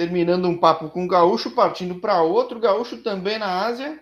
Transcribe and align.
terminando 0.00 0.48
um 0.48 0.56
papo 0.56 0.88
com 0.88 1.02
um 1.02 1.06
gaúcho, 1.06 1.50
partindo 1.50 1.96
para 1.96 2.22
outro 2.22 2.58
gaúcho 2.58 3.02
também 3.02 3.38
na 3.38 3.66
Ásia, 3.66 4.00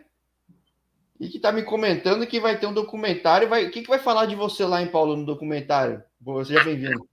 e 1.19 1.29
que 1.29 1.39
está 1.39 1.51
me 1.51 1.65
comentando 1.65 2.25
que 2.25 2.39
vai 2.39 2.57
ter 2.57 2.69
um 2.69 2.73
documentário. 2.73 3.49
Vai... 3.49 3.67
O 3.67 3.71
que, 3.73 3.83
que 3.83 3.89
vai 3.89 3.99
falar 3.99 4.27
de 4.27 4.37
você 4.37 4.65
lá 4.65 4.81
em 4.81 4.87
Paulo 4.87 5.17
no 5.17 5.27
documentário? 5.27 6.01
Seja 6.47 6.63
bem-vindo. 6.63 7.03
O 7.03 7.09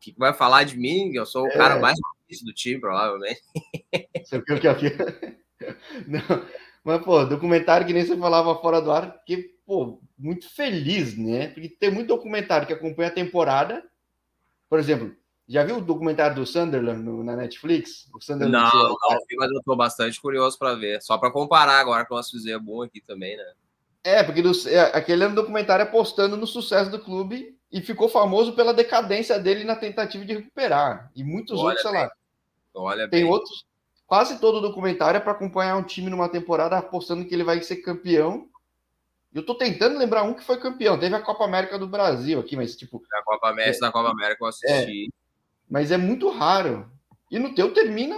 que, 0.00 0.10
que 0.10 0.18
vai 0.18 0.34
falar 0.34 0.64
de 0.64 0.76
mim? 0.76 1.12
Eu 1.14 1.24
sou 1.24 1.44
o 1.44 1.46
é. 1.46 1.52
cara 1.52 1.78
mais 1.78 1.96
difícil 2.22 2.46
do 2.46 2.52
time, 2.52 2.80
provavelmente. 2.80 3.40
Você 4.24 4.40
viu 4.40 4.58
que 4.58 4.66
aqui. 4.66 4.86
Não, 6.04 6.44
mas, 6.82 7.04
pô, 7.04 7.24
documentário 7.24 7.86
que 7.86 7.92
nem 7.92 8.04
você 8.04 8.16
falava 8.16 8.60
fora 8.60 8.82
do 8.82 8.90
ar, 8.90 9.22
que, 9.24 9.54
pô, 9.64 10.00
muito 10.18 10.52
feliz, 10.52 11.16
né? 11.16 11.46
Porque 11.46 11.68
tem 11.68 11.92
muito 11.92 12.08
documentário 12.08 12.66
que 12.66 12.72
acompanha 12.72 13.08
a 13.08 13.14
temporada. 13.14 13.84
Por 14.68 14.80
exemplo, 14.80 15.14
já 15.48 15.62
viu 15.64 15.78
o 15.78 15.80
documentário 15.80 16.36
do 16.36 16.46
Sunderland 16.46 17.02
no, 17.02 17.22
na 17.22 17.36
Netflix? 17.36 18.08
O 18.12 18.20
Sunderland 18.20 18.52
não, 18.52 18.82
não, 18.82 18.88
não 18.88 19.18
mas 19.38 19.50
eu 19.50 19.58
estou 19.58 19.76
bastante 19.76 20.20
curioso 20.20 20.58
para 20.58 20.74
ver. 20.74 21.00
Só 21.02 21.16
para 21.16 21.30
comparar 21.30 21.78
agora 21.78 22.04
com 22.04 22.14
o 22.14 22.16
nosso 22.16 22.32
fizemos 22.32 22.64
bom 22.64 22.82
aqui 22.82 23.00
também, 23.00 23.36
né? 23.36 23.44
É, 24.02 24.22
porque 24.22 24.42
do, 24.42 24.52
é, 24.68 24.96
aquele 24.96 25.24
ano 25.24 25.34
documentário 25.34 25.84
apostando 25.84 26.36
no 26.36 26.46
sucesso 26.46 26.90
do 26.90 26.98
clube 26.98 27.56
e 27.70 27.80
ficou 27.80 28.08
famoso 28.08 28.54
pela 28.54 28.74
decadência 28.74 29.38
dele 29.38 29.64
na 29.64 29.76
tentativa 29.76 30.24
de 30.24 30.34
recuperar. 30.34 31.10
E 31.14 31.22
muitos 31.22 31.58
Olha 31.58 31.68
outros, 31.68 31.82
sei 31.82 31.92
lá. 31.92 32.10
Olha 32.74 33.08
tem 33.08 33.22
bem. 33.22 33.30
outros. 33.30 33.64
Quase 34.06 34.38
todo 34.40 34.60
documentário 34.60 35.18
é 35.18 35.20
para 35.20 35.32
acompanhar 35.32 35.76
um 35.76 35.82
time 35.82 36.10
numa 36.10 36.28
temporada 36.28 36.78
apostando 36.78 37.24
que 37.24 37.34
ele 37.34 37.42
vai 37.42 37.60
ser 37.62 37.76
campeão 37.76 38.48
eu 39.36 39.44
tô 39.44 39.54
tentando 39.54 39.98
lembrar 39.98 40.22
um 40.22 40.32
que 40.32 40.42
foi 40.42 40.58
campeão. 40.58 40.98
Teve 40.98 41.14
a 41.14 41.20
Copa 41.20 41.44
América 41.44 41.78
do 41.78 41.86
Brasil 41.86 42.40
aqui, 42.40 42.56
mas 42.56 42.74
tipo. 42.74 43.02
A 43.12 43.22
Copa 43.22 43.50
América, 43.50 43.76
é, 43.76 43.80
da 43.80 43.92
Copa 43.92 44.10
América 44.10 44.42
eu 44.42 44.48
assisti. 44.48 45.04
É, 45.04 45.25
mas 45.68 45.90
é 45.90 45.96
muito 45.96 46.28
raro. 46.30 46.90
E 47.30 47.38
no 47.38 47.54
teu 47.54 47.72
termina 47.72 48.16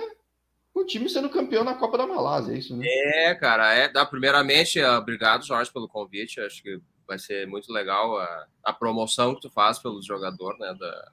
o 0.74 0.84
time 0.84 1.08
sendo 1.08 1.30
campeão 1.30 1.64
na 1.64 1.74
Copa 1.74 1.98
da 1.98 2.06
Malásia, 2.06 2.52
é 2.52 2.58
isso, 2.58 2.76
né? 2.76 2.86
É, 2.86 3.34
cara. 3.34 3.74
É, 3.74 3.88
primeiramente, 4.04 4.82
obrigado, 4.82 5.44
Jorge, 5.44 5.72
pelo 5.72 5.88
convite. 5.88 6.40
Acho 6.40 6.62
que 6.62 6.80
vai 7.06 7.18
ser 7.18 7.46
muito 7.46 7.72
legal 7.72 8.18
a, 8.18 8.46
a 8.62 8.72
promoção 8.72 9.34
que 9.34 9.40
tu 9.40 9.50
faz 9.50 9.78
pelo 9.78 10.02
jogador, 10.02 10.56
né? 10.58 10.74
Da, 10.78 11.12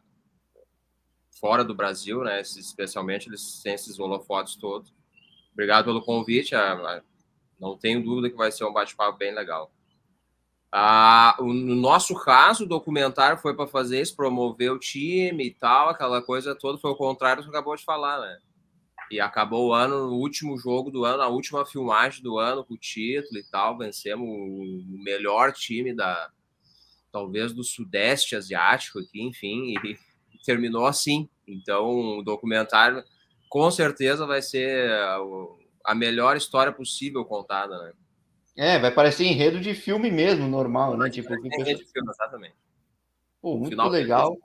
fora 1.40 1.64
do 1.64 1.76
Brasil, 1.76 2.24
né? 2.24 2.42
Especialmente 2.42 3.28
eles 3.28 3.62
têm 3.62 3.74
esses 3.74 4.00
holofotes 4.00 4.56
todos. 4.56 4.94
Obrigado 5.54 5.86
pelo 5.86 6.04
convite. 6.04 6.56
A, 6.56 6.74
a, 6.74 7.02
não 7.60 7.78
tenho 7.78 8.04
dúvida 8.04 8.30
que 8.30 8.38
vai 8.38 8.52
ser 8.52 8.66
um 8.66 8.74
bate-papo 8.74 9.18
bem 9.18 9.34
legal. 9.34 9.72
Ah, 10.78 11.38
no 11.40 11.74
nosso 11.74 12.14
caso, 12.16 12.66
o 12.66 12.68
documentário 12.68 13.38
foi 13.38 13.56
para 13.56 13.66
fazer 13.66 14.02
isso, 14.02 14.14
promover 14.14 14.74
o 14.74 14.78
time 14.78 15.46
e 15.46 15.52
tal, 15.54 15.88
aquela 15.88 16.22
coisa 16.22 16.54
toda. 16.54 16.78
Foi 16.78 16.92
o 16.92 16.98
contrário 16.98 17.42
do 17.42 17.50
que 17.50 17.56
acabou 17.56 17.78
de 17.78 17.86
falar, 17.86 18.20
né? 18.20 18.40
E 19.10 19.22
acabou 19.22 19.70
o 19.70 19.74
ano, 19.74 20.10
o 20.10 20.20
último 20.20 20.58
jogo 20.58 20.92
do 20.92 21.06
ano, 21.06 21.24
a 21.24 21.30
última 21.30 21.66
filmagem 21.66 22.22
do 22.22 22.38
ano 22.38 22.66
com 22.66 22.74
o 22.74 22.78
título 22.78 23.40
e 23.40 23.44
tal. 23.50 23.78
Vencemos 23.78 24.28
o 24.28 25.02
melhor 25.02 25.54
time 25.54 25.96
da, 25.96 26.30
talvez, 27.10 27.54
do 27.54 27.64
Sudeste 27.64 28.36
Asiático 28.36 29.00
aqui, 29.00 29.22
enfim, 29.22 29.76
e, 29.82 29.92
e 29.94 29.98
terminou 30.46 30.86
assim. 30.86 31.30
Então, 31.48 32.18
o 32.18 32.22
documentário 32.22 33.02
com 33.48 33.72
certeza 33.72 34.26
vai 34.26 34.42
ser 34.42 34.92
a, 34.92 35.20
a 35.86 35.96
melhor 35.96 36.36
história 36.36 36.74
possível 36.74 37.24
contada, 37.24 37.82
né? 37.82 37.94
É, 38.56 38.80
vai 38.80 38.92
parecer 38.92 39.26
enredo 39.26 39.60
de 39.60 39.74
filme 39.74 40.10
mesmo, 40.10 40.48
normal, 40.48 40.96
né? 40.96 41.10
Tipo, 41.10 41.34
enredo 41.34 41.80
de 41.80 41.92
filme, 41.92 42.10
exatamente. 42.10 42.56
Pô, 43.42 43.58
muito 43.58 43.72
Final 43.72 43.90
legal. 43.90 44.38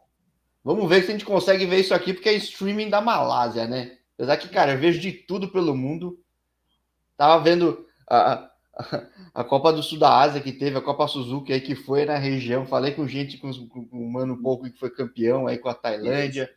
Vamos 0.64 0.89
ver 0.89 1.03
se 1.03 1.08
a 1.08 1.12
gente 1.12 1.25
consegue 1.25 1.64
ver 1.64 1.80
isso 1.80 1.94
aqui, 1.94 2.12
porque 2.12 2.28
é 2.28 2.34
streaming 2.34 2.91
da 2.91 3.00
Malásia, 3.00 3.66
né? 3.66 3.97
Apesar 4.14 4.36
que, 4.36 4.48
cara, 4.48 4.72
eu 4.72 4.78
vejo 4.78 5.00
de 5.00 5.12
tudo 5.12 5.48
pelo 5.48 5.75
mundo. 5.77 6.20
Tava 7.16 7.42
vendo 7.42 7.86
a, 8.06 8.33
a, 8.33 8.50
a 9.34 9.44
Copa 9.44 9.72
do 9.72 9.83
Sul 9.83 9.98
da 9.98 10.19
Ásia 10.19 10.41
que 10.41 10.53
teve, 10.53 10.76
a 10.76 10.82
Copa 10.82 11.06
Suzuki 11.06 11.53
aí 11.53 11.60
que 11.60 11.75
foi 11.75 12.04
na 12.04 12.19
região. 12.19 12.66
Falei 12.66 12.93
com 12.93 13.06
gente, 13.06 13.38
com, 13.38 13.50
com 13.69 13.88
um 13.93 14.10
mano 14.10 14.37
pouco 14.43 14.70
que 14.70 14.78
foi 14.78 14.91
campeão 14.91 15.47
aí 15.47 15.56
com 15.56 15.69
a 15.69 15.75
Tailândia. 15.75 16.50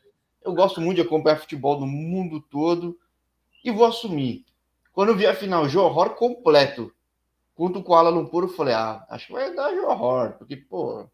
Eu 0.43 0.53
gosto 0.53 0.81
muito 0.81 0.95
de 0.97 1.03
acompanhar 1.03 1.37
futebol 1.37 1.79
no 1.79 1.87
mundo 1.87 2.41
todo. 2.41 2.97
E 3.63 3.71
vou 3.71 3.85
assumir. 3.85 4.43
Quando 4.91 5.09
eu 5.09 5.15
vi 5.15 5.25
a 5.25 5.33
final, 5.33 5.69
Johor 5.69 6.15
completo 6.15 6.91
contra 7.55 7.79
o 7.79 7.83
Kuala 7.83 8.09
Lumpur, 8.09 8.43
eu 8.43 8.49
falei, 8.49 8.73
ah, 8.73 9.05
acho 9.09 9.27
que 9.27 9.33
vai 9.33 9.53
dar 9.53 9.71
horror, 9.71 10.33
porque, 10.33 10.55
pô, 10.55 11.07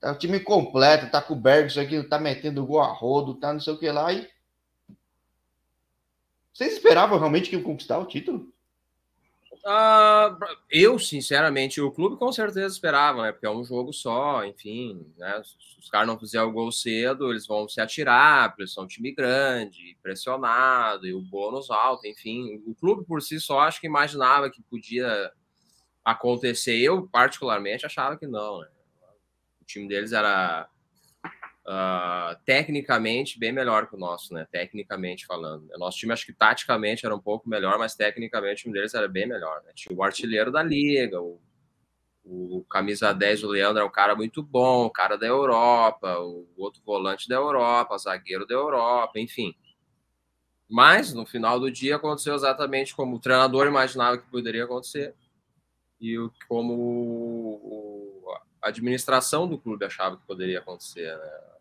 tá 0.00 0.12
o 0.12 0.18
time 0.18 0.40
completo, 0.40 1.10
tá 1.10 1.22
com 1.22 1.34
o 1.34 1.40
Bergson 1.40 1.80
aqui, 1.80 2.02
tá 2.02 2.18
metendo 2.18 2.66
gol 2.66 2.80
a 2.80 2.92
rodo, 2.92 3.34
tá 3.34 3.52
não 3.52 3.60
sei 3.60 3.72
o 3.72 3.78
que 3.78 3.90
lá, 3.90 4.12
e... 4.12 4.28
Vocês 6.52 6.74
esperavam 6.74 7.18
realmente 7.18 7.48
que 7.48 7.56
ia 7.56 7.62
conquistar 7.62 7.98
o 7.98 8.06
título? 8.06 8.52
Uh, 9.64 10.36
eu, 10.68 10.98
sinceramente, 10.98 11.80
o 11.80 11.92
clube 11.92 12.16
com 12.16 12.32
certeza 12.32 12.66
esperava, 12.66 13.22
né? 13.22 13.30
Porque 13.32 13.46
é 13.46 13.50
um 13.50 13.64
jogo 13.64 13.92
só, 13.92 14.44
enfim, 14.44 15.06
né? 15.16 15.40
Se 15.44 15.78
os 15.78 15.88
caras 15.88 16.08
não 16.08 16.18
fizerem 16.18 16.48
o 16.48 16.52
gol 16.52 16.72
cedo, 16.72 17.30
eles 17.30 17.46
vão 17.46 17.68
se 17.68 17.80
atirar, 17.80 18.50
porque 18.50 18.66
são 18.66 18.84
um 18.84 18.88
time 18.88 19.12
grande, 19.12 19.96
pressionado, 20.02 21.06
e 21.06 21.14
o 21.14 21.20
bônus 21.20 21.70
alto, 21.70 22.06
enfim. 22.08 22.60
O 22.66 22.74
clube 22.74 23.04
por 23.06 23.22
si 23.22 23.38
só 23.40 23.60
acho 23.60 23.80
que 23.80 23.86
imaginava 23.86 24.50
que 24.50 24.60
podia 24.62 25.30
acontecer. 26.04 26.76
Eu, 26.78 27.06
particularmente, 27.08 27.86
achava 27.86 28.16
que 28.16 28.26
não, 28.26 28.60
né? 28.60 28.68
O 29.60 29.64
time 29.64 29.86
deles 29.86 30.12
era 30.12 30.68
uh, 31.66 32.36
tecnicamente 32.44 33.38
bem 33.38 33.52
melhor 33.52 33.88
que 33.88 33.94
o 33.94 33.98
nosso, 33.98 34.34
né? 34.34 34.46
Tecnicamente 34.50 35.26
falando. 35.26 35.68
O 35.74 35.78
nosso 35.78 35.98
time, 35.98 36.12
acho 36.12 36.26
que 36.26 36.32
taticamente 36.32 37.06
era 37.06 37.14
um 37.14 37.20
pouco 37.20 37.48
melhor, 37.48 37.78
mas 37.78 37.94
tecnicamente 37.94 38.60
o 38.60 38.62
time 38.64 38.74
deles 38.74 38.94
era 38.94 39.08
bem 39.08 39.26
melhor. 39.26 39.62
Né? 39.64 39.72
Tinha 39.74 39.96
o 39.96 40.02
artilheiro 40.02 40.50
da 40.50 40.62
liga, 40.62 41.20
o, 41.20 41.40
o 42.24 42.64
camisa 42.70 43.12
10, 43.12 43.44
o 43.44 43.48
Leandro 43.48 43.82
é 43.82 43.84
um 43.84 43.90
cara 43.90 44.14
muito 44.14 44.42
bom, 44.42 44.86
o 44.86 44.90
cara 44.90 45.16
da 45.16 45.26
Europa, 45.26 46.18
o 46.18 46.46
outro 46.56 46.82
volante 46.84 47.28
da 47.28 47.36
Europa, 47.36 47.98
zagueiro 47.98 48.46
da 48.46 48.54
Europa, 48.54 49.18
enfim. 49.18 49.54
Mas 50.68 51.12
no 51.12 51.26
final 51.26 51.60
do 51.60 51.70
dia 51.70 51.96
aconteceu 51.96 52.34
exatamente 52.34 52.94
como 52.96 53.16
o 53.16 53.20
treinador 53.20 53.66
imaginava 53.66 54.16
que 54.16 54.30
poderia 54.30 54.64
acontecer 54.64 55.14
e 56.00 56.16
como 56.48 58.32
a 58.62 58.68
administração 58.68 59.46
do 59.46 59.58
clube 59.58 59.84
achava 59.84 60.16
que 60.16 60.26
poderia 60.26 60.60
acontecer. 60.60 61.16
Né? 61.16 61.51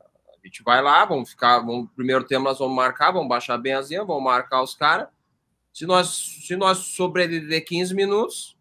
A 0.44 0.48
gente 0.48 0.64
vai 0.64 0.82
lá, 0.82 1.06
vamos 1.06 1.30
ficar. 1.30 1.60
Vamos, 1.60 1.90
primeiro 1.96 2.24
tempo 2.24 2.44
nós 2.44 2.60
vamos 2.60 2.76
marcar, 2.76 3.12
vamos 3.12 3.30
baixar 3.30 3.58
bem 3.58 3.74
as 3.74 3.90
linhas, 3.90 4.08
vamos 4.08 4.24
marcar 4.24 4.64
os 4.64 4.74
caras. 4.76 5.08
Se 5.74 5.86
nós, 5.86 6.08
se 6.46 6.56
nós 6.56 6.80
sobreviver 6.80 7.64
15 7.64 7.94
minutos, 7.94 8.58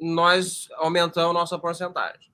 nós 0.00 0.68
aumentamos 0.76 1.34
nossa 1.34 1.58
porcentagem. 1.58 2.30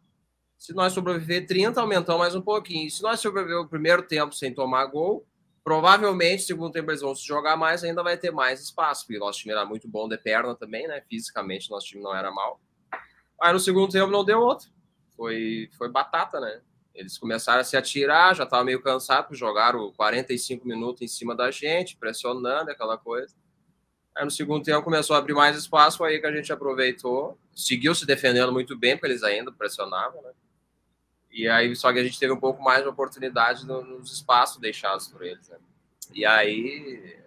Se 0.56 0.72
nós 0.72 0.92
sobreviver 0.92 1.46
30, 1.46 1.80
aumentamos 1.80 2.20
mais 2.20 2.34
um 2.34 2.40
pouquinho. 2.40 2.90
Se 2.90 3.02
nós 3.02 3.20
sobreviver 3.20 3.58
o 3.58 3.68
primeiro 3.68 4.02
tempo 4.02 4.34
sem 4.34 4.54
tomar 4.54 4.86
gol, 4.86 5.26
provavelmente, 5.62 6.44
segundo 6.44 6.72
tempo, 6.72 6.90
eles 6.90 7.02
vão 7.02 7.14
se 7.14 7.26
jogar 7.26 7.56
mais, 7.56 7.82
ainda 7.82 8.02
vai 8.02 8.16
ter 8.16 8.30
mais 8.30 8.62
espaço, 8.62 9.04
porque 9.04 9.18
nosso 9.18 9.40
time 9.40 9.52
era 9.52 9.66
muito 9.66 9.88
bom 9.88 10.08
de 10.08 10.16
perna 10.16 10.54
também, 10.54 10.86
né? 10.86 11.02
Fisicamente, 11.08 11.70
nosso 11.70 11.86
time 11.88 12.02
não 12.02 12.14
era 12.14 12.30
mal. 12.30 12.60
Aí 13.42 13.52
no 13.52 13.60
segundo 13.60 13.90
tempo 13.90 14.10
não 14.10 14.24
deu 14.24 14.40
outro. 14.40 14.70
Foi, 15.16 15.68
foi 15.76 15.90
batata, 15.90 16.40
né? 16.40 16.60
Eles 16.96 17.18
começaram 17.18 17.60
a 17.60 17.64
se 17.64 17.76
atirar, 17.76 18.34
já 18.34 18.44
estava 18.44 18.64
meio 18.64 18.80
cansado, 18.80 19.34
jogaram 19.34 19.92
45 19.92 20.66
minutos 20.66 21.02
em 21.02 21.06
cima 21.06 21.34
da 21.36 21.50
gente, 21.50 21.94
pressionando 21.96 22.70
aquela 22.70 22.96
coisa. 22.96 23.34
Aí 24.14 24.24
no 24.24 24.30
segundo 24.30 24.64
tempo 24.64 24.82
começou 24.82 25.14
a 25.14 25.18
abrir 25.18 25.34
mais 25.34 25.58
espaço, 25.58 26.02
aí 26.02 26.18
que 26.18 26.26
a 26.26 26.34
gente 26.34 26.50
aproveitou, 26.50 27.38
seguiu 27.54 27.94
se 27.94 28.06
defendendo 28.06 28.50
muito 28.50 28.74
bem, 28.74 28.96
porque 28.96 29.12
eles 29.12 29.22
ainda 29.22 29.52
pressionavam, 29.52 30.22
né? 30.22 30.30
E 31.30 31.46
aí, 31.46 31.76
só 31.76 31.92
que 31.92 31.98
a 31.98 32.04
gente 32.04 32.18
teve 32.18 32.32
um 32.32 32.40
pouco 32.40 32.62
mais 32.62 32.82
de 32.82 32.88
oportunidade 32.88 33.66
nos 33.66 34.10
espaços 34.10 34.56
deixados 34.56 35.06
por 35.08 35.22
eles, 35.22 35.46
né? 35.50 35.58
E 36.14 36.24
aí, 36.24 37.22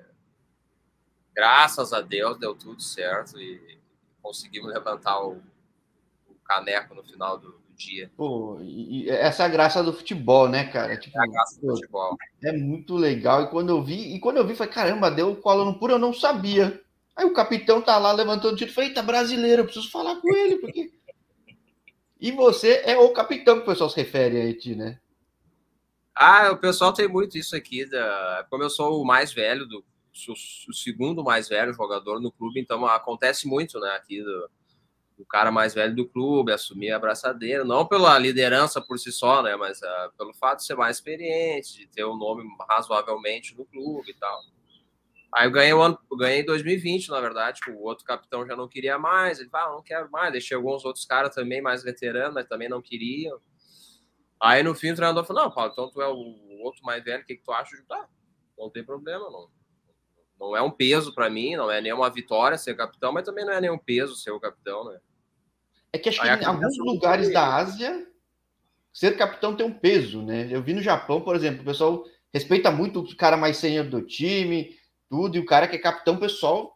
graças 1.31 1.93
a 1.93 2.01
Deus, 2.01 2.39
deu 2.39 2.55
tudo 2.55 2.81
certo 2.81 3.39
e 3.39 3.77
conseguimos 4.19 4.73
levantar 4.73 5.21
o, 5.21 5.39
o 6.27 6.33
caneco 6.43 6.95
no 6.95 7.03
final 7.03 7.37
do, 7.37 7.58
dia. 7.79 8.11
Pô, 8.15 8.59
e 8.61 9.09
essa 9.09 9.43
é 9.43 9.45
a 9.45 9.49
graça 9.49 9.81
do 9.81 9.93
futebol, 9.93 10.49
né, 10.49 10.65
cara? 10.65 10.97
Tipo, 10.97 11.17
é 11.17 11.23
a 11.23 11.27
graça 11.27 11.59
do 11.61 11.67
futebol. 11.75 12.17
É 12.43 12.51
muito 12.51 12.95
legal. 12.95 13.43
E 13.43 13.47
quando 13.47 13.69
eu 13.69 13.81
vi, 13.81 14.13
e 14.13 14.19
quando 14.19 14.37
eu 14.37 14.45
vi, 14.45 14.53
falei, 14.53 14.73
caramba, 14.73 15.09
deu 15.09 15.31
o 15.31 15.35
Kuala 15.37 15.63
Lumpur, 15.63 15.89
eu 15.89 15.97
não 15.97 16.13
sabia. 16.13 16.81
Aí 17.15 17.25
o 17.25 17.33
capitão 17.33 17.81
tá 17.81 17.97
lá 17.97 18.11
levantando 18.11 18.53
o 18.53 18.57
título, 18.57 18.75
falei, 18.75 18.89
eita, 18.89 19.01
brasileiro, 19.01 19.61
eu 19.61 19.65
preciso 19.65 19.89
falar 19.89 20.17
com 20.17 20.35
ele, 20.35 20.57
porque. 20.57 20.91
e 22.19 22.31
você 22.31 22.81
é 22.85 22.97
o 22.97 23.09
capitão 23.11 23.55
que 23.55 23.63
o 23.63 23.65
pessoal 23.65 23.89
se 23.89 23.97
refere 23.97 24.41
a 24.41 24.57
ti, 24.57 24.75
né? 24.75 24.99
Ah, 26.13 26.51
o 26.51 26.57
pessoal 26.57 26.91
tem 26.91 27.07
muito 27.07 27.37
isso 27.37 27.55
aqui. 27.55 27.85
Da... 27.85 28.45
Como 28.49 28.61
eu 28.61 28.69
sou 28.69 29.01
o 29.01 29.05
mais 29.05 29.31
velho, 29.31 29.65
do... 29.65 29.83
sou 30.11 30.35
o 30.67 30.73
segundo 30.73 31.23
mais 31.23 31.47
velho 31.47 31.73
jogador 31.73 32.19
no 32.19 32.31
clube, 32.31 32.59
então 32.59 32.85
acontece 32.85 33.47
muito, 33.47 33.79
né, 33.79 33.91
aqui 33.91 34.21
do 34.21 34.49
o 35.21 35.25
cara 35.25 35.51
mais 35.51 35.73
velho 35.73 35.95
do 35.95 36.07
clube, 36.07 36.51
assumir 36.51 36.91
a 36.91 36.95
abraçadeira, 36.95 37.63
não 37.63 37.85
pela 37.85 38.17
liderança 38.17 38.81
por 38.81 38.97
si 38.97 39.11
só, 39.11 39.43
né, 39.43 39.55
mas 39.55 39.79
uh, 39.81 40.17
pelo 40.17 40.33
fato 40.33 40.59
de 40.59 40.65
ser 40.65 40.75
mais 40.75 40.97
experiente, 40.97 41.77
de 41.77 41.87
ter 41.87 42.05
um 42.05 42.17
nome 42.17 42.43
razoavelmente 42.69 43.55
no 43.57 43.65
clube 43.65 44.11
e 44.11 44.13
tal. 44.13 44.39
Aí 45.31 45.45
eu 45.45 45.51
ganhei, 45.51 45.73
o 45.73 45.81
ano, 45.81 45.99
ganhei 46.17 46.41
em 46.41 46.45
2020, 46.45 47.09
na 47.09 47.19
verdade. 47.19 47.59
Tipo, 47.59 47.77
o 47.77 47.83
outro 47.83 48.03
capitão 48.03 48.47
já 48.47 48.55
não 48.55 48.67
queria 48.67 48.97
mais. 48.97 49.39
Ele 49.39 49.47
falou, 49.47 49.73
ah, 49.73 49.75
não 49.75 49.83
quero 49.83 50.09
mais. 50.09 50.31
Deixei 50.31 50.57
alguns 50.57 50.83
outros 50.83 51.05
caras 51.05 51.35
também 51.35 51.61
mais 51.61 51.83
veteranos, 51.83 52.33
mas 52.33 52.47
também 52.47 52.67
não 52.67 52.81
queriam. 52.81 53.39
Aí 54.39 54.63
no 54.63 54.73
fim 54.73 54.91
o 54.91 54.95
treinador 54.95 55.25
falou: 55.25 55.43
Não, 55.43 55.51
Paulo, 55.51 55.71
então 55.71 55.89
tu 55.89 56.01
é 56.01 56.07
o 56.07 56.63
outro 56.63 56.83
mais 56.83 57.03
velho, 57.03 57.21
o 57.21 57.25
que, 57.25 57.35
que 57.35 57.43
tu 57.43 57.51
acha? 57.51 57.75
Ah, 57.91 58.07
não 58.57 58.69
tem 58.69 58.83
problema, 58.83 59.29
não. 59.29 59.49
Não 60.39 60.55
é 60.55 60.61
um 60.61 60.71
peso 60.71 61.13
para 61.13 61.29
mim, 61.29 61.57
não 61.57 61.69
é 61.69 61.81
nenhuma 61.81 62.09
vitória 62.09 62.57
ser 62.57 62.75
capitão, 62.75 63.11
mas 63.11 63.25
também 63.25 63.43
não 63.43 63.51
é 63.51 63.59
nenhum 63.59 63.77
peso 63.77 64.15
ser 64.15 64.31
o 64.31 64.39
capitão, 64.39 64.85
né? 64.85 64.99
É 65.91 65.97
que 65.97 66.09
acho 66.09 66.21
Aí 66.21 66.37
que 66.37 66.43
em 66.43 66.47
alguns 66.47 66.77
lugares 66.77 67.31
da 67.33 67.55
Ásia, 67.55 68.07
ser 68.93 69.17
capitão 69.17 69.55
tem 69.55 69.65
um 69.65 69.73
peso, 69.73 70.21
né? 70.21 70.47
Eu 70.51 70.61
vi 70.61 70.73
no 70.73 70.81
Japão, 70.81 71.21
por 71.21 71.35
exemplo, 71.35 71.61
o 71.61 71.65
pessoal 71.65 72.05
respeita 72.33 72.71
muito 72.71 72.99
o 72.99 73.15
cara 73.15 73.35
mais 73.35 73.57
sênior 73.57 73.85
do 73.85 74.01
time, 74.01 74.77
tudo, 75.09 75.37
e 75.37 75.39
o 75.39 75.45
cara 75.45 75.67
que 75.67 75.75
é 75.75 75.79
capitão, 75.79 76.15
o 76.15 76.19
pessoal 76.19 76.73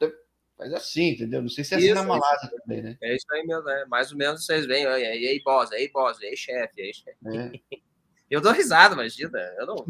faz 0.57 0.73
assim, 0.73 1.09
entendeu? 1.09 1.41
Não 1.41 1.49
sei 1.49 1.63
se 1.63 1.75
é 1.75 1.77
assim 1.77 1.93
na 1.93 2.03
Malásia 2.03 2.47
isso, 2.47 2.55
também, 2.57 2.81
né? 2.81 2.97
É 3.01 3.15
isso 3.15 3.25
aí 3.31 3.45
mesmo, 3.45 3.63
né? 3.63 3.85
Mais 3.87 4.11
ou 4.11 4.17
menos 4.17 4.45
vocês 4.45 4.65
veem, 4.65 4.83
e 4.83 4.87
aí, 4.87 5.41
boss, 5.43 5.71
aí, 5.71 5.89
boss, 5.91 6.19
aí, 6.21 6.35
chefe, 6.35 6.81
aí, 6.81 6.93
chefe. 6.93 7.17
É. 7.71 7.77
Eu 8.29 8.41
dou 8.41 8.51
risada, 8.51 8.95
imagina. 8.95 9.37
Eu 9.59 9.67
não, 9.67 9.85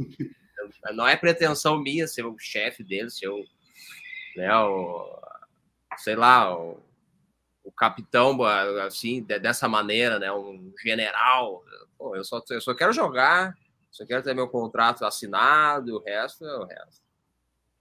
eu, 0.58 0.94
não 0.94 1.08
é 1.08 1.16
pretensão 1.16 1.82
minha 1.82 2.06
ser 2.08 2.26
o 2.26 2.38
chefe 2.38 2.84
dele, 2.84 3.10
ser 3.10 3.30
o, 3.30 3.42
né, 4.36 4.54
o, 4.58 5.18
sei 6.00 6.18
lá, 6.18 6.54
o, 6.54 6.78
o 7.64 7.72
capitão, 7.72 8.44
assim, 8.86 9.22
dessa 9.24 9.68
maneira, 9.68 10.20
né? 10.20 10.32
Um 10.32 10.74
general. 10.84 11.64
Pô, 11.98 12.16
eu, 12.16 12.24
só, 12.24 12.42
eu 12.50 12.62
só 12.62 12.74
quero 12.74 12.92
jogar, 12.92 13.56
só 13.90 14.06
quero 14.06 14.24
ter 14.24 14.34
meu 14.34 14.48
contrato 14.48 15.06
assinado, 15.06 15.96
o 15.96 16.04
resto 16.04 16.46
é 16.46 16.58
o 16.58 16.66
resto. 16.66 17.04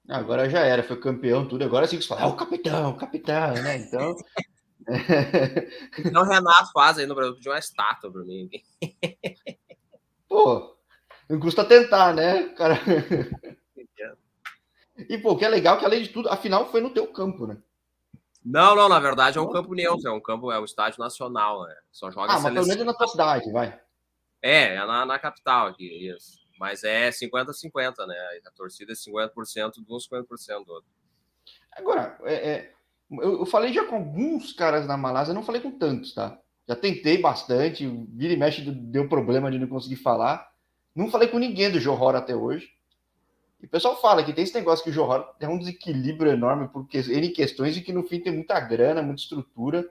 Agora 0.09 0.49
já 0.49 0.61
era, 0.61 0.83
foi 0.83 0.99
campeão, 0.99 1.47
tudo. 1.47 1.65
Agora 1.65 1.87
sim 1.87 1.97
que 1.97 2.03
se 2.03 2.09
fala, 2.09 2.23
é 2.23 2.27
o 2.27 2.37
capitão, 2.37 2.91
o 2.91 2.97
capitão, 2.97 3.55
né? 3.55 3.77
Então. 3.79 4.17
então 5.99 6.23
o 6.23 6.27
Renato 6.27 6.73
faz 6.73 6.99
aí 6.99 7.07
no 7.07 7.15
Brasil 7.15 7.39
de 7.39 7.49
uma 7.49 7.59
estátua 7.59 8.11
para 8.11 8.23
mim. 8.23 8.51
Pô, 10.29 10.77
não 11.29 11.39
custa 11.39 11.65
tentar, 11.65 12.15
né, 12.15 12.49
cara? 12.51 12.81
E, 15.09 15.19
pô, 15.19 15.33
o 15.33 15.39
que 15.39 15.45
é 15.45 15.49
legal 15.49 15.77
é 15.77 15.79
que, 15.81 15.85
além 15.85 16.03
de 16.03 16.11
tudo, 16.11 16.29
a 16.29 16.37
final 16.37 16.71
foi 16.71 16.81
no 16.81 16.91
teu 16.91 17.07
campo, 17.07 17.47
né? 17.47 17.57
Não, 18.45 18.75
não, 18.75 18.89
na 18.89 18.99
verdade 18.99 19.39
é 19.39 19.41
um 19.41 19.51
campo 19.51 19.75
neutro, 19.75 20.09
é 20.09 20.13
um 20.13 20.21
campo, 20.21 20.51
é 20.51 20.59
um 20.59 20.65
estádio 20.65 20.99
nacional, 20.99 21.63
né? 21.65 21.75
Só 21.93 22.11
joga 22.11 22.33
Ah, 22.33 22.41
mas 22.41 22.53
pelo 22.53 22.67
menos 22.67 22.85
na 22.85 22.95
tua 22.95 23.09
cidade, 23.09 23.51
vai. 23.53 23.79
É, 24.43 24.75
é 24.75 24.87
na, 24.87 25.07
na 25.07 25.19
capital 25.19 25.69
aqui, 25.69 26.09
isso. 26.09 26.43
Mas 26.59 26.83
é 26.83 27.11
50-50, 27.11 28.07
né? 28.07 28.17
A 28.47 28.51
torcida 28.51 28.93
é 28.93 28.95
50% 28.95 29.75
de 29.75 29.93
um, 29.93 29.97
50% 29.97 30.65
do 30.65 30.73
outro. 30.73 30.91
Agora, 31.73 32.19
é, 32.25 32.35
é, 32.35 32.73
eu, 33.11 33.41
eu, 33.41 33.47
falei 33.47 33.73
já 33.73 33.85
com 33.85 33.97
alguns 33.97 34.53
caras 34.53 34.87
na 34.87 34.97
Malásia, 34.97 35.35
não 35.35 35.43
falei 35.43 35.61
com 35.61 35.71
tantos, 35.71 36.13
tá? 36.15 36.39
Já 36.69 36.77
tentei 36.77 37.19
bastante, 37.19 37.87
vira 37.87 38.33
e 38.33 38.37
mexe 38.37 38.63
deu 38.63 39.09
problema 39.09 39.51
de 39.51 39.59
não 39.59 39.67
conseguir 39.67 39.97
falar. 39.97 40.53
Não 40.95 41.11
falei 41.11 41.29
com 41.29 41.39
ninguém 41.39 41.71
do 41.71 41.81
Johor 41.81 42.15
até 42.15 42.35
hoje. 42.35 42.69
E 43.63 43.67
o 43.67 43.69
pessoal 43.69 44.01
fala 44.01 44.25
que 44.25 44.33
tem 44.33 44.43
esse 44.43 44.55
negócio 44.55 44.83
que 44.83 44.91
o 44.91 44.93
Johor 44.93 45.23
tem 45.39 45.49
um 45.49 45.59
desequilíbrio 45.59 46.33
enorme 46.33 46.67
por 46.69 46.85
N 46.93 47.29
questões 47.29 47.77
e 47.77 47.81
que 47.81 47.93
no 47.93 48.03
fim 48.03 48.19
tem 48.19 48.33
muita 48.33 48.59
grana, 48.59 49.01
muita 49.01 49.23
estrutura 49.23 49.89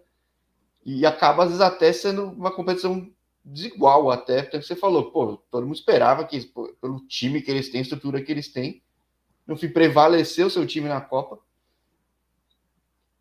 e 0.85 1.05
acaba 1.05 1.43
às 1.43 1.49
vezes 1.49 1.61
até 1.61 1.93
sendo 1.93 2.25
uma 2.25 2.51
competição 2.51 3.09
desigual 3.43 4.11
até, 4.11 4.43
porque 4.43 4.61
você 4.61 4.75
falou, 4.75 5.11
pô, 5.11 5.37
todo 5.49 5.63
mundo 5.63 5.75
esperava 5.75 6.25
que 6.25 6.45
pô, 6.47 6.67
pelo 6.81 6.99
time 7.07 7.41
que 7.41 7.49
eles 7.49 7.69
têm, 7.69 7.81
estrutura 7.81 8.21
que 8.21 8.31
eles 8.31 8.49
têm, 8.51 8.81
no 9.47 9.55
fim 9.55 9.69
prevaleceu 9.69 10.47
o 10.47 10.51
seu 10.51 10.67
time 10.67 10.89
na 10.89 10.99
Copa. 10.99 11.39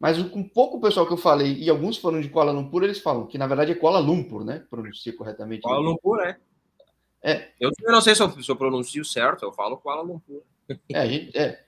Mas 0.00 0.20
com 0.30 0.42
pouco 0.42 0.80
pessoal 0.80 1.06
que 1.06 1.12
eu 1.12 1.18
falei, 1.18 1.54
e 1.58 1.70
alguns 1.70 1.96
foram 1.96 2.20
de 2.20 2.28
Kuala 2.28 2.50
Lumpur, 2.50 2.82
eles 2.82 2.98
falam 2.98 3.26
que 3.26 3.38
na 3.38 3.46
verdade 3.46 3.72
é 3.72 3.74
Kuala 3.74 3.98
Lumpur, 3.98 4.44
né? 4.44 4.64
Pronuncia 4.68 5.14
corretamente. 5.14 5.62
Kuala 5.62 5.78
Lumpur, 5.78 6.18
é. 6.20 6.38
É. 7.22 7.50
Eu 7.60 7.70
não 7.88 8.00
sei 8.00 8.14
se 8.14 8.22
eu, 8.22 8.30
se 8.42 8.50
eu 8.50 8.56
pronuncio 8.56 9.04
certo, 9.04 9.44
eu 9.44 9.52
falo 9.52 9.76
Kuala 9.76 10.02
Lumpur. 10.02 10.42
É, 10.88 10.98
a 10.98 11.06
gente, 11.06 11.36
é. 11.36 11.64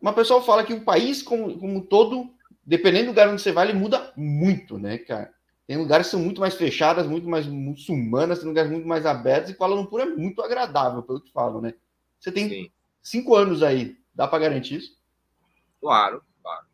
Mas 0.00 0.12
o 0.12 0.16
pessoal 0.16 0.42
fala 0.42 0.64
que 0.64 0.72
o 0.72 0.84
país 0.84 1.22
como, 1.22 1.58
como 1.58 1.84
todo, 1.84 2.30
dependendo 2.64 3.06
do 3.06 3.08
lugar 3.08 3.28
onde 3.28 3.42
você 3.42 3.52
vai, 3.52 3.68
ele 3.68 3.78
muda 3.78 4.12
muito, 4.16 4.78
né, 4.78 4.96
cara? 4.98 5.32
Tem 5.66 5.76
lugares 5.76 6.06
que 6.06 6.12
são 6.12 6.20
muito 6.20 6.40
mais 6.40 6.54
fechadas, 6.54 7.06
muito 7.06 7.28
mais 7.28 7.46
muçulmanas, 7.46 8.38
tem 8.38 8.48
lugares 8.48 8.70
muito 8.70 8.88
mais 8.88 9.06
abertos, 9.06 9.50
e 9.50 9.54
Kuala 9.54 9.74
Lumpur 9.74 10.00
é 10.00 10.06
muito 10.06 10.42
agradável, 10.42 11.02
pelo 11.02 11.20
que 11.20 11.30
falam, 11.30 11.60
né? 11.60 11.74
Você 12.18 12.32
tem 12.32 12.48
Sim. 12.48 12.70
cinco 13.02 13.36
anos 13.36 13.62
aí, 13.62 13.96
dá 14.14 14.26
para 14.26 14.40
garantir 14.40 14.76
isso? 14.76 14.96
Claro, 15.80 16.22
claro. 16.42 16.66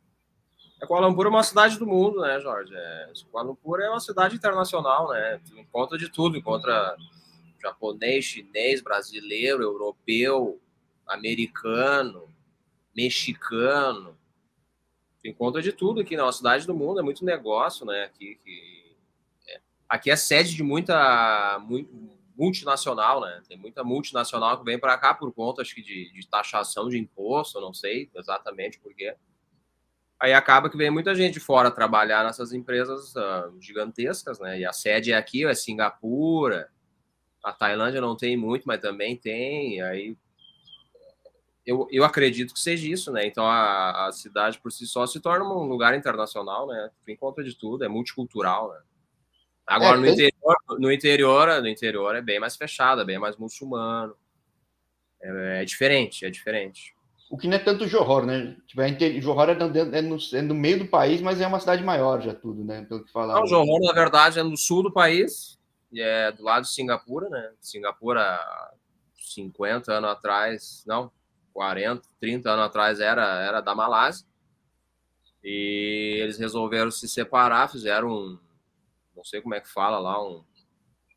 É, 0.81 0.87
Kuala 0.87 1.09
Lumpur 1.09 1.27
é 1.27 1.29
uma 1.29 1.43
cidade 1.43 1.79
do 1.79 1.87
mundo, 1.87 2.21
né, 2.21 2.41
Jorge? 2.41 2.73
É, 2.75 3.13
Kuala 3.31 3.49
Lumpur 3.49 3.81
é 3.81 3.91
uma 3.91 4.01
cidade 4.01 4.37
internacional, 4.37 5.11
né? 5.11 5.41
Tu 5.47 5.59
encontra 5.59 5.99
de 5.99 6.09
tudo, 6.09 6.37
encontra 6.39 6.97
japonês, 7.61 8.25
chinês, 8.25 8.81
brasileiro, 8.81 9.63
europeu, 9.63 10.61
americano, 11.07 12.29
mexicano. 12.95 14.17
Tu 15.21 15.29
encontra 15.29 15.63
de 15.63 15.73
tudo 15.73 16.01
aqui, 16.01 16.17
né? 16.17 16.23
Uma 16.23 16.33
cidade 16.33 16.67
do 16.67 16.75
mundo, 16.75 17.01
é 17.01 17.03
muito 17.03 17.25
negócio, 17.25 17.87
né? 17.87 18.05
Aqui, 18.05 18.39
que 18.45 18.77
aqui 19.89 20.11
é 20.11 20.17
sede 20.17 20.55
de 20.55 20.63
muita 20.63 21.61
multinacional, 22.37 23.21
né? 23.21 23.43
Tem 23.49 23.57
muita 23.57 23.83
multinacional 23.83 24.59
que 24.59 24.65
vem 24.65 24.79
para 24.79 24.97
cá 24.99 25.15
por 25.15 25.33
conta, 25.33 25.63
acho 25.63 25.75
que, 25.75 25.83
de, 25.83 26.13
de 26.13 26.29
taxação 26.29 26.89
de 26.89 26.99
imposto, 26.99 27.61
não 27.61 27.73
sei 27.73 28.11
exatamente 28.15 28.79
por 28.79 28.95
quê. 28.95 29.15
Aí 30.19 30.33
acaba 30.33 30.71
que 30.71 30.77
vem 30.77 30.91
muita 30.91 31.15
gente 31.15 31.35
de 31.35 31.41
fora 31.41 31.71
trabalhar 31.71 32.25
nessas 32.25 32.53
empresas 32.53 33.15
uh, 33.17 33.61
gigantescas, 33.61 34.39
né? 34.39 34.61
E 34.61 34.65
a 34.65 34.73
sede 34.73 35.13
é 35.13 35.17
aqui, 35.17 35.45
é 35.45 35.55
Singapura. 35.55 36.71
A 37.47 37.53
Tailândia 37.53 38.01
não 38.01 38.17
tem 38.17 38.37
muito, 38.37 38.65
mas 38.67 38.81
também 38.81 39.17
tem. 39.17 39.81
Aí 39.81 40.17
eu, 41.65 41.87
eu 41.93 42.03
acredito 42.03 42.53
que 42.53 42.59
seja 42.59 42.89
isso, 42.89 43.13
né? 43.13 43.25
Então 43.25 43.47
a, 43.47 44.09
a 44.09 44.13
cidade 44.13 44.59
por 44.59 44.73
si 44.73 44.85
só 44.85 45.07
se 45.07 45.21
torna 45.21 45.45
um 45.45 45.63
lugar 45.63 45.97
internacional, 45.97 46.67
né? 46.67 46.91
Tem 47.05 47.17
conta 47.17 47.45
de 47.45 47.55
tudo, 47.55 47.85
é 47.85 47.89
multicultural, 47.89 48.73
né? 48.73 48.81
Agora, 49.65 49.97
é, 49.97 50.01
no, 50.01 50.09
interior, 50.09 50.57
no, 50.77 50.93
interior, 50.93 51.63
no 51.63 51.69
interior 51.69 52.17
é 52.17 52.21
bem 52.21 52.41
mais 52.41 52.57
fechado, 52.57 53.03
é 53.03 53.05
bem 53.05 53.19
mais 53.19 53.37
muçulmano. 53.37 54.17
É, 55.23 55.63
é, 55.63 55.65
diferente, 55.65 56.27
é 56.27 56.31
diferente. 56.31 56.97
O 57.31 57.39
que 57.39 57.47
não 57.47 57.55
é 57.55 57.61
tanto 57.61 57.87
Johor, 57.87 58.27
né? 58.27 58.57
Tipo, 58.67 58.83
é, 58.83 58.91
Johor 59.21 59.51
é 59.51 59.55
no, 59.55 59.79
é, 59.95 60.03
no, 60.03 60.17
é 60.35 60.43
no, 60.43 60.55
meio 60.55 60.81
do 60.81 60.89
país, 60.89 61.21
mas 61.21 61.41
é 61.41 61.47
uma 61.47 61.61
cidade 61.61 61.85
maior 61.85 62.21
já 62.21 62.35
tudo, 62.35 62.65
né? 62.65 62.85
Pelo 62.89 63.05
que 63.05 63.13
falaram. 63.13 63.41
Não, 63.41 63.47
Johor, 63.47 63.81
na 63.83 63.93
verdade, 63.93 64.41
é 64.41 64.43
no 64.43 64.57
sul 64.57 64.83
do 64.83 64.93
país, 64.93 65.57
é 65.95 66.33
do 66.33 66.43
lado 66.43 66.63
de 66.63 66.71
Singapura, 66.71 67.29
né? 67.29 67.53
Singapura, 67.61 68.41
50 69.15 69.93
anos 69.93 70.11
atrás, 70.11 70.85
não, 70.87 71.11
40, 71.53 72.09
30 72.21 72.51
anos 72.51 72.67
atrás 72.67 73.01
era, 73.01 73.41
era 73.43 73.61
da 73.61 73.75
Malásia. 73.75 74.27
E 75.43 76.19
eles 76.21 76.39
resolveram 76.39 76.91
se 76.91 77.09
separar, 77.09 77.71
fizeram 77.71 78.09
um, 78.09 78.39
não 79.17 79.25
sei 79.25 79.41
como 79.41 79.55
é 79.55 79.61
que 79.61 79.73
fala 79.73 79.99
lá, 79.99 80.23
um, 80.23 80.45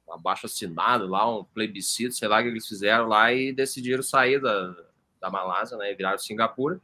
um 0.08 0.14
abaixo 0.14 0.46
assinado 0.46 1.08
lá, 1.08 1.30
um 1.30 1.44
plebiscito, 1.44 2.16
sei 2.16 2.28
lá 2.28 2.40
o 2.40 2.44
que 2.44 2.48
eles 2.48 2.68
fizeram 2.68 3.08
lá 3.08 3.34
e 3.34 3.52
decidiram 3.52 4.04
sair 4.04 4.40
da, 4.40 4.76
da 5.20 5.30
Malásia, 5.30 5.78
né? 5.78 5.94
Viraram 5.94 6.18
Singapura. 6.18 6.80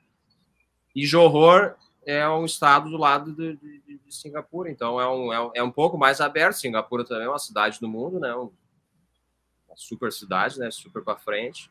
E 0.96 1.06
Johor 1.06 1.76
é 2.06 2.28
um 2.30 2.46
estado 2.46 2.90
do 2.90 2.98
lado 2.98 3.34
de, 3.34 3.56
de, 3.58 4.00
de 4.00 4.16
Singapura, 4.16 4.70
então 4.70 5.02
é 5.02 5.10
um, 5.10 5.34
é 5.34 5.42
um, 5.42 5.52
é, 5.56 5.64
um, 5.64 5.72
pouco 5.72 5.98
mais 5.98 6.22
aberto. 6.22 6.58
Singapura 6.58 7.04
também 7.04 7.26
é 7.26 7.30
uma 7.30 7.40
cidade 7.40 7.80
do 7.80 7.88
mundo, 7.88 8.20
né? 8.20 8.34
uma 8.36 8.52
super 9.76 10.12
cidade, 10.12 10.60
né? 10.60 10.70
Super 10.72 11.04
para 11.04 11.18
frente. 11.18 11.70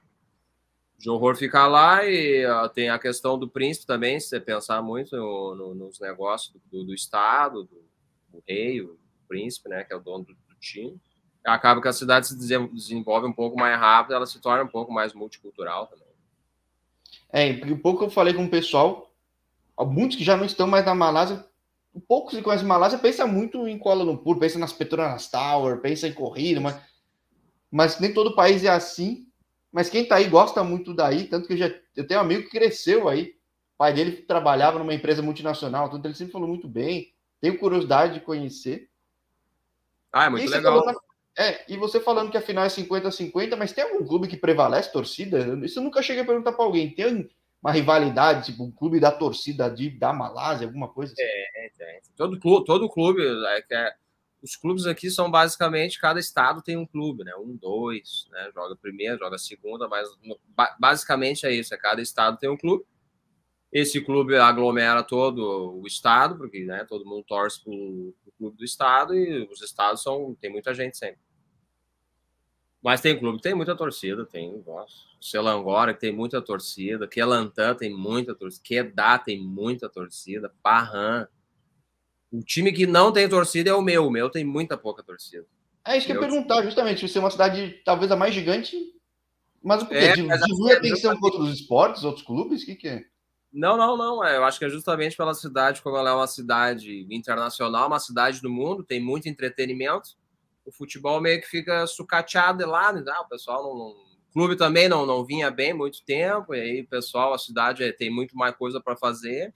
Johor 0.99 1.37
fica 1.37 1.67
lá 1.67 2.05
e 2.05 2.45
tem 2.75 2.89
a 2.89 2.99
questão 2.99 3.39
do 3.39 3.49
príncipe 3.49 3.87
também, 3.87 4.19
se 4.21 4.29
você 4.29 4.41
pensar 4.41 4.81
muito 4.81 5.17
no, 5.17 5.55
no, 5.55 5.75
nos 5.75 6.01
negócios 6.01 6.55
do, 6.71 6.85
do 6.85 6.95
Estado, 6.95 7.65
do, 7.65 7.85
do 8.31 8.43
rei, 8.47 8.89
príncipe, 9.29 9.69
né, 9.69 9.85
que 9.85 9.93
é 9.93 9.97
o 9.97 10.01
dono 10.01 10.25
do, 10.25 10.33
do 10.33 10.55
time. 10.61 10.99
Acaba 11.45 11.83
que 11.83 11.89
a 11.89 11.93
cidade 11.93 12.29
se 12.29 12.39
desenvolve 12.39 13.27
um 13.27 13.33
pouco 13.33 13.59
mais 13.59 13.79
rápido, 13.79 14.15
ela 14.15 14.27
se 14.27 14.41
torna 14.41 14.65
um 14.65 14.69
pouco 14.69 14.93
mais 14.93 15.13
multicultural 15.13 15.87
também. 15.87 16.05
É, 17.31 17.51
um 17.67 17.79
pouco 17.79 18.05
eu 18.05 18.11
falei 18.11 18.33
com 18.33 18.45
o 18.45 18.51
pessoal, 18.51 19.14
muitos 19.81 20.17
que 20.17 20.25
já 20.25 20.37
não 20.37 20.45
estão 20.45 20.67
mais 20.67 20.85
na 20.85 20.95
Malásia, 20.95 21.45
um 21.95 22.01
pouco 22.01 22.31
que 22.31 22.43
conhecem 22.43 22.67
Malásia 22.67 22.99
pensa 22.99 23.27
muito 23.27 23.67
em 23.69 23.79
Kuala 23.79 24.05
Lumpur, 24.05 24.39
pensa 24.39 24.59
nas 24.59 24.73
Petronas 24.73 25.29
Tower, 25.29 25.81
pensa 25.81 26.09
em 26.09 26.13
corrida, 26.13 26.61
mas, 26.61 26.81
mas 27.71 28.01
nem 28.01 28.13
todo 28.13 28.35
país 28.35 28.65
é 28.65 28.69
assim. 28.69 29.27
Mas 29.73 29.89
quem 29.89 30.05
tá 30.05 30.17
aí 30.17 30.29
gosta 30.29 30.63
muito 30.63 30.95
daí, 30.95 31.25
tanto 31.25 31.47
que 31.47 31.55
eu 31.55 31.57
já 31.57 31.71
eu 31.97 32.07
tenho 32.07 32.21
um 32.21 32.25
amigo 32.25 32.45
que 32.45 32.51
cresceu 32.51 33.09
aí, 33.09 33.37
o 33.75 33.79
pai 33.79 33.93
dele 33.93 34.13
trabalhava 34.13 34.79
numa 34.79 34.95
empresa 34.95 35.23
multinacional, 35.23 35.89
tudo 35.89 36.07
ele 36.07 36.15
sempre 36.15 36.33
falou 36.33 36.49
muito 36.49 36.69
bem. 36.69 37.13
Tenho 37.41 37.59
curiosidade 37.59 38.15
de 38.15 38.21
conhecer. 38.21 38.89
Ah, 40.13 40.27
é 40.27 40.31
muito 40.31 40.49
legal. 40.49 40.83
É, 41.37 41.65
e 41.73 41.77
você 41.77 41.99
falando 41.99 42.31
que 42.31 42.37
a 42.37 42.43
final 42.43 42.65
é 42.65 42.69
50-50, 42.69 43.57
mas 43.57 43.73
tem 43.73 43.83
algum 43.83 44.07
clube 44.07 44.29
que 44.29 44.37
prevalece 44.37 44.93
torcida? 44.93 45.59
Isso 45.65 45.81
eu 45.81 45.83
nunca 45.83 46.01
cheguei 46.01 46.23
a 46.23 46.27
perguntar 46.27 46.53
para 46.53 46.65
alguém. 46.65 46.95
Tem 46.95 47.29
uma 47.65 47.73
rivalidade, 47.73 48.45
tipo 48.45 48.63
um 48.63 48.71
clube 48.71 49.01
da 49.01 49.11
torcida 49.11 49.71
de, 49.71 49.89
da 49.89 50.13
Malásia, 50.13 50.67
alguma 50.67 50.87
coisa 50.87 51.15
assim? 51.15 51.23
É, 51.23 51.97
é, 51.97 52.01
Todo 52.15 52.39
clube, 52.39 52.67
todo 52.67 52.91
clube 52.91 53.23
é, 53.23 53.65
é, 53.73 53.95
os 54.43 54.55
clubes 54.55 54.85
aqui 54.85 55.11
são 55.11 55.31
basicamente, 55.31 55.99
cada 55.99 56.21
estado 56.21 56.61
tem 56.61 56.77
um 56.77 56.87
clube, 56.87 57.25
né? 57.25 57.35
Um, 57.37 57.57
dois, 57.57 58.29
né? 58.31 58.51
Joga 58.55 58.77
primeira, 58.77 59.17
joga 59.17 59.39
segunda, 59.39 59.89
mas 59.89 60.07
basicamente 60.79 61.47
é 61.47 61.53
isso, 61.53 61.73
é 61.73 61.79
cada 61.79 62.03
estado 62.03 62.37
tem 62.37 62.51
um 62.51 62.57
clube. 62.57 62.85
Esse 63.73 63.99
clube 64.03 64.37
aglomera 64.37 65.03
todo 65.03 65.81
o 65.81 65.87
estado, 65.87 66.37
porque 66.37 66.65
né, 66.65 66.85
todo 66.85 67.07
mundo 67.07 67.25
torce 67.27 67.65
para 67.65 67.73
o 67.73 68.15
clube 68.37 68.59
do 68.59 68.65
estado 68.65 69.15
e 69.15 69.49
os 69.51 69.63
estados 69.63 70.03
são 70.03 70.37
tem 70.39 70.53
muita 70.53 70.75
gente 70.75 70.99
sempre. 70.99 71.19
Mas 72.83 73.01
tem 73.01 73.19
clube 73.19 73.41
tem 73.41 73.55
muita 73.55 73.75
torcida, 73.75 74.27
tem, 74.27 74.63
nossa, 74.67 74.95
Selangora 75.25 75.95
que 75.95 76.01
tem 76.01 76.13
muita 76.13 76.43
torcida, 76.43 77.09
Quelantã 77.09 77.75
tem 77.75 77.91
muita 77.91 78.35
torcida, 78.35 78.63
Quedá 78.63 79.19
tem 79.19 79.41
muita 79.41 79.89
torcida, 79.89 80.53
Parran. 80.63 81.27
O 82.31 82.43
time 82.43 82.71
que 82.71 82.87
não 82.87 83.11
tem 83.11 83.27
torcida 83.27 83.71
é 83.71 83.75
o 83.75 83.81
meu, 83.81 84.07
o 84.07 84.11
meu 84.11 84.29
tem 84.29 84.45
muita 84.45 84.77
pouca 84.77 85.03
torcida. 85.03 85.47
É 85.83 85.97
isso 85.97 86.05
que 86.05 86.13
eu 86.13 86.17
ia 86.17 86.29
perguntar, 86.29 86.63
justamente, 86.63 87.09
se 87.09 87.17
é 87.17 87.21
uma 87.23 87.31
cidade 87.31 87.81
talvez 87.87 88.13
a 88.13 88.17
mais 88.17 88.35
gigante, 88.35 88.77
mas 89.63 89.83
o 89.83 89.87
que 89.87 89.95
é, 89.95 90.13
divide 90.13 90.73
atenção 90.73 91.19
com 91.19 91.25
outros 91.25 91.55
esportes, 91.55 92.05
outros 92.05 92.27
clubes, 92.27 92.63
o 92.63 92.67
que, 92.67 92.75
que 92.75 92.89
é? 92.89 93.05
Não, 93.51 93.79
não, 93.79 93.97
não. 93.97 94.23
É, 94.23 94.37
eu 94.37 94.45
acho 94.45 94.59
que 94.59 94.67
é 94.67 94.69
justamente 94.69 95.17
pela 95.17 95.33
cidade, 95.33 95.81
como 95.81 95.97
ela 95.97 96.11
é 96.11 96.15
uma 96.15 96.27
cidade 96.27 97.07
internacional, 97.11 97.87
uma 97.87 97.99
cidade 97.99 98.43
do 98.43 98.51
mundo, 98.51 98.85
tem 98.85 99.01
muito 99.01 99.27
entretenimento. 99.27 100.11
O 100.67 100.71
futebol 100.71 101.19
meio 101.19 101.41
que 101.41 101.49
fica 101.49 101.87
sucateado 101.87 102.67
lá, 102.67 102.93
né? 102.93 103.03
Ah, 103.09 103.23
o 103.23 103.29
pessoal 103.29 103.63
não, 103.63 103.79
não, 103.79 104.14
clube 104.35 104.57
também 104.57 104.89
não, 104.89 105.07
não 105.07 105.25
vinha 105.25 105.51
bem 105.51 105.73
muito 105.73 106.05
tempo, 106.05 106.55
e 106.55 106.61
aí 106.61 106.87
pessoal, 106.87 107.33
a 107.33 107.39
cidade 107.39 107.83
é, 107.83 107.93
tem 107.93 108.11
muito 108.11 108.37
mais 108.37 108.55
coisa 108.55 108.81
para 108.81 108.97
fazer. 108.97 109.51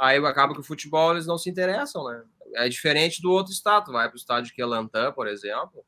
Aí 0.00 0.18
acaba 0.18 0.54
que 0.54 0.60
o 0.60 0.64
futebol 0.64 1.12
eles 1.12 1.26
não 1.26 1.38
se 1.38 1.48
interessam, 1.48 2.04
né? 2.08 2.24
É 2.56 2.68
diferente 2.68 3.22
do 3.22 3.30
outro 3.30 3.52
estado. 3.52 3.92
Vai 3.92 4.08
para 4.08 4.16
o 4.16 4.18
estádio 4.18 4.50
de 4.50 4.54
Quelantã, 4.54 5.12
por 5.12 5.28
exemplo 5.28 5.84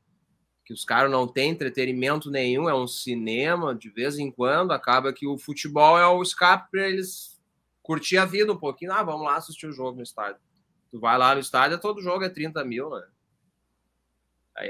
que 0.69 0.75
os 0.75 0.85
caras 0.85 1.11
não 1.11 1.27
têm 1.27 1.53
entretenimento 1.53 2.31
nenhum, 2.31 2.69
é 2.69 2.75
um 2.75 2.87
cinema 2.87 3.75
de 3.75 3.89
vez 3.89 4.19
em 4.19 4.31
quando, 4.31 4.73
acaba 4.73 5.15
que 5.15 5.27
o 5.27 5.39
futebol 5.39 5.99
é 5.99 6.07
o 6.07 6.21
escape 6.21 6.71
para 6.71 6.87
eles 6.87 7.41
curtir 7.81 8.19
a 8.19 8.27
vida 8.27 8.53
um 8.53 8.59
pouquinho. 8.59 8.93
Ah, 8.93 9.03
vamos 9.03 9.25
lá 9.25 9.37
assistir 9.37 9.67
o 9.67 9.73
jogo 9.73 9.97
no 9.97 10.03
estádio. 10.03 10.43
Tu 10.91 11.01
vai 11.01 11.17
lá 11.17 11.35
no 11.35 11.41
estádio, 11.41 11.81
todo 11.81 12.03
jogo 12.03 12.23
é 12.23 12.29
30 12.29 12.63
mil, 12.67 12.91
né? 12.91 13.03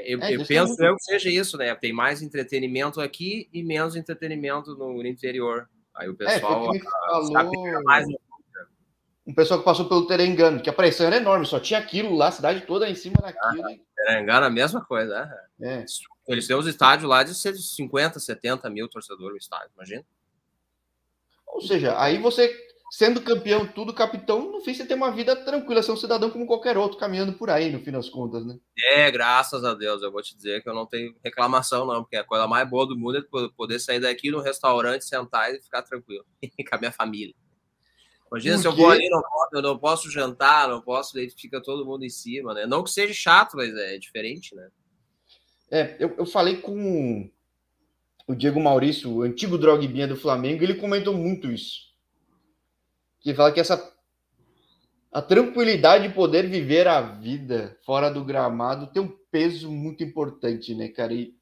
Eu, 0.05 0.23
é, 0.23 0.35
eu 0.35 0.45
penso 0.45 0.83
eu 0.83 0.97
que 0.97 1.05
seja 1.05 1.31
isso, 1.31 1.57
né? 1.57 1.75
Tem 1.75 1.93
mais 1.93 2.23
entretenimento 2.23 3.01
aqui 3.01 3.49
e 3.53 3.63
menos 3.63 3.97
entretenimento 3.97 4.75
no 4.75 5.05
interior. 5.07 5.69
Aí 5.95 6.09
o 6.09 6.13
é, 6.13 6.17
pessoal 6.17 6.75
é, 6.75 6.81
falou... 6.81 7.83
mais 7.85 8.07
um 9.29 9.35
pessoal 9.35 9.61
que 9.61 9.65
passou 9.67 9.87
pelo 9.87 10.07
Terengano, 10.07 10.63
que 10.63 10.71
a 10.71 10.73
pressão 10.73 11.07
era 11.07 11.19
enorme, 11.19 11.45
só 11.45 11.61
tinha 11.61 11.79
aquilo 11.79 12.17
lá, 12.17 12.29
a 12.29 12.33
cidade 12.33 12.63
toda 12.63 12.89
em 12.89 12.95
cima 12.95 13.17
daquilo. 13.21 13.63
Ah, 13.63 13.77
Terengano, 13.95 14.47
a 14.47 14.51
mesma 14.51 14.83
coisa, 14.83 15.27
né? 15.59 15.83
É. 15.83 15.85
Eles 16.27 16.47
têm 16.47 16.57
os 16.57 16.67
estádios 16.67 17.07
lá 17.07 17.23
de 17.23 17.35
50, 17.35 18.19
70 18.19 18.71
mil 18.71 18.89
torcedores 18.89 19.33
no 19.33 19.37
estádio, 19.37 19.71
imagina. 19.75 20.03
Ou 21.47 21.61
seja, 21.61 22.01
aí 22.01 22.17
você, 22.17 22.51
sendo 22.91 23.21
campeão, 23.21 23.67
tudo 23.67 23.93
capitão, 23.93 24.51
no 24.51 24.61
fim 24.61 24.73
você 24.73 24.87
tem 24.87 24.97
uma 24.97 25.11
vida 25.11 25.37
tranquila, 25.37 25.83
ser 25.83 25.93
um 25.93 25.97
cidadão 25.97 26.31
como 26.31 26.47
qualquer 26.47 26.77
outro, 26.79 26.99
caminhando 26.99 27.35
por 27.35 27.51
aí, 27.51 27.71
no 27.71 27.81
fim 27.81 27.91
das 27.91 28.09
contas, 28.09 28.47
né? 28.47 28.59
É, 28.95 29.11
graças 29.11 29.65
a 29.65 29.75
Deus, 29.75 30.03
eu 30.03 30.11
vou 30.11 30.23
te 30.23 30.35
dizer 30.35 30.63
que 30.63 30.69
eu 30.69 30.75
não 30.75 30.87
tenho 30.87 31.15
reclamação, 31.23 31.87
não, 31.87 32.03
porque 32.03 32.17
a 32.17 32.25
coisa 32.25 32.47
mais 32.47 32.69
boa 32.69 32.87
do 32.87 32.97
mundo 32.97 33.19
é 33.19 33.49
poder 33.57 33.79
sair 33.79 34.01
daqui 34.01 34.31
no 34.31 34.41
restaurante, 34.41 35.05
sentar 35.05 35.55
e 35.55 35.61
ficar 35.61 35.83
tranquilo 35.83 36.25
com 36.69 36.75
a 36.75 36.79
minha 36.79 36.93
família. 36.93 37.35
Imagina 38.31 38.59
se 38.59 38.67
eu 38.67 38.73
vou 38.73 38.91
ali, 38.91 39.09
não 39.09 39.23
posso, 39.23 39.49
eu 39.55 39.63
não 39.63 39.79
posso 39.79 40.11
jantar, 40.11 40.69
não 40.69 40.83
posso, 40.83 41.17
aí 41.19 41.31
fica 41.31 41.63
todo 41.63 41.87
mundo 41.87 42.05
em 42.05 42.11
cima, 42.11 42.53
né? 42.53 42.67
Não 42.67 42.85
que 42.85 42.91
seja 42.91 43.15
chato, 43.15 43.57
mas 43.57 43.75
é 43.75 43.99
diferente, 43.99 44.55
né? 44.55 44.69
É, 45.71 45.97
eu, 45.99 46.15
eu 46.17 46.27
falei 46.27 46.59
com 46.59 47.31
o 48.27 48.35
Diego 48.35 48.61
Maurício, 48.61 49.11
o 49.11 49.23
antigo 49.23 49.57
drogbinha 49.57 50.07
do 50.07 50.17
Flamengo, 50.17 50.63
ele 50.63 50.75
comentou 50.75 51.15
muito 51.15 51.51
isso. 51.51 51.88
Que 53.29 53.35
fala 53.35 53.53
que 53.53 53.61
essa 53.61 53.93
a 55.13 55.21
tranquilidade 55.21 56.09
de 56.09 56.15
poder 56.15 56.49
viver 56.49 56.89
a 56.89 57.03
vida 57.03 57.77
fora 57.85 58.11
do 58.11 58.25
gramado 58.25 58.87
tem 58.87 59.03
um 59.03 59.15
peso 59.31 59.71
muito 59.71 60.03
importante, 60.03 60.75
né, 60.75 60.89
cara? 60.89 61.13
E 61.13 61.37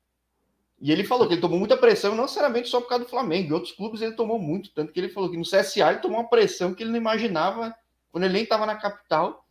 e 0.80 0.90
ele 0.90 1.04
falou 1.04 1.28
que 1.28 1.34
ele 1.34 1.40
tomou 1.40 1.60
muita 1.60 1.76
pressão, 1.76 2.16
não 2.16 2.24
necessariamente 2.24 2.68
só 2.68 2.80
por 2.80 2.88
causa 2.88 3.04
do 3.04 3.10
Flamengo. 3.10 3.50
Em 3.50 3.52
outros 3.52 3.72
clubes 3.72 4.02
ele 4.02 4.16
tomou 4.16 4.36
muito. 4.36 4.74
Tanto 4.74 4.92
que 4.92 4.98
ele 4.98 5.08
falou 5.08 5.30
que 5.30 5.36
no 5.36 5.44
CSA 5.44 5.90
ele 5.90 6.00
tomou 6.00 6.18
uma 6.18 6.28
pressão 6.28 6.74
que 6.74 6.82
ele 6.82 6.90
não 6.90 6.98
imaginava 6.98 7.72
quando 8.10 8.24
ele 8.24 8.34
nem 8.34 8.42
estava 8.42 8.66
na 8.66 8.74
capital. 8.74 9.46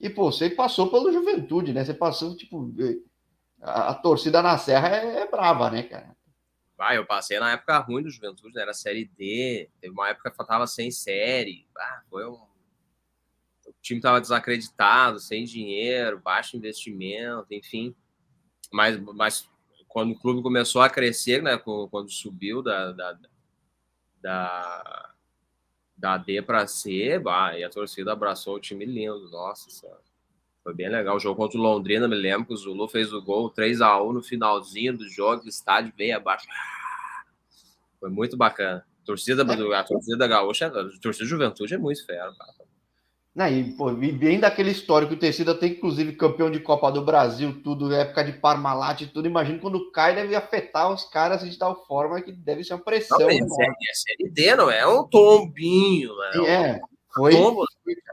E, 0.00 0.10
pô, 0.10 0.32
você 0.32 0.50
passou 0.50 0.90
pelo 0.90 1.12
Juventude, 1.12 1.72
né? 1.72 1.84
Você 1.84 1.94
passou, 1.94 2.36
tipo. 2.36 2.74
A, 3.62 3.90
a 3.90 3.94
torcida 3.94 4.42
na 4.42 4.58
Serra 4.58 4.88
é, 4.88 5.20
é, 5.20 5.30
brava, 5.30 5.70
né, 5.70 5.84
cara? 5.84 6.16
Ah, 6.82 6.94
eu 6.94 7.06
passei 7.06 7.38
na 7.38 7.52
época 7.52 7.78
ruim 7.78 8.02
do 8.02 8.10
Juventude, 8.10 8.54
né? 8.54 8.62
era 8.62 8.74
Série 8.74 9.04
D. 9.04 9.70
Teve 9.80 9.92
uma 9.92 10.08
época 10.08 10.30
que 10.30 10.36
faltava 10.36 10.66
sem 10.66 10.90
série. 10.90 11.66
Ah, 11.78 12.02
foi 12.10 12.26
um. 12.26 12.34
O 13.66 13.74
time 13.80 13.98
estava 13.98 14.20
desacreditado, 14.20 15.18
sem 15.20 15.44
dinheiro, 15.44 16.18
baixo 16.18 16.56
investimento, 16.56 17.46
enfim. 17.52 17.94
Mas, 18.72 18.98
mas 18.98 19.48
quando 19.86 20.12
o 20.12 20.18
clube 20.18 20.42
começou 20.42 20.82
a 20.82 20.90
crescer, 20.90 21.42
né, 21.42 21.56
quando 21.56 22.10
subiu 22.10 22.62
da, 22.62 22.92
da, 22.92 23.18
da, 24.20 25.14
da 25.96 26.18
D 26.18 26.42
para 26.42 26.66
C, 26.66 27.18
bah, 27.18 27.56
e 27.58 27.62
a 27.62 27.70
torcida 27.70 28.12
abraçou 28.12 28.56
o 28.56 28.60
time 28.60 28.84
lindo, 28.84 29.30
nossa 29.30 29.70
senhora. 29.70 30.11
Foi 30.62 30.74
bem 30.74 30.88
legal. 30.88 31.16
O 31.16 31.20
jogo 31.20 31.36
contra 31.36 31.58
o 31.58 31.62
Londrina, 31.62 32.06
me 32.06 32.14
lembro 32.14 32.46
que 32.46 32.52
o 32.54 32.56
Zulu 32.56 32.88
fez 32.88 33.12
o 33.12 33.20
gol 33.20 33.50
3 33.50 33.80
a 33.80 34.00
1 34.00 34.12
no 34.12 34.22
finalzinho 34.22 34.96
do 34.96 35.08
jogo, 35.08 35.44
o 35.44 35.48
estádio 35.48 35.92
veio 35.96 36.16
abaixo. 36.16 36.46
Foi 37.98 38.10
muito 38.10 38.36
bacana. 38.36 38.84
A 39.02 39.04
torcida, 39.04 39.42
a 39.42 39.84
torcida 39.84 40.16
da 40.16 40.26
Gaúcha, 40.28 40.66
a 40.68 41.00
torcida 41.00 41.24
da 41.24 41.30
Juventude 41.30 41.74
é 41.74 41.78
muito 41.78 42.06
fera. 42.06 42.32
Cara. 42.38 42.72
Não, 43.34 43.48
e, 43.48 43.72
pô, 43.72 43.90
bem 43.90 44.38
daquele 44.38 44.70
histórico, 44.70 45.14
o 45.14 45.16
Tecida 45.16 45.54
tem, 45.54 45.72
inclusive, 45.72 46.12
campeão 46.12 46.50
de 46.50 46.60
Copa 46.60 46.92
do 46.92 47.02
Brasil, 47.02 47.62
tudo, 47.62 47.92
época 47.92 48.22
de 48.24 48.34
Parmalat 48.34 49.00
e 49.00 49.06
tudo. 49.06 49.26
Imagino 49.26 49.58
quando 49.58 49.90
cai, 49.90 50.14
deve 50.14 50.36
afetar 50.36 50.92
os 50.92 51.04
caras 51.04 51.40
de 51.40 51.58
tal 51.58 51.86
forma 51.86 52.20
que 52.20 52.30
deve 52.30 52.62
ser 52.62 52.74
uma 52.74 52.84
pressão. 52.84 53.18
Não, 53.18 53.30
é, 53.30 53.36
é 53.36 53.94
Série 53.94 54.30
D, 54.30 54.54
não 54.54 54.70
é 54.70 54.86
um 54.86 55.04
tombinho, 55.04 56.14
né? 56.14 56.46
É, 56.46 56.80
foi. 57.14 57.32
Tombo, 57.32 57.64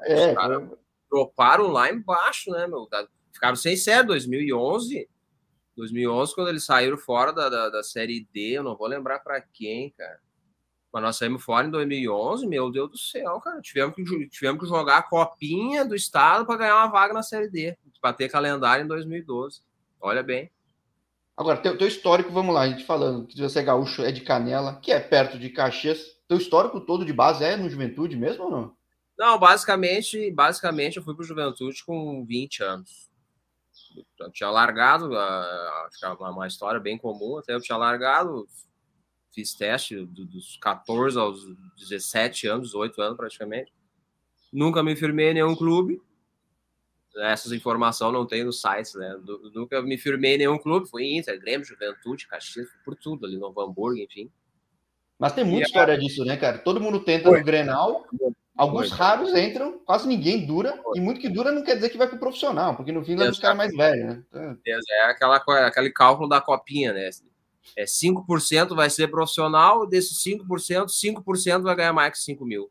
é, 0.05 0.33
foi... 0.33 0.69
Droparam 1.09 1.67
lá 1.67 1.91
embaixo, 1.91 2.51
né, 2.51 2.67
meu? 2.67 2.87
Ficaram 3.31 3.55
sem 3.55 3.75
série 3.75 4.07
2011. 4.07 5.09
2011, 5.75 6.35
quando 6.35 6.49
eles 6.49 6.65
saíram 6.65 6.97
fora 6.97 7.31
da, 7.31 7.47
da, 7.47 7.69
da 7.69 7.83
Série 7.83 8.27
D, 8.33 8.57
eu 8.57 8.63
não 8.63 8.75
vou 8.75 8.87
lembrar 8.87 9.19
para 9.19 9.39
quem, 9.39 9.91
cara. 9.91 10.19
Mas 10.91 11.03
nós 11.03 11.17
saímos 11.17 11.43
fora 11.43 11.67
em 11.67 11.71
2011, 11.71 12.47
meu 12.47 12.71
Deus 12.71 12.91
do 12.91 12.97
céu, 12.97 13.39
cara. 13.39 13.61
Tivemos 13.61 13.95
que, 13.95 14.03
tivemos 14.27 14.61
que 14.61 14.67
jogar 14.67 14.97
a 14.97 15.03
copinha 15.03 15.85
do 15.85 15.95
estado 15.95 16.45
para 16.45 16.57
ganhar 16.57 16.75
uma 16.75 16.87
vaga 16.87 17.13
na 17.13 17.23
Série 17.23 17.49
D, 17.49 17.77
para 18.01 18.13
ter 18.13 18.29
calendário 18.29 18.83
em 18.83 18.87
2012. 18.87 19.61
Olha 20.01 20.23
bem. 20.23 20.51
Agora, 21.37 21.57
teu, 21.57 21.77
teu 21.77 21.87
histórico, 21.87 22.31
vamos 22.31 22.53
lá, 22.53 22.63
a 22.63 22.69
gente 22.69 22.83
falando 22.83 23.25
que 23.25 23.39
você 23.39 23.59
é 23.59 23.63
gaúcho, 23.63 24.01
é 24.01 24.11
de 24.11 24.21
Canela, 24.21 24.77
que 24.81 24.91
é 24.91 24.99
perto 24.99 25.39
de 25.39 25.49
Caxias. 25.49 26.17
Teu 26.27 26.37
histórico 26.37 26.81
todo 26.81 27.05
de 27.05 27.13
base 27.13 27.43
é 27.45 27.55
no 27.55 27.69
Juventude 27.69 28.17
mesmo 28.17 28.43
ou 28.43 28.51
não? 28.51 28.75
Não, 29.19 29.37
basicamente, 29.37 30.31
basicamente 30.31 30.95
eu 30.95 31.03
fui 31.03 31.13
para 31.13 31.23
o 31.23 31.27
Juventude 31.27 31.83
com 31.83 32.25
20 32.25 32.63
anos. 32.63 33.11
Eu 34.17 34.31
tinha 34.31 34.49
largado, 34.49 35.13
acho 35.17 35.99
que 35.99 36.05
é 36.05 36.09
uma 36.09 36.47
história 36.47 36.79
bem 36.79 36.97
comum, 36.97 37.37
até 37.37 37.53
eu 37.53 37.59
tinha 37.59 37.77
largado, 37.77 38.47
fiz 39.35 39.53
teste 39.53 40.05
dos 40.05 40.55
14 40.61 41.19
aos 41.19 41.45
17 41.77 42.47
anos, 42.47 42.67
18 42.67 43.01
anos 43.01 43.17
praticamente. 43.17 43.73
Nunca 44.53 44.81
me 44.81 44.95
firmei 44.95 45.31
em 45.31 45.33
nenhum 45.33 45.53
clube. 45.53 46.01
Essas 47.17 47.51
informações 47.51 48.13
não 48.13 48.25
tem 48.25 48.45
no 48.45 48.53
site, 48.53 48.97
né? 48.97 49.19
Nunca 49.53 49.81
me 49.81 49.97
firmei 49.97 50.35
em 50.35 50.37
nenhum 50.37 50.57
clube. 50.57 50.87
Fui 50.87 51.17
Inter, 51.17 51.37
Grêmio, 51.41 51.65
Juventude, 51.65 52.25
Caxias, 52.25 52.69
por 52.85 52.95
tudo 52.95 53.25
ali, 53.25 53.37
Novo 53.37 53.59
Hamburgo, 53.59 53.99
enfim. 53.99 54.31
Mas 55.17 55.33
tem 55.33 55.43
muita 55.43 55.65
e 55.65 55.67
história 55.67 55.95
a... 55.95 55.97
disso, 55.97 56.23
né, 56.23 56.37
cara? 56.37 56.59
Todo 56.59 56.79
mundo 56.79 57.01
tenta 57.01 57.27
Foi. 57.27 57.39
no 57.39 57.45
Grenal, 57.45 58.07
alguns 58.59 58.89
Foi. 58.89 58.97
raros 58.97 59.35
entram, 59.35 59.79
quase 59.85 60.07
ninguém 60.07 60.45
dura, 60.45 60.77
Foi. 60.83 60.97
e 60.97 61.01
muito 61.01 61.19
que 61.19 61.29
dura 61.29 61.51
não 61.51 61.63
quer 61.63 61.75
dizer 61.75 61.89
que 61.89 61.97
vai 61.97 62.07
pro 62.07 62.19
profissional, 62.19 62.75
porque 62.75 62.91
no 62.91 63.03
fim 63.03 63.15
vai 63.15 63.27
buscar 63.27 63.55
mais 63.55 63.75
velho, 63.75 64.07
né? 64.33 64.57
É 64.67 65.03
aquela, 65.05 65.37
aquele 65.37 65.91
cálculo 65.91 66.27
da 66.27 66.41
copinha, 66.41 66.93
né? 66.93 67.09
é, 67.75 67.85
5% 67.85 68.75
vai 68.75 68.89
ser 68.89 69.07
profissional, 69.09 69.87
desses 69.87 70.21
5%, 70.23 70.87
5% 70.87 71.61
vai 71.61 71.75
ganhar 71.75 71.93
mais 71.93 72.11
que 72.11 72.19
5 72.19 72.45
mil. 72.45 72.69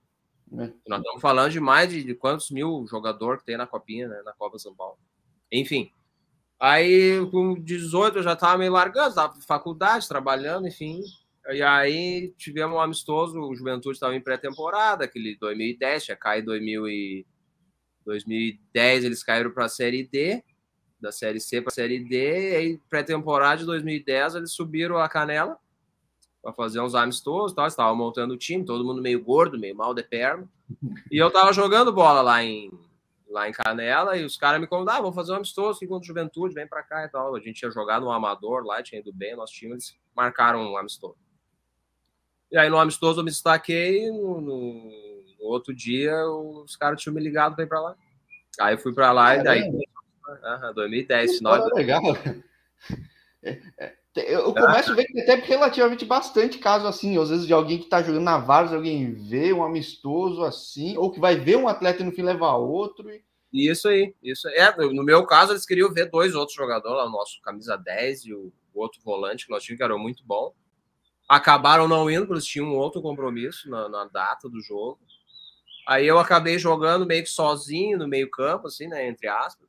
É. 0.53 0.71
Nós 0.87 1.01
estamos 1.01 1.21
falando 1.21 1.51
de 1.51 1.61
mais 1.61 1.91
de, 1.91 2.03
de, 2.03 2.15
quantos 2.15 2.51
mil 2.51 2.87
jogador 2.89 3.39
que 3.39 3.45
tem 3.45 3.57
na 3.57 3.67
Copinha, 3.67 4.09
né, 4.09 4.23
na 4.25 4.33
Copa 4.33 4.59
São 4.59 4.75
Paulo. 4.75 4.99
Enfim, 5.53 5.91
Aí, 6.61 7.25
com 7.31 7.55
18, 7.55 8.19
eu 8.19 8.23
já 8.23 8.33
estava 8.33 8.59
meio 8.59 8.73
largando, 8.73 9.11
estava 9.11 9.41
faculdade, 9.47 10.09
trabalhando, 10.09 10.67
enfim. 10.67 11.03
E 11.51 11.63
aí 11.63 12.35
tivemos 12.37 12.77
um 12.77 12.81
amistoso, 12.81 13.41
o 13.41 13.55
Juventude 13.55 13.97
estava 13.97 14.15
em 14.15 14.21
pré-temporada, 14.21 15.05
aquele 15.05 15.37
2010, 15.39 16.05
já 16.05 16.17
cai 16.17 16.43
2000 16.43 16.89
e 16.89 17.27
2010 18.05 19.05
eles 19.05 19.23
caíram 19.23 19.51
para 19.51 19.65
a 19.65 19.69
Série 19.69 20.07
D, 20.07 20.45
da 21.01 21.11
Série 21.11 21.41
C 21.41 21.63
para 21.63 21.71
a 21.71 21.75
Série 21.75 22.01
D, 22.01 22.53
e 22.53 22.57
aí 22.57 22.81
pré-temporada 22.91 23.59
de 23.59 23.65
2010 23.65 24.35
eles 24.35 24.53
subiram 24.53 24.99
a 24.99 25.09
Canela 25.09 25.59
para 26.43 26.53
fazer 26.53 26.81
uns 26.81 26.95
amistosos, 26.95 27.55
tal, 27.55 27.67
estavam 27.67 27.97
montando 27.97 28.35
o 28.35 28.39
time, 28.39 28.65
todo 28.65 28.85
mundo 28.85 29.01
meio 29.01 29.23
gordo, 29.23 29.59
meio 29.59 29.75
mal 29.75 29.95
de 29.95 30.03
perna. 30.03 30.47
E 31.11 31.17
eu 31.17 31.31
tava 31.31 31.53
jogando 31.53 31.93
bola 31.93 32.21
lá 32.21 32.45
em 32.45 32.71
lá 33.29 33.49
em 33.49 33.53
Canela 33.53 34.17
e 34.17 34.25
os 34.25 34.37
caras 34.37 34.61
me 34.61 34.67
convidaram, 34.67 34.99
ah, 34.99 35.03
vamos 35.03 35.15
fazer 35.15 35.33
um 35.33 35.37
amistoso 35.37 35.79
segundo 35.79 36.05
Juventude, 36.05 36.55
vem 36.55 36.67
para 36.67 36.83
cá 36.83 37.05
e 37.05 37.09
tal. 37.09 37.35
A 37.35 37.41
gente 37.41 37.59
tinha 37.59 37.71
jogado 37.71 38.03
no 38.05 38.11
Amador 38.11 38.65
lá, 38.65 38.83
tinha 38.83 39.01
ido 39.01 39.13
bem, 39.13 39.37
nosso 39.37 39.53
time, 39.53 39.73
eles 39.73 39.99
marcaram 40.15 40.61
um 40.61 40.77
amistoso. 40.77 41.28
E 42.51 42.59
aí 42.59 42.69
no 42.69 42.79
amistoso 42.79 43.21
eu 43.21 43.25
me 43.25 43.31
destaquei, 43.31 44.11
no, 44.11 44.41
no, 44.41 44.91
outro 45.41 45.75
dia 45.75 46.27
os 46.27 46.77
caras 46.77 47.01
tinham 47.01 47.15
me 47.15 47.21
ligado 47.21 47.55
para 47.55 47.65
ir 47.65 47.69
para 47.69 47.81
lá. 47.81 47.97
Aí 48.61 48.75
eu 48.75 48.79
fui 48.79 48.93
para 48.93 49.13
lá 49.13 49.37
e 49.37 49.43
daí... 49.43 49.63
Uhum, 49.63 50.75
2010, 50.75 51.39
final. 51.39 51.75
Legal. 51.75 52.03
É, 53.41 53.61
é, 53.81 53.95
eu 54.17 54.53
começo 54.53 54.91
a 54.91 54.95
ver 54.95 55.05
que 55.05 55.13
tem 55.13 55.23
até 55.23 55.35
relativamente 55.37 56.05
bastante 56.05 56.59
caso 56.59 56.87
assim, 56.87 57.17
às 57.19 57.31
vezes 57.31 57.47
de 57.47 57.53
alguém 57.53 57.79
que 57.79 57.85
está 57.85 58.03
jogando 58.03 58.25
na 58.25 58.39
Varsa, 58.39 58.75
alguém 58.75 59.13
vê 59.13 59.53
um 59.53 59.63
amistoso 59.63 60.43
assim, 60.43 60.97
ou 60.97 61.11
que 61.11 61.21
vai 61.21 61.37
ver 61.37 61.57
um 61.57 61.69
atleta 61.69 62.03
e 62.03 62.05
no 62.05 62.13
fim 62.13 62.23
levar 62.23 62.57
outro. 62.57 63.09
E... 63.11 63.23
Isso 63.53 63.89
aí, 63.89 64.15
isso 64.23 64.49
é. 64.49 64.77
No 64.77 65.03
meu 65.03 65.25
caso, 65.25 65.53
eles 65.53 65.65
queriam 65.65 65.93
ver 65.93 66.11
dois 66.11 66.35
outros 66.35 66.57
jogadores 66.57 66.99
lá, 66.99 67.07
o 67.07 67.11
nosso 67.11 67.41
camisa 67.43 67.77
10 67.77 68.25
e 68.27 68.35
o, 68.35 68.53
outro 68.75 69.01
volante 69.03 69.47
que 69.47 69.51
nós 69.51 69.63
tínhamos, 69.63 69.79
que 69.79 69.85
era 69.85 69.99
muito 69.99 70.23
bom. 70.25 70.53
Acabaram 71.29 71.87
não 71.87 72.11
indo, 72.11 72.23
porque 72.23 72.35
eles 72.35 72.47
tinham 72.47 72.69
um 72.69 72.77
outro 72.77 73.03
compromisso 73.03 73.69
na, 73.69 73.89
na 73.89 74.05
data 74.07 74.49
do 74.49 74.61
jogo. 74.63 74.99
Aí 75.87 76.07
eu 76.07 76.19
acabei 76.19 76.59
jogando 76.59 77.07
meio 77.07 77.23
que 77.23 77.31
sozinho 77.31 77.99
no 77.99 78.09
meio-campo, 78.09 78.67
assim, 78.67 78.89
né? 78.89 79.07
Entre 79.07 79.29
aspas. 79.29 79.69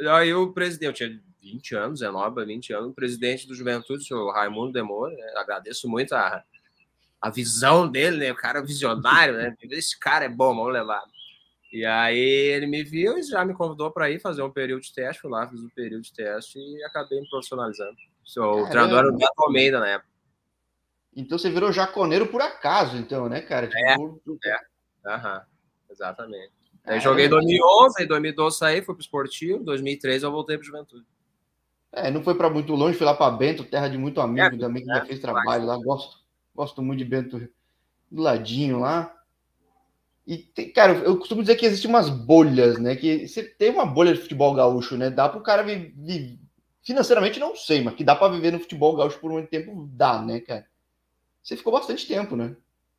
E 0.00 0.08
aí 0.08 0.34
o 0.34 0.52
presidente, 0.52 1.02
eu 1.02 1.08
tinha 1.08 1.22
20 1.40 1.74
anos, 1.76 2.00
19 2.00 2.40
a 2.40 2.44
20 2.44 2.72
anos, 2.72 2.94
presidente 2.94 3.46
do 3.46 3.54
Juventude, 3.54 4.02
o 4.02 4.06
senhor 4.06 4.32
Raimundo 4.32 4.72
Demore, 4.72 5.14
né? 5.14 5.32
agradeço 5.36 5.88
muito 5.88 6.14
a, 6.14 6.42
a 7.20 7.30
visão 7.30 7.88
dele, 7.88 8.16
né? 8.16 8.32
O 8.32 8.36
cara 8.36 8.62
visionário, 8.62 9.36
né? 9.36 9.54
Esse 9.70 9.98
cara 9.98 10.24
é 10.24 10.28
bom, 10.28 10.54
vamos 10.54 10.72
levar. 10.72 11.02
E 11.72 11.84
aí 11.84 12.18
ele 12.18 12.66
me 12.66 12.84
viu 12.84 13.18
e 13.18 13.22
já 13.22 13.44
me 13.44 13.52
convidou 13.52 13.90
para 13.90 14.10
ir 14.10 14.20
fazer 14.20 14.42
um 14.42 14.50
período 14.50 14.82
de 14.82 14.92
teste. 14.94 15.20
Fui 15.20 15.30
lá, 15.30 15.48
fiz 15.48 15.60
um 15.60 15.68
período 15.70 16.02
de 16.02 16.12
teste 16.12 16.58
e 16.58 16.84
acabei 16.84 17.20
me 17.20 17.28
profissionalizando. 17.28 17.96
Sou 18.24 18.62
o 18.62 18.68
treinador 18.68 19.00
era 19.00 19.08
o 19.08 19.16
Beto 19.16 19.32
Almeida 19.38 19.80
na 19.80 19.88
época. 19.88 20.13
Então 21.16 21.38
você 21.38 21.50
virou 21.50 21.72
jaconeiro 21.72 22.26
por 22.26 22.42
acaso, 22.42 22.96
então, 22.96 23.28
né, 23.28 23.40
cara? 23.40 23.68
Tipo... 23.68 24.20
É, 24.44 24.50
é. 24.50 24.58
Aham, 25.06 25.42
exatamente. 25.90 26.52
Aí 26.84 27.00
joguei 27.00 27.26
em 27.26 27.30
2011, 27.30 28.02
em 28.02 28.06
2012 28.06 28.58
saí, 28.58 28.82
fui 28.82 28.94
pro 28.94 29.02
esportivo, 29.02 29.60
em 29.60 29.64
2013 29.64 30.24
eu 30.24 30.32
voltei 30.32 30.58
pro 30.58 30.66
Juventude. 30.66 31.06
É, 31.92 32.10
não 32.10 32.22
foi 32.22 32.34
para 32.34 32.50
muito 32.50 32.74
longe, 32.74 32.98
fui 32.98 33.06
lá 33.06 33.14
para 33.14 33.34
Bento, 33.34 33.64
terra 33.64 33.88
de 33.88 33.96
muito 33.96 34.20
amigo 34.20 34.56
é, 34.56 34.58
também, 34.58 34.84
que 34.84 34.90
é, 34.90 34.96
já 34.96 35.06
fez 35.06 35.20
trabalho 35.20 35.64
lá. 35.64 35.76
Gosto, 35.76 36.18
gosto 36.54 36.82
muito 36.82 36.98
de 36.98 37.04
Bento 37.04 37.48
do 38.10 38.22
ladinho 38.22 38.80
lá. 38.80 39.14
E, 40.26 40.38
tem, 40.38 40.72
cara, 40.72 40.92
eu 40.94 41.16
costumo 41.18 41.42
dizer 41.42 41.56
que 41.56 41.66
existem 41.66 41.88
umas 41.88 42.08
bolhas, 42.08 42.78
né? 42.78 42.96
Que 42.96 43.28
você 43.28 43.42
tem 43.42 43.70
uma 43.70 43.86
bolha 43.86 44.12
de 44.12 44.20
futebol 44.20 44.54
gaúcho, 44.54 44.96
né? 44.96 45.08
Dá 45.08 45.28
para 45.28 45.38
o 45.38 45.42
cara 45.42 45.62
viver. 45.62 46.38
Financeiramente, 46.82 47.38
não 47.38 47.54
sei, 47.54 47.82
mas 47.82 47.94
que 47.94 48.04
dá 48.04 48.16
para 48.16 48.32
viver 48.32 48.50
no 48.50 48.58
futebol 48.58 48.96
gaúcho 48.96 49.18
por 49.18 49.30
muito 49.30 49.48
tempo, 49.48 49.88
dá, 49.92 50.20
né, 50.20 50.40
cara? 50.40 50.66
Você 51.44 51.58
ficou 51.58 51.74
bastante 51.74 52.08
tempo, 52.08 52.34
né? 52.34 52.56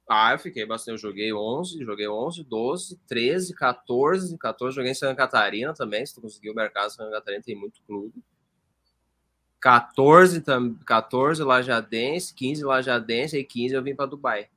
Ah, 0.08 0.34
eu 0.34 0.40
fiquei 0.40 0.64
bastante. 0.68 0.92
Eu 0.92 0.98
joguei 1.00 1.34
11, 1.34 1.84
joguei 1.84 2.08
11, 2.08 2.44
12, 2.44 3.00
13, 3.08 3.56
14. 3.56 4.38
14 4.38 4.76
joguei 4.76 4.92
em 4.92 4.96
Santa 4.96 5.16
Catarina 5.16 5.74
também. 5.74 6.06
Se 6.06 6.14
tu 6.14 6.22
conseguiu 6.22 6.54
o 6.54 6.56
mercado, 6.56 6.92
Santa 6.92 7.10
Catarina 7.10 7.42
tem 7.44 7.56
muito 7.56 7.82
clube. 7.88 8.14
14, 9.60 10.44
14 10.86 11.44
Lajadense, 11.44 12.36
15 12.36 12.64
Lajadense, 12.64 13.40
e 13.40 13.44
15 13.44 13.74
eu 13.74 13.82
vim 13.82 13.96
para 13.96 14.06
Dubai. 14.06 14.48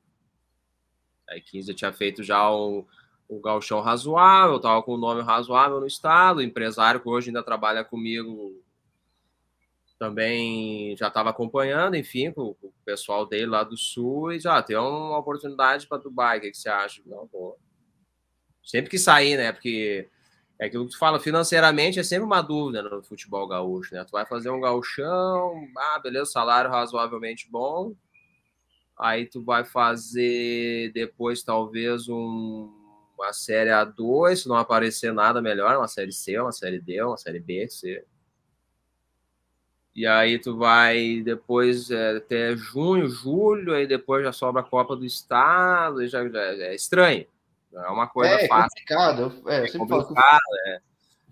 Aí 1.27 1.41
15 1.41 1.71
eu 1.71 1.75
tinha 1.75 1.91
feito 1.91 2.21
já 2.21 2.55
um, 2.55 2.85
um 3.27 3.41
galchão 3.41 3.81
razoável, 3.81 4.59
tava 4.59 4.83
com 4.83 4.93
um 4.93 4.99
nome 4.99 5.23
razoável 5.23 5.79
no 5.79 5.87
estado, 5.87 6.37
o 6.37 6.41
empresário 6.43 6.99
que 6.99 7.09
hoje 7.09 7.29
ainda 7.29 7.41
trabalha 7.41 7.83
comigo 7.83 8.61
também 9.99 10.95
já 10.97 11.09
estava 11.09 11.29
acompanhando, 11.29 11.95
enfim, 11.95 12.31
com, 12.31 12.55
o 12.61 12.73
pessoal 12.85 13.25
dele 13.25 13.47
lá 13.47 13.63
do 13.63 13.77
sul, 13.77 14.31
e 14.31 14.39
já 14.39 14.57
ah, 14.57 14.63
tem 14.63 14.77
uma 14.77 15.19
oportunidade 15.19 15.85
para 15.85 15.97
Dubai, 15.97 16.37
o 16.37 16.41
que, 16.41 16.51
que, 16.51 16.57
você 16.57 16.69
acha? 16.69 17.01
Não, 17.05 17.27
pô. 17.27 17.57
Sempre 18.63 18.89
que 18.89 18.97
sair, 18.97 19.35
né? 19.37 19.51
Porque 19.51 20.07
é 20.57 20.65
aquilo 20.65 20.85
que 20.85 20.91
tu 20.91 20.97
fala, 20.97 21.19
financeiramente 21.19 21.99
é 21.99 22.03
sempre 22.03 22.25
uma 22.25 22.41
dúvida 22.41 22.81
no 22.81 23.03
futebol 23.03 23.45
gaúcho, 23.47 23.93
né? 23.93 24.03
Tu 24.05 24.11
vai 24.11 24.25
fazer 24.25 24.49
um 24.49 24.61
gauchão, 24.61 25.67
ah, 25.77 25.99
beleza, 25.99 26.31
salário 26.31 26.71
razoavelmente 26.71 27.49
bom. 27.51 27.93
Aí 28.97 29.25
tu 29.25 29.43
vai 29.43 29.65
fazer 29.65 30.91
depois 30.93 31.43
talvez 31.43 32.07
um, 32.07 32.71
uma 33.17 33.33
série 33.33 33.69
A2, 33.69 34.37
se 34.37 34.47
não 34.47 34.55
aparecer 34.55 35.13
nada 35.13 35.41
melhor, 35.41 35.77
uma 35.77 35.87
série 35.87 36.11
C, 36.11 36.39
uma 36.39 36.51
série 36.51 36.79
D, 36.79 37.01
uma 37.01 37.17
série 37.17 37.39
B, 37.39 37.67
C. 37.69 38.05
E 39.99 40.07
aí 40.07 40.39
tu 40.39 40.55
vai 40.55 41.19
depois 41.21 41.91
é, 41.91 42.15
até 42.15 42.55
junho, 42.55 43.09
julho, 43.09 43.75
aí 43.75 43.85
depois 43.85 44.23
já 44.23 44.31
sobra 44.31 44.61
a 44.61 44.63
Copa 44.63 44.95
do 44.95 45.05
Estado, 45.05 46.01
e 46.01 46.07
já, 46.07 46.25
já 46.29 46.39
é 46.39 46.73
estranho. 46.73 47.27
Não 47.69 47.83
é 47.83 47.89
uma 47.89 48.07
coisa 48.07 48.35
é, 48.35 48.47
fácil. 48.47 48.69
Complicado. 48.69 49.43
É, 49.45 49.59
eu 49.59 49.67
sempre 49.67 49.89
falo 49.89 50.07
que 50.07 50.13
é. 50.69 50.79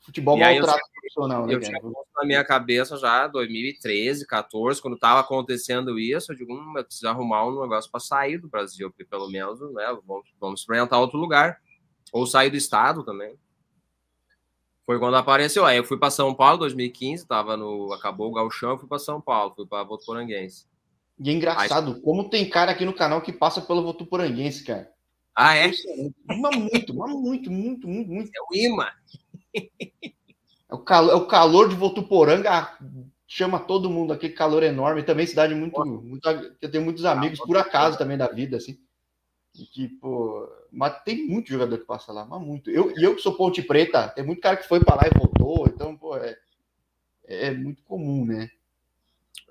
futebol 0.01 0.37
maltrata 0.37 0.81
o 0.85 0.99
profissional. 0.99 1.47
Né, 1.47 1.53
eu 1.53 1.61
tinha 1.61 1.79
na 1.81 2.25
minha 2.25 2.43
cabeça 2.43 2.97
já 2.97 3.25
2013, 3.27 4.27
14, 4.27 4.81
quando 4.81 4.95
estava 4.95 5.21
acontecendo 5.21 5.97
isso, 5.97 6.33
eu 6.33 6.35
digo, 6.35 6.53
hum, 6.53 6.73
eu 6.75 6.83
preciso 6.83 7.07
arrumar 7.07 7.47
um 7.47 7.61
negócio 7.61 7.89
para 7.89 8.01
sair 8.01 8.37
do 8.37 8.49
Brasil, 8.49 8.89
porque 8.89 9.05
pelo 9.05 9.29
menos 9.29 9.61
né, 9.61 9.97
vamos, 10.05 10.27
vamos 10.41 10.59
experimentar 10.59 10.99
outro 10.99 11.17
lugar. 11.17 11.61
Ou 12.11 12.27
sair 12.27 12.49
do 12.49 12.57
estado 12.57 13.01
também. 13.01 13.39
Foi 14.87 14.97
quando 14.97 15.17
apareceu. 15.17 15.65
Aí 15.65 15.75
eu 15.75 15.83
fui 15.83 15.97
para 15.97 16.09
São 16.09 16.33
Paulo 16.33 16.59
2015, 16.59 17.27
tava 17.27 17.57
no. 17.57 17.91
Acabou 17.91 18.31
o 18.31 18.33
Galchão, 18.33 18.77
fui 18.77 18.87
para 18.87 18.97
São 18.97 19.19
Paulo, 19.19 19.53
fui 19.53 19.67
para 19.67 19.83
Votuporanguense. 19.83 20.65
E 21.19 21.29
é 21.29 21.33
engraçado, 21.33 21.95
aí... 21.95 22.01
como 22.01 22.29
tem 22.29 22.49
cara 22.49 22.71
aqui 22.71 22.85
no 22.85 22.93
canal 22.93 23.21
que 23.21 23.33
passa 23.33 23.59
pelo 23.59 23.83
Votuporanguense, 23.83 24.63
cara. 24.63 24.89
Ah, 25.35 25.55
é? 25.55 25.67
Mas 25.67 25.83
muito, 26.57 26.95
mas 26.95 27.11
muito, 27.11 27.51
muito, 27.51 27.87
muito, 27.87 28.09
muito. 28.09 28.31
É 28.33 28.41
o 28.41 28.55
imã. 28.55 28.87
É 30.69 30.73
o 30.75 30.79
calor, 30.79 31.11
é 31.11 31.15
o 31.15 31.27
calor 31.27 31.69
de 31.69 31.75
Votuporanga, 31.75 32.77
chama 33.27 33.59
todo 33.59 33.89
mundo, 33.89 34.13
aquele 34.13 34.33
calor 34.33 34.63
enorme. 34.63 35.03
Também 35.03 35.27
cidade 35.27 35.53
muito, 35.53 35.83
muito 35.85 36.27
eu 36.61 36.71
tenho 36.71 36.83
muitos 36.83 37.03
amigos, 37.03 37.39
por 37.39 37.57
acaso 37.57 37.97
também 37.97 38.17
da 38.17 38.27
vida, 38.27 38.55
assim. 38.55 38.77
E 39.53 39.65
que, 39.65 39.87
pô, 39.87 40.47
mas 40.77 41.01
tem 41.03 41.25
muito 41.25 41.49
jogador 41.49 41.75
que 41.79 41.85
passa 41.85 42.13
lá, 42.13 42.23
mas 42.23 42.39
muito. 42.39 42.69
Eu, 42.69 42.93
e 42.95 43.03
eu 43.03 43.15
que 43.15 43.21
sou 43.23 43.35
Ponte 43.35 43.63
Preta, 43.63 44.09
tem 44.09 44.23
muito 44.23 44.39
cara 44.39 44.57
que 44.57 44.67
foi 44.67 44.79
para 44.79 44.93
lá 44.93 45.07
e 45.07 45.17
voltou, 45.17 45.67
então, 45.67 45.97
pô, 45.97 46.15
é, 46.15 46.37
é 47.25 47.51
muito 47.51 47.81
comum, 47.81 48.23
né? 48.23 48.47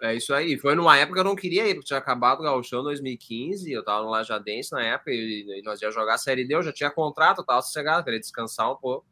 É 0.03 0.15
isso 0.15 0.33
aí. 0.33 0.57
Foi 0.57 0.77
numa 0.77 0.97
época 0.97 1.15
que 1.15 1.21
eu 1.21 1.25
não 1.25 1.35
queria 1.35 1.67
ir, 1.67 1.75
porque 1.75 1.89
tinha 1.89 1.99
acabado 1.99 2.39
o 2.39 2.43
Gauchão 2.45 2.79
em 2.81 2.85
2015, 2.85 3.73
eu 3.73 3.85
tava 3.85 4.05
no 4.05 4.11
Lajadense 4.11 4.71
na 4.71 4.83
época, 4.83 5.11
e, 5.11 5.61
nós 5.65 5.83
ia 5.83 5.91
jogar 5.91 6.15
a 6.15 6.19
Série 6.19 6.47
D, 6.47 6.55
eu 6.55 6.63
já 6.63 6.73
tinha 6.73 6.93
contrato, 6.93 7.41
eu 7.41 7.45
tava 7.45 7.61
sossegado, 7.61 8.05
queria 8.05 8.21
descansar 8.21 8.71
um 8.71 8.77
pouco. 8.77 9.05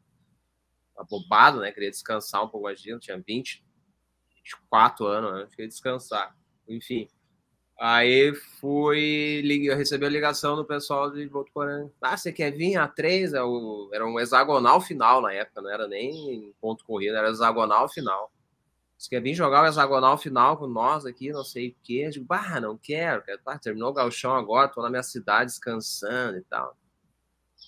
Abobado, 0.97 1.59
né? 1.59 1.69
Queria 1.73 1.91
descansar 1.91 2.45
um 2.45 2.47
pouco, 2.47 2.69
imagina, 2.69 2.97
tinha 2.97 3.17
20, 3.17 3.61
24 4.37 5.05
anos, 5.05 5.33
né? 5.33 5.47
Queria 5.51 5.67
descansar. 5.67 6.33
Enfim. 6.65 7.09
Aí 7.77 8.33
fui, 8.61 9.41
eu 9.67 9.75
recebi 9.75 10.05
a 10.05 10.09
ligação 10.09 10.55
do 10.55 10.63
pessoal 10.63 11.11
de 11.11 11.27
Votuporanga. 11.27 11.91
Ah, 12.01 12.15
você 12.15 12.31
quer 12.31 12.51
vir 12.51 12.77
a 12.77 12.87
três? 12.87 13.33
É 13.33 13.39
era 13.91 14.05
um 14.05 14.19
hexagonal 14.19 14.79
final 14.79 15.21
na 15.21 15.33
época, 15.33 15.61
não 15.61 15.69
era 15.69 15.87
nem 15.87 16.53
ponto 16.61 16.85
corrido, 16.85 17.17
era 17.17 17.29
hexagonal 17.29 17.89
final. 17.89 18.31
Você 18.97 19.09
quer 19.09 19.21
vir 19.21 19.33
jogar 19.33 19.63
o 19.63 19.67
hexagonal 19.67 20.17
final 20.17 20.57
com 20.57 20.67
nós 20.67 21.05
aqui, 21.05 21.31
não 21.31 21.43
sei 21.43 21.69
o 21.69 21.75
quê? 21.83 22.03
Eu 22.05 22.11
digo, 22.11 22.25
bah, 22.25 22.61
não 22.61 22.77
quero, 22.77 23.21
quero. 23.23 23.41
Terminou 23.61 23.89
o 23.89 23.93
galchão 23.93 24.33
agora, 24.33 24.69
tô 24.69 24.81
na 24.81 24.89
minha 24.89 25.03
cidade 25.03 25.51
descansando 25.51 26.37
e 26.37 26.41
tal. 26.43 26.77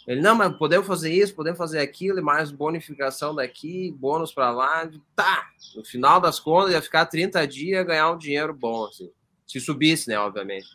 Ele, 0.08 0.22
não, 0.22 0.36
mas 0.36 0.56
podemos 0.56 0.88
fazer 0.88 1.12
isso, 1.12 1.36
podemos 1.36 1.58
fazer 1.58 1.80
aquilo, 1.80 2.20
e 2.20 2.22
mais 2.22 2.50
bonificação 2.50 3.36
daqui, 3.36 3.92
bônus 4.00 4.34
para 4.34 4.52
lá. 4.52 4.90
Tá! 5.14 5.50
No 5.76 5.84
final 5.84 6.22
das 6.22 6.40
contas, 6.40 6.72
ia 6.72 6.82
ficar 6.82 7.06
30 7.08 7.46
dias 7.46 7.86
ganhar 7.86 8.10
um 8.10 8.18
dinheiro 8.18 8.54
bom, 8.54 8.86
assim. 8.86 9.12
Se 9.48 9.60
subisse, 9.60 10.10
né, 10.10 10.20
obviamente. 10.20 10.68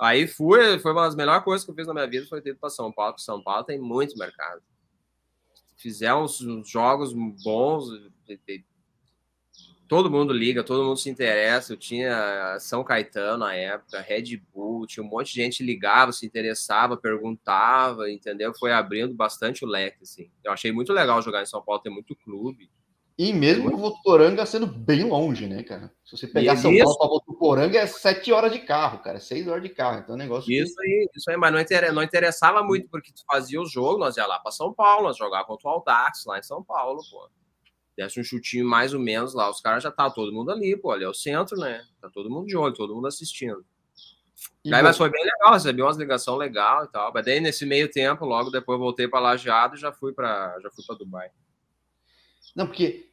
Aí 0.00 0.26
fui, 0.26 0.78
foi 0.78 0.92
uma 0.92 1.04
das 1.04 1.14
melhores 1.14 1.44
coisas 1.44 1.64
que 1.64 1.70
eu 1.70 1.74
fiz 1.74 1.86
na 1.86 1.92
minha 1.92 2.08
vida, 2.08 2.26
foi 2.26 2.40
ter 2.40 2.50
ido 2.50 2.58
para 2.58 2.70
São 2.70 2.90
Paulo, 2.90 3.12
porque 3.12 3.22
São 3.22 3.42
Paulo 3.42 3.64
tem 3.64 3.78
muito 3.78 4.16
mercado. 4.16 4.62
Fizemos 5.76 6.40
uns 6.40 6.68
jogos 6.68 7.12
bons, 7.12 7.84
todo 9.90 10.10
mundo 10.10 10.32
liga, 10.32 10.62
todo 10.62 10.84
mundo 10.84 10.96
se 10.96 11.10
interessa. 11.10 11.72
Eu 11.72 11.76
tinha 11.76 12.56
São 12.60 12.84
Caetano 12.84 13.38
na 13.38 13.54
época, 13.54 14.00
Red 14.00 14.36
Bull, 14.54 14.86
tinha 14.86 15.04
um 15.04 15.08
monte 15.08 15.34
de 15.34 15.42
gente 15.42 15.64
ligava, 15.64 16.12
se 16.12 16.24
interessava, 16.24 16.96
perguntava, 16.96 18.08
entendeu? 18.10 18.54
Foi 18.54 18.72
abrindo 18.72 19.12
bastante 19.14 19.64
o 19.64 19.68
leque, 19.68 20.04
assim. 20.04 20.30
Eu 20.44 20.52
achei 20.52 20.70
muito 20.70 20.92
legal 20.92 21.20
jogar 21.20 21.42
em 21.42 21.46
São 21.46 21.60
Paulo, 21.60 21.82
ter 21.82 21.90
muito 21.90 22.14
clube. 22.14 22.70
E 23.22 23.34
mesmo 23.34 23.68
o 23.74 23.76
Votuporanga 23.76 24.46
sendo 24.46 24.66
bem 24.66 25.04
longe, 25.04 25.46
né, 25.46 25.62
cara? 25.62 25.92
Se 26.02 26.16
você 26.16 26.26
pegar 26.26 26.56
São. 26.56 26.74
Paulo 26.74 26.96
para 26.96 27.08
Votuporanga 27.08 27.78
é 27.78 27.86
sete 27.86 28.32
horas 28.32 28.50
de 28.50 28.60
carro, 28.60 29.00
cara, 29.00 29.20
seis 29.20 29.46
horas 29.46 29.62
de 29.62 29.68
carro. 29.68 29.98
Então, 29.98 30.14
é 30.14 30.16
um 30.16 30.18
negócio. 30.18 30.50
Isso 30.50 30.74
que... 30.74 30.82
aí, 30.82 31.08
isso 31.14 31.30
aí, 31.30 31.36
mas 31.36 31.52
não, 31.52 31.94
não 31.94 32.02
interessava 32.02 32.62
muito 32.62 32.88
porque 32.88 33.12
tu 33.12 33.22
fazia 33.30 33.60
o 33.60 33.66
jogo, 33.66 33.98
nós 33.98 34.16
ia 34.16 34.26
lá 34.26 34.38
para 34.38 34.50
São 34.50 34.72
Paulo, 34.72 35.08
nós 35.08 35.18
jogava 35.18 35.44
contra 35.44 35.68
o 35.68 35.70
Aldax 35.70 36.24
lá 36.24 36.38
em 36.38 36.42
São 36.42 36.64
Paulo, 36.64 37.02
pô 37.10 37.28
desse 37.94 38.18
um 38.18 38.24
chutinho 38.24 38.66
mais 38.66 38.94
ou 38.94 39.00
menos 39.00 39.34
lá, 39.34 39.50
os 39.50 39.60
caras 39.60 39.82
já 39.82 39.90
tá 39.90 40.08
todo 40.08 40.32
mundo 40.32 40.50
ali, 40.50 40.74
pô, 40.74 40.90
ali 40.90 41.04
é 41.04 41.08
o 41.08 41.12
centro, 41.12 41.58
né? 41.58 41.84
Tá 42.00 42.08
todo 42.08 42.30
mundo 42.30 42.46
de 42.46 42.56
olho, 42.56 42.72
todo 42.72 42.94
mundo 42.94 43.06
assistindo. 43.06 43.62
E 44.64 44.70
Daí, 44.70 44.82
mas 44.82 44.96
foi 44.96 45.10
bem 45.10 45.22
legal, 45.22 45.52
recebi 45.52 45.82
umas 45.82 45.98
ligações 45.98 46.38
legal 46.38 46.84
e 46.84 46.88
tal. 46.88 47.12
Mas 47.12 47.26
daí, 47.26 47.40
nesse 47.40 47.66
meio 47.66 47.90
tempo, 47.90 48.24
logo 48.24 48.48
depois 48.48 48.78
voltei 48.78 49.06
para 49.06 49.20
Lajeado 49.20 49.74
e 49.74 49.78
já 49.78 49.92
fui 49.92 50.14
para 50.14 50.58
já 50.62 50.70
fui 50.70 50.82
para 50.86 50.96
Dubai. 50.96 51.30
Não, 52.56 52.66
porque 52.66 53.09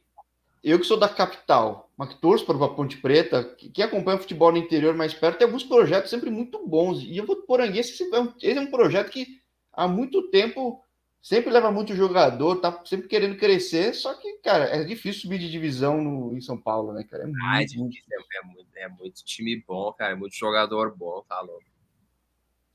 eu 0.70 0.78
que 0.78 0.86
sou 0.86 0.98
da 0.98 1.08
capital, 1.08 1.90
mas 1.96 2.10
que 2.10 2.20
torço 2.20 2.44
para 2.44 2.64
a 2.64 2.68
Ponte 2.68 2.96
Preta, 2.98 3.44
que, 3.44 3.70
que 3.70 3.82
acompanha 3.82 4.18
o 4.18 4.20
futebol 4.20 4.52
no 4.52 4.58
interior 4.58 4.94
mais 4.94 5.14
perto, 5.14 5.38
tem 5.38 5.46
alguns 5.46 5.64
projetos 5.64 6.10
sempre 6.10 6.30
muito 6.30 6.66
bons. 6.66 7.02
E 7.02 7.16
eu 7.16 7.26
vou 7.26 7.36
por 7.42 7.60
esse, 7.60 7.92
esse 7.92 8.58
é 8.58 8.60
um 8.60 8.70
projeto 8.70 9.10
que 9.10 9.40
há 9.72 9.86
muito 9.86 10.28
tempo 10.30 10.82
sempre 11.20 11.50
leva 11.50 11.70
muito 11.70 11.94
jogador, 11.94 12.56
tá 12.60 12.82
sempre 12.84 13.08
querendo 13.08 13.36
crescer, 13.36 13.92
só 13.94 14.14
que, 14.14 14.38
cara, 14.38 14.64
é 14.64 14.84
difícil 14.84 15.22
subir 15.22 15.38
de 15.38 15.50
divisão 15.50 16.02
no, 16.02 16.36
em 16.36 16.40
São 16.40 16.56
Paulo, 16.56 16.92
né, 16.92 17.04
cara? 17.04 17.24
É 17.24 17.26
muito, 17.26 17.44
ah, 17.44 17.62
é, 17.62 17.64
difícil, 17.64 18.02
é, 18.10 18.46
muito, 18.46 18.68
é 18.76 18.88
muito 18.88 19.24
time 19.24 19.62
bom, 19.66 19.92
cara, 19.92 20.12
é 20.12 20.16
muito 20.16 20.36
jogador 20.36 20.96
bom, 20.96 21.22
tá 21.28 21.40
louco. 21.40 21.64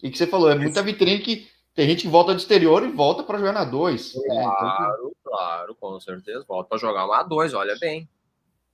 E 0.02 0.12
que 0.12 0.18
você 0.18 0.28
falou, 0.28 0.52
é 0.52 0.56
muita 0.56 0.84
vitrine 0.84 1.20
que 1.20 1.48
tem 1.74 1.88
gente 1.88 2.04
que 2.04 2.10
volta 2.10 2.34
do 2.34 2.40
exterior 2.40 2.84
e 2.84 2.92
volta 2.92 3.24
para 3.24 3.40
jogar 3.40 3.54
na 3.54 3.64
2. 3.64 4.14
Claro, 4.14 4.24
né? 4.28 4.44
então, 4.44 5.12
claro, 5.24 5.76
com 5.76 6.00
certeza. 6.00 6.46
Volta 6.48 6.70
para 6.70 6.78
jogar 6.78 7.06
uma 7.06 7.24
2, 7.24 7.54
olha 7.54 7.78
bem. 7.80 8.08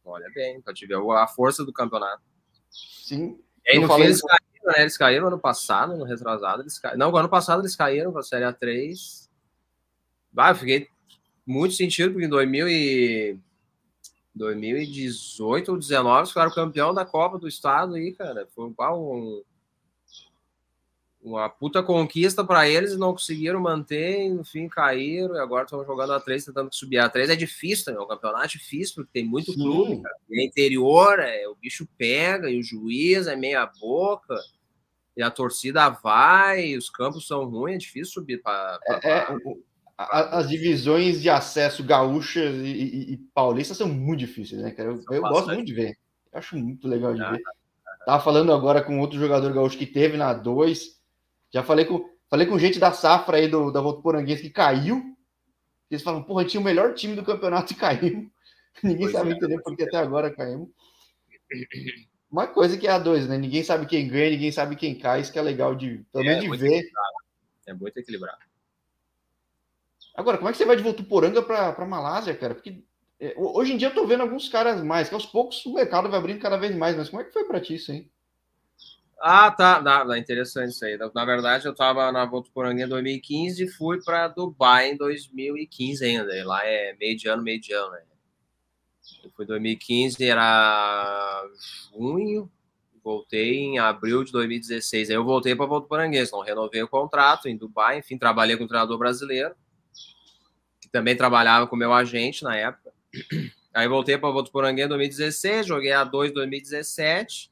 Olha 0.04 0.30
bem, 0.34 0.62
para 0.62 0.74
te 0.74 0.86
ver 0.86 0.96
a 0.96 1.28
força 1.28 1.64
do 1.64 1.72
campeonato. 1.74 2.22
Sim. 2.70 3.40
E 3.66 3.72
aí, 3.72 3.80
no 3.80 3.88
falei... 3.88 4.08
fim, 4.08 4.10
eles 4.10 4.22
caíram, 4.22 4.66
né? 4.66 4.82
Eles 4.82 4.98
caíram 4.98 5.28
ano 5.28 5.40
passado, 5.40 5.96
no 5.96 6.04
retrasado. 6.04 6.64
Eles 6.64 6.80
ca... 6.80 6.98
Não, 6.98 7.16
ano 7.16 7.30
passado 7.30 7.62
eles 7.62 7.76
caíram 7.76 8.12
para 8.12 8.22
a 8.22 8.24
Série 8.24 8.46
A3 8.46 9.30
ah, 10.38 10.52
eu 10.52 10.56
fiquei 10.56 10.88
muito 11.46 11.74
sentido, 11.74 12.12
porque 12.12 12.26
em 12.26 12.30
2000 12.30 12.70
e... 12.70 13.40
2018 14.36 15.70
ou 15.70 15.76
2019 15.76 16.30
ficaram 16.30 16.52
campeão 16.52 16.94
da 16.94 17.04
Copa 17.04 17.38
do 17.38 17.48
Estado 17.48 17.96
aí, 17.96 18.14
cara. 18.14 18.48
Foi 18.56 18.68
um, 18.68 19.44
uma 21.22 21.50
puta 21.50 21.84
conquista 21.84 22.44
para 22.44 22.68
eles 22.68 22.94
e 22.94 22.98
não 22.98 23.12
conseguiram 23.12 23.60
manter, 23.60 24.30
no 24.30 24.44
fim 24.44 24.70
caíram 24.70 25.36
e 25.36 25.40
agora 25.40 25.66
estão 25.66 25.84
jogando 25.84 26.14
a 26.14 26.20
3 26.20 26.46
tentando 26.46 26.74
subir. 26.74 26.98
A 26.98 27.10
3 27.10 27.32
é 27.32 27.36
difícil 27.36 27.86
também, 27.86 28.00
é 28.00 28.04
um 28.04 28.08
campeonato 28.08 28.48
difícil, 28.50 28.96
porque 28.96 29.12
tem 29.12 29.26
muito 29.26 29.52
Sim. 29.52 29.60
clube, 29.60 30.02
cara. 30.02 30.16
E 30.30 30.42
é 30.42 30.46
interior, 30.46 31.20
é, 31.20 31.48
o 31.48 31.56
bicho 31.56 31.88
pega 31.98 32.50
e 32.50 32.60
o 32.60 32.64
juiz 32.64 33.28
é 33.28 33.36
meia 33.36 33.66
boca 33.66 34.36
e 35.16 35.22
a 35.22 35.30
torcida 35.30 35.90
vai, 35.90 36.76
os 36.78 36.90
campos 36.90 37.28
são 37.28 37.46
ruins, 37.46 37.76
é 37.76 37.80
difícil 37.80 38.14
subir 38.14 38.42
para. 38.42 38.80
É, 38.88 39.10
é, 39.10 39.28
as 39.98 40.48
divisões 40.48 41.22
de 41.22 41.30
acesso 41.30 41.84
gaúchas 41.84 42.56
e, 42.56 42.68
e, 42.68 43.14
e, 43.14 43.18
paulistas 43.34 43.76
são 43.76 43.90
muito 43.90 44.20
difíceis, 44.20 44.62
né, 44.62 44.72
cara? 44.72 44.92
Eu, 44.92 45.04
eu 45.12 45.22
gosto 45.22 45.48
muito 45.48 45.66
de 45.66 45.74
ver. 45.74 45.98
Eu 46.32 46.40
acho 46.40 46.56
muito 46.56 46.88
legal 46.88 47.14
de 47.14 47.20
ver. 47.20 47.42
Tava 48.06 48.24
falando 48.24 48.54
agora 48.54 48.82
com 48.82 48.98
outro 49.02 49.20
jogador 49.20 49.52
gaúcho 49.52 49.78
que 49.78 49.86
teve 49.86 50.16
na 50.16 50.34
2. 50.34 50.99
Já 51.52 51.64
falei 51.64 51.86
com, 51.86 52.10
falei 52.30 52.48
com 52.48 52.60
gente 52.60 52.80
da 52.80 52.92
safra 52.92 53.38
aí 53.38 53.48
do, 53.48 53.72
da 53.72 53.82
Votuporanguense 53.82 54.42
que 54.42 54.50
caiu. 54.50 55.16
Eles 55.90 56.04
falam, 56.04 56.24
porra, 56.24 56.46
tinha 56.46 56.62
o 56.62 56.64
melhor 56.64 56.94
time 56.94 57.16
do 57.16 57.24
campeonato 57.24 57.74
e 57.74 57.76
caímos. 57.76 58.30
Ninguém 58.84 59.02
pois 59.02 59.12
sabe 59.12 59.32
é, 59.32 59.34
entender 59.34 59.62
porque 59.62 59.84
até 59.84 59.98
agora 59.98 60.34
caímos. 60.34 60.70
Uma 62.32 62.46
coisa 62.48 62.78
que 62.78 62.88
é 62.88 62.92
a 62.92 63.00
2, 63.00 63.28
né? 63.28 63.38
Ninguém 63.38 63.64
sabe 63.64 63.88
quem 63.88 64.08
ganha, 64.08 64.30
ninguém 64.30 64.52
sabe 64.52 64.76
quem 64.76 64.98
cai. 64.98 65.22
Isso 65.22 65.34
que 65.34 65.40
é 65.40 65.42
legal 65.42 65.74
de, 65.76 66.06
pelo 66.14 66.30
é, 66.30 66.40
de 66.40 66.48
ver. 66.50 66.54
Equilibrado. 66.54 67.14
É 67.66 67.74
muito 67.74 67.98
equilibrado. 67.98 68.40
Agora, 70.16 70.38
como 70.38 70.50
é 70.50 70.52
que 70.52 70.58
você 70.58 70.66
vai 70.66 70.76
de 70.76 70.84
Votuporanga 70.84 71.42
para 71.42 71.86
Malásia, 71.86 72.36
cara? 72.36 72.54
Porque 72.54 72.84
é, 73.20 73.34
hoje 73.38 73.74
em 73.74 73.78
dia 73.78 73.90
eu 73.90 73.94
tô 73.94 74.06
vendo 74.06 74.22
alguns 74.22 74.48
caras 74.48 74.84
mais, 74.84 75.10
que 75.10 75.16
aos 75.16 75.26
poucos 75.26 75.66
o 75.66 75.74
mercado 75.74 76.10
vai 76.10 76.20
abrindo 76.20 76.40
cada 76.40 76.58
vez 76.58 76.76
mais, 76.76 76.96
mas 76.96 77.10
como 77.10 77.22
é 77.22 77.26
que 77.26 77.34
foi 77.34 77.46
para 77.46 77.60
ti 77.60 77.76
isso 77.76 77.92
aí? 77.92 78.10
Ah, 79.22 79.52
tá, 79.52 79.80
dá, 79.80 80.18
interessante 80.18 80.72
isso 80.72 80.86
aí. 80.86 80.98
Na 81.14 81.26
verdade, 81.26 81.66
eu 81.66 81.76
tava 81.76 82.12
na 82.12 82.26
Votuporanga 82.26 82.84
em 82.84 82.88
2015 82.88 83.64
e 83.64 83.68
fui 83.68 84.02
para 84.02 84.28
Dubai 84.30 84.92
em 84.92 84.98
2015 84.98 86.06
ainda. 86.06 86.36
E 86.36 86.44
lá 86.44 86.66
é 86.66 86.96
meio 87.00 87.18
de 87.18 87.28
ano, 87.28 87.44
meio 87.44 87.60
de 87.60 87.74
ano, 87.74 87.92
né? 87.92 88.02
Eu 89.24 89.32
fui 89.32 89.44
em 89.44 89.48
2015, 89.48 90.24
era 90.24 91.44
junho, 91.92 92.50
voltei 93.04 93.58
em 93.58 93.80
abril 93.80 94.24
de 94.24 94.32
2016. 94.32 95.10
Aí 95.10 95.16
eu 95.16 95.26
voltei 95.26 95.56
para 95.56 95.66
Votuporanguense, 95.66 96.32
não 96.32 96.42
renovei 96.42 96.82
o 96.82 96.88
contrato 96.88 97.50
em 97.50 97.58
Dubai, 97.58 98.00
enfim, 98.00 98.18
trabalhei 98.18 98.56
com 98.56 98.64
o 98.64 98.68
treinador 98.68 98.98
brasileiro 98.98 99.56
que 100.90 100.92
também 100.92 101.16
trabalhava 101.16 101.68
com 101.68 101.76
meu 101.76 101.94
agente 101.94 102.44
na 102.44 102.56
época. 102.56 102.92
Aí 103.74 103.88
voltei 103.88 104.18
para 104.18 104.32
Votuporanga 104.32 104.82
em 104.82 104.88
2016, 104.88 105.68
joguei 105.68 105.92
a 105.92 106.04
2 106.04 106.32
em 106.32 106.34
2017. 106.34 107.52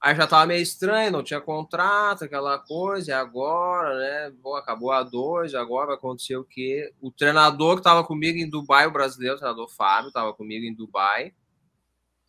Aí 0.00 0.16
já 0.16 0.26
tava 0.26 0.46
meio 0.46 0.62
estranho, 0.62 1.12
não 1.12 1.22
tinha 1.22 1.42
contrato, 1.42 2.24
aquela 2.24 2.58
coisa, 2.58 3.10
e 3.10 3.14
agora, 3.14 3.98
né? 3.98 4.30
Bom, 4.42 4.56
acabou 4.56 4.92
a 4.92 5.02
2, 5.02 5.54
agora 5.54 5.88
vai 5.88 5.96
acontecer 5.96 6.36
o 6.36 6.44
quê? 6.44 6.90
O 7.02 7.10
treinador 7.10 7.74
que 7.74 7.80
estava 7.80 8.02
comigo 8.02 8.38
em 8.38 8.48
Dubai, 8.48 8.86
o 8.86 8.90
brasileiro, 8.90 9.34
o 9.34 9.38
treinador 9.38 9.68
Fábio, 9.68 10.08
estava 10.08 10.32
comigo 10.32 10.64
em 10.64 10.72
Dubai, 10.72 11.34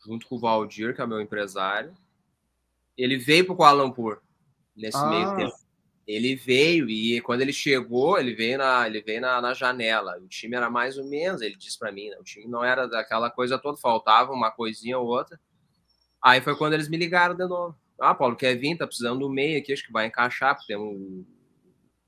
junto 0.06 0.28
com 0.28 0.36
o 0.36 0.40
Valdir, 0.40 0.94
que 0.94 1.02
é 1.02 1.08
meu 1.08 1.22
empresário. 1.22 1.94
Ele 2.98 3.18
veio 3.18 3.46
para 3.46 3.54
o 3.54 3.56
Kuala 3.56 3.84
Lumpur 3.84 4.22
nesse 4.76 4.98
ah. 4.98 5.06
meio 5.06 5.36
tempo. 5.38 5.56
Ele 6.06 6.36
veio 6.36 6.90
e 6.90 7.22
quando 7.22 7.40
ele 7.40 7.54
chegou, 7.54 8.20
ele 8.20 8.34
veio 8.34 8.58
na, 8.58 8.86
ele 8.86 9.02
veio 9.02 9.22
na, 9.22 9.40
na 9.40 9.54
janela. 9.54 10.18
O 10.18 10.28
time 10.28 10.58
era 10.58 10.70
mais 10.70 10.98
ou 10.98 11.06
menos, 11.06 11.42
ele 11.42 11.56
disse 11.56 11.80
para 11.80 11.92
mim, 11.92 12.10
né? 12.10 12.18
o 12.20 12.24
time 12.24 12.48
não 12.48 12.66
era 12.66 12.86
daquela 12.86 13.30
coisa 13.30 13.58
toda, 13.58 13.78
faltava 13.78 14.34
uma 14.34 14.52
coisinha 14.52 15.00
ou 15.00 15.08
outra. 15.08 15.40
Aí 16.24 16.42
foi 16.42 16.56
quando 16.56 16.74
eles 16.74 16.88
me 16.88 16.98
ligaram 16.98 17.36
de 17.36 17.46
novo. 17.48 17.76
Ah, 18.00 18.16
Paulo, 18.16 18.36
quer 18.36 18.56
vir? 18.56 18.78
Tá 18.78 18.88
precisando 18.88 19.20
do 19.20 19.30
meio 19.30 19.60
aqui, 19.60 19.74
acho 19.74 19.86
que 19.86 19.92
vai 19.92 20.08
encaixar, 20.08 20.56
porque 20.56 20.74
tem 20.74 20.78
um, 20.78 21.26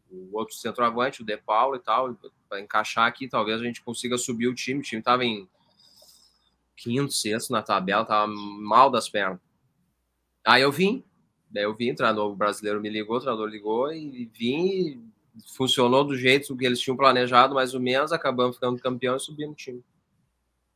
o 0.09 0.37
outro 0.37 0.55
centroavante, 0.55 1.21
o 1.21 1.25
De 1.25 1.37
Paulo 1.37 1.75
e 1.75 1.79
tal, 1.79 2.15
para 2.49 2.61
encaixar 2.61 3.07
aqui, 3.07 3.27
talvez 3.27 3.61
a 3.61 3.63
gente 3.63 3.81
consiga 3.83 4.17
subir 4.17 4.47
o 4.47 4.55
time. 4.55 4.79
O 4.79 4.83
time 4.83 5.01
tava 5.01 5.23
em 5.23 5.47
quinto, 6.75 7.13
sexto 7.13 7.51
na 7.51 7.61
tabela, 7.61 8.05
tava 8.05 8.31
mal 8.31 8.89
das 8.89 9.09
pernas. 9.09 9.39
Aí 10.45 10.61
eu 10.61 10.71
vim, 10.71 11.03
Daí 11.53 11.63
eu 11.65 11.75
vim, 11.75 11.91
o 11.91 11.95
treinador 11.95 12.35
brasileiro 12.35 12.81
me 12.81 12.89
ligou, 12.89 13.17
o 13.17 13.19
treinador 13.19 13.47
ligou 13.47 13.93
e 13.93 14.25
vim. 14.33 15.07
funcionou 15.55 16.03
do 16.03 16.17
jeito 16.17 16.57
que 16.57 16.65
eles 16.65 16.79
tinham 16.79 16.97
planejado, 16.97 17.53
mais 17.53 17.75
ou 17.75 17.79
menos. 17.79 18.11
Acabamos 18.11 18.55
ficando 18.55 18.81
campeão 18.81 19.15
e 19.15 19.19
subimos 19.19 19.53
o 19.53 19.57
time. 19.57 19.83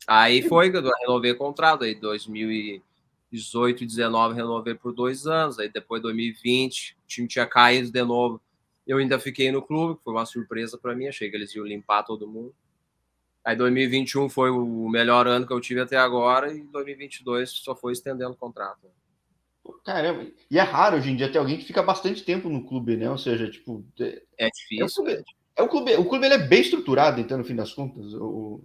Aí 0.06 0.44
foi 0.48 0.70
que 0.70 0.78
eu 0.78 0.84
renovei 0.84 1.32
o 1.32 1.38
contrato. 1.38 1.84
Aí 1.84 1.96
2018 1.96 2.84
e 2.84 2.84
2019 3.32 4.36
renovei 4.36 4.74
por 4.74 4.94
dois 4.94 5.28
anos. 5.28 5.60
Aí 5.60 5.70
depois 5.70 6.02
2020 6.02 6.98
o 7.04 7.08
time 7.08 7.28
tinha 7.28 7.46
caído 7.46 7.92
de 7.92 8.04
novo. 8.04 8.42
Eu 8.86 8.98
ainda 8.98 9.20
fiquei 9.20 9.52
no 9.52 9.62
clube, 9.62 10.00
foi 10.04 10.14
uma 10.14 10.26
surpresa 10.26 10.78
para 10.78 10.96
mim. 10.96 11.08
Achei 11.08 11.30
que 11.30 11.36
eles 11.36 11.54
iam 11.54 11.66
limpar 11.66 12.04
todo 12.04 12.28
mundo. 12.28 12.56
Aí 13.44 13.56
2021 13.56 14.30
foi 14.30 14.50
o 14.50 14.90
melhor 14.90 15.28
ano 15.28 15.48
que 15.48 15.54
eu 15.54 15.62
tive 15.62 15.80
até 15.80 15.98
agora 15.98 16.54
e 16.54 16.62
2022 16.64 17.50
só 17.50 17.76
foi 17.76 17.94
estendendo 17.94 18.32
o 18.32 18.38
contrato. 18.38 18.88
Caramba, 19.84 20.26
e 20.50 20.58
é 20.58 20.62
raro 20.62 20.98
hoje 20.98 21.12
em 21.12 21.16
dia 21.16 21.32
ter 21.32 21.38
alguém 21.38 21.58
que 21.58 21.66
fica 21.66 21.84
bastante 21.84 22.24
tempo 22.24 22.50
no 22.50 22.66
clube, 22.66 22.96
né? 22.96 23.10
Ou 23.10 23.18
seja, 23.18 23.50
tipo. 23.50 23.86
É, 24.00 24.22
é 24.38 24.50
difícil. 24.50 24.84
É 24.84 24.84
o 24.84 24.90
clube, 25.06 25.24
é 25.56 25.64
o 25.64 25.68
clube, 25.68 25.96
o 25.96 26.06
clube 26.06 26.26
ele 26.26 26.36
é 26.36 26.48
bem 26.48 26.62
estruturado, 26.62 27.20
então, 27.20 27.38
no 27.38 27.44
fim 27.44 27.56
das 27.56 27.74
contas. 27.74 28.14
O... 28.14 28.62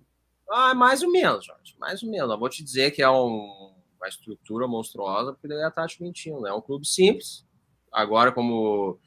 Ah, 0.51 0.75
mais 0.75 1.03
ou 1.03 1.11
menos, 1.11 1.45
Jorge. 1.45 1.75
Mais 1.79 2.03
ou 2.03 2.11
menos. 2.11 2.31
Eu 2.31 2.39
vou 2.39 2.49
te 2.49 2.63
dizer 2.63 2.91
que 2.91 3.03
é 3.03 3.11
um, 3.11 3.73
uma 4.03 4.09
estrutura 4.09 4.67
monstruosa, 4.67 5.33
porque 5.33 5.47
daí 5.47 5.63
a 5.63 5.69
estar 5.69 5.87
te 5.87 6.03
mentindo. 6.03 6.47
É 6.47 6.53
um 6.53 6.61
clube 6.61 6.87
simples. 6.87 7.47
Agora, 7.93 8.33
como 8.33 8.99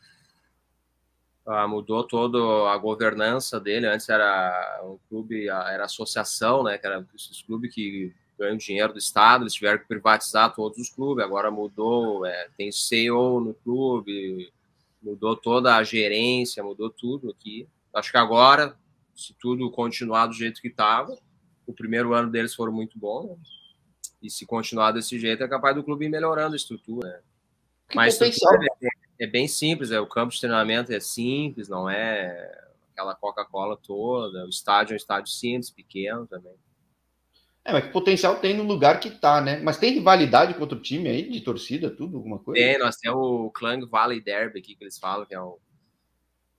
ah, 1.46 1.68
mudou 1.68 2.04
toda 2.04 2.38
a 2.72 2.78
governança 2.78 3.60
dele, 3.60 3.88
antes 3.88 4.08
era 4.08 4.82
um 4.86 4.98
clube, 5.10 5.50
era 5.50 5.84
associação, 5.84 6.64
né? 6.64 6.78
Que 6.78 6.88
era 6.88 7.06
esses 7.14 7.42
clubes 7.42 7.74
que 7.74 8.14
ganham 8.40 8.58
dinheiro 8.58 8.94
do 8.94 9.00
Estado, 9.00 9.44
eles 9.44 9.54
tiveram 9.54 9.80
que 9.80 9.88
privatizar 9.88 10.54
todos 10.54 10.78
os 10.78 10.90
clubes, 10.90 11.24
agora 11.24 11.50
mudou, 11.50 12.26
é, 12.26 12.50
tem 12.58 12.70
CEO 12.70 13.40
no 13.40 13.54
clube, 13.54 14.52
mudou 15.02 15.38
toda 15.38 15.76
a 15.76 15.84
gerência, 15.84 16.64
mudou 16.64 16.90
tudo 16.90 17.30
aqui. 17.30 17.68
Acho 17.94 18.12
que 18.12 18.18
agora, 18.18 18.78
se 19.16 19.34
tudo 19.40 19.72
continuar 19.72 20.28
do 20.28 20.34
jeito 20.34 20.62
que 20.62 20.68
estava, 20.68 21.18
o 21.66 21.74
primeiro 21.74 22.14
ano 22.14 22.30
deles 22.30 22.54
foram 22.54 22.74
muito 22.74 23.00
bons, 23.00 23.30
né? 23.30 23.38
E 24.26 24.30
se 24.30 24.46
continuar 24.46 24.92
desse 24.92 25.20
jeito, 25.20 25.44
é 25.44 25.48
capaz 25.48 25.76
do 25.76 25.84
clube 25.84 26.06
ir 26.06 26.10
melhorando 26.10 26.54
a 26.54 26.58
estrutura. 26.58 27.08
Né? 27.08 27.20
Mas 27.94 28.20
estrutura 28.20 28.66
é, 28.82 29.24
é, 29.26 29.28
bem 29.28 29.48
simples, 29.48 29.92
é, 29.92 30.00
o 30.00 30.08
campo 30.08 30.34
de 30.34 30.40
treinamento 30.40 30.92
é 30.92 31.00
simples, 31.00 31.70
não 31.70 31.90
é 31.90 32.64
aquela 32.92 33.14
Coca-Cola 33.14 33.78
toda, 33.78 34.46
o 34.46 34.50
estádio 34.50 34.94
é 34.94 34.96
um 34.96 34.98
estádio 34.98 35.32
simples, 35.32 35.70
pequeno 35.70 36.26
também. 36.26 36.56
É, 37.64 37.74
mas 37.74 37.86
que 37.86 37.92
potencial 37.92 38.40
tem 38.40 38.56
no 38.56 38.64
lugar 38.64 39.00
que 39.00 39.10
tá, 39.10 39.42
né? 39.42 39.60
Mas 39.60 39.78
tem 39.78 39.94
rivalidade 39.94 40.54
com 40.54 40.62
outro 40.62 40.80
time 40.80 41.10
aí, 41.10 41.28
de 41.28 41.42
torcida, 41.42 41.90
tudo, 41.90 42.18
alguma 42.18 42.38
coisa? 42.38 42.64
Tem, 42.64 42.78
nós 42.78 42.96
temos 42.98 43.20
o 43.20 43.50
Clang 43.50 43.84
Valley 43.88 44.22
Derby 44.22 44.60
aqui, 44.60 44.76
que 44.76 44.84
eles 44.84 45.00
falam, 45.00 45.26
que 45.26 45.34
é, 45.34 45.42
o, 45.42 45.60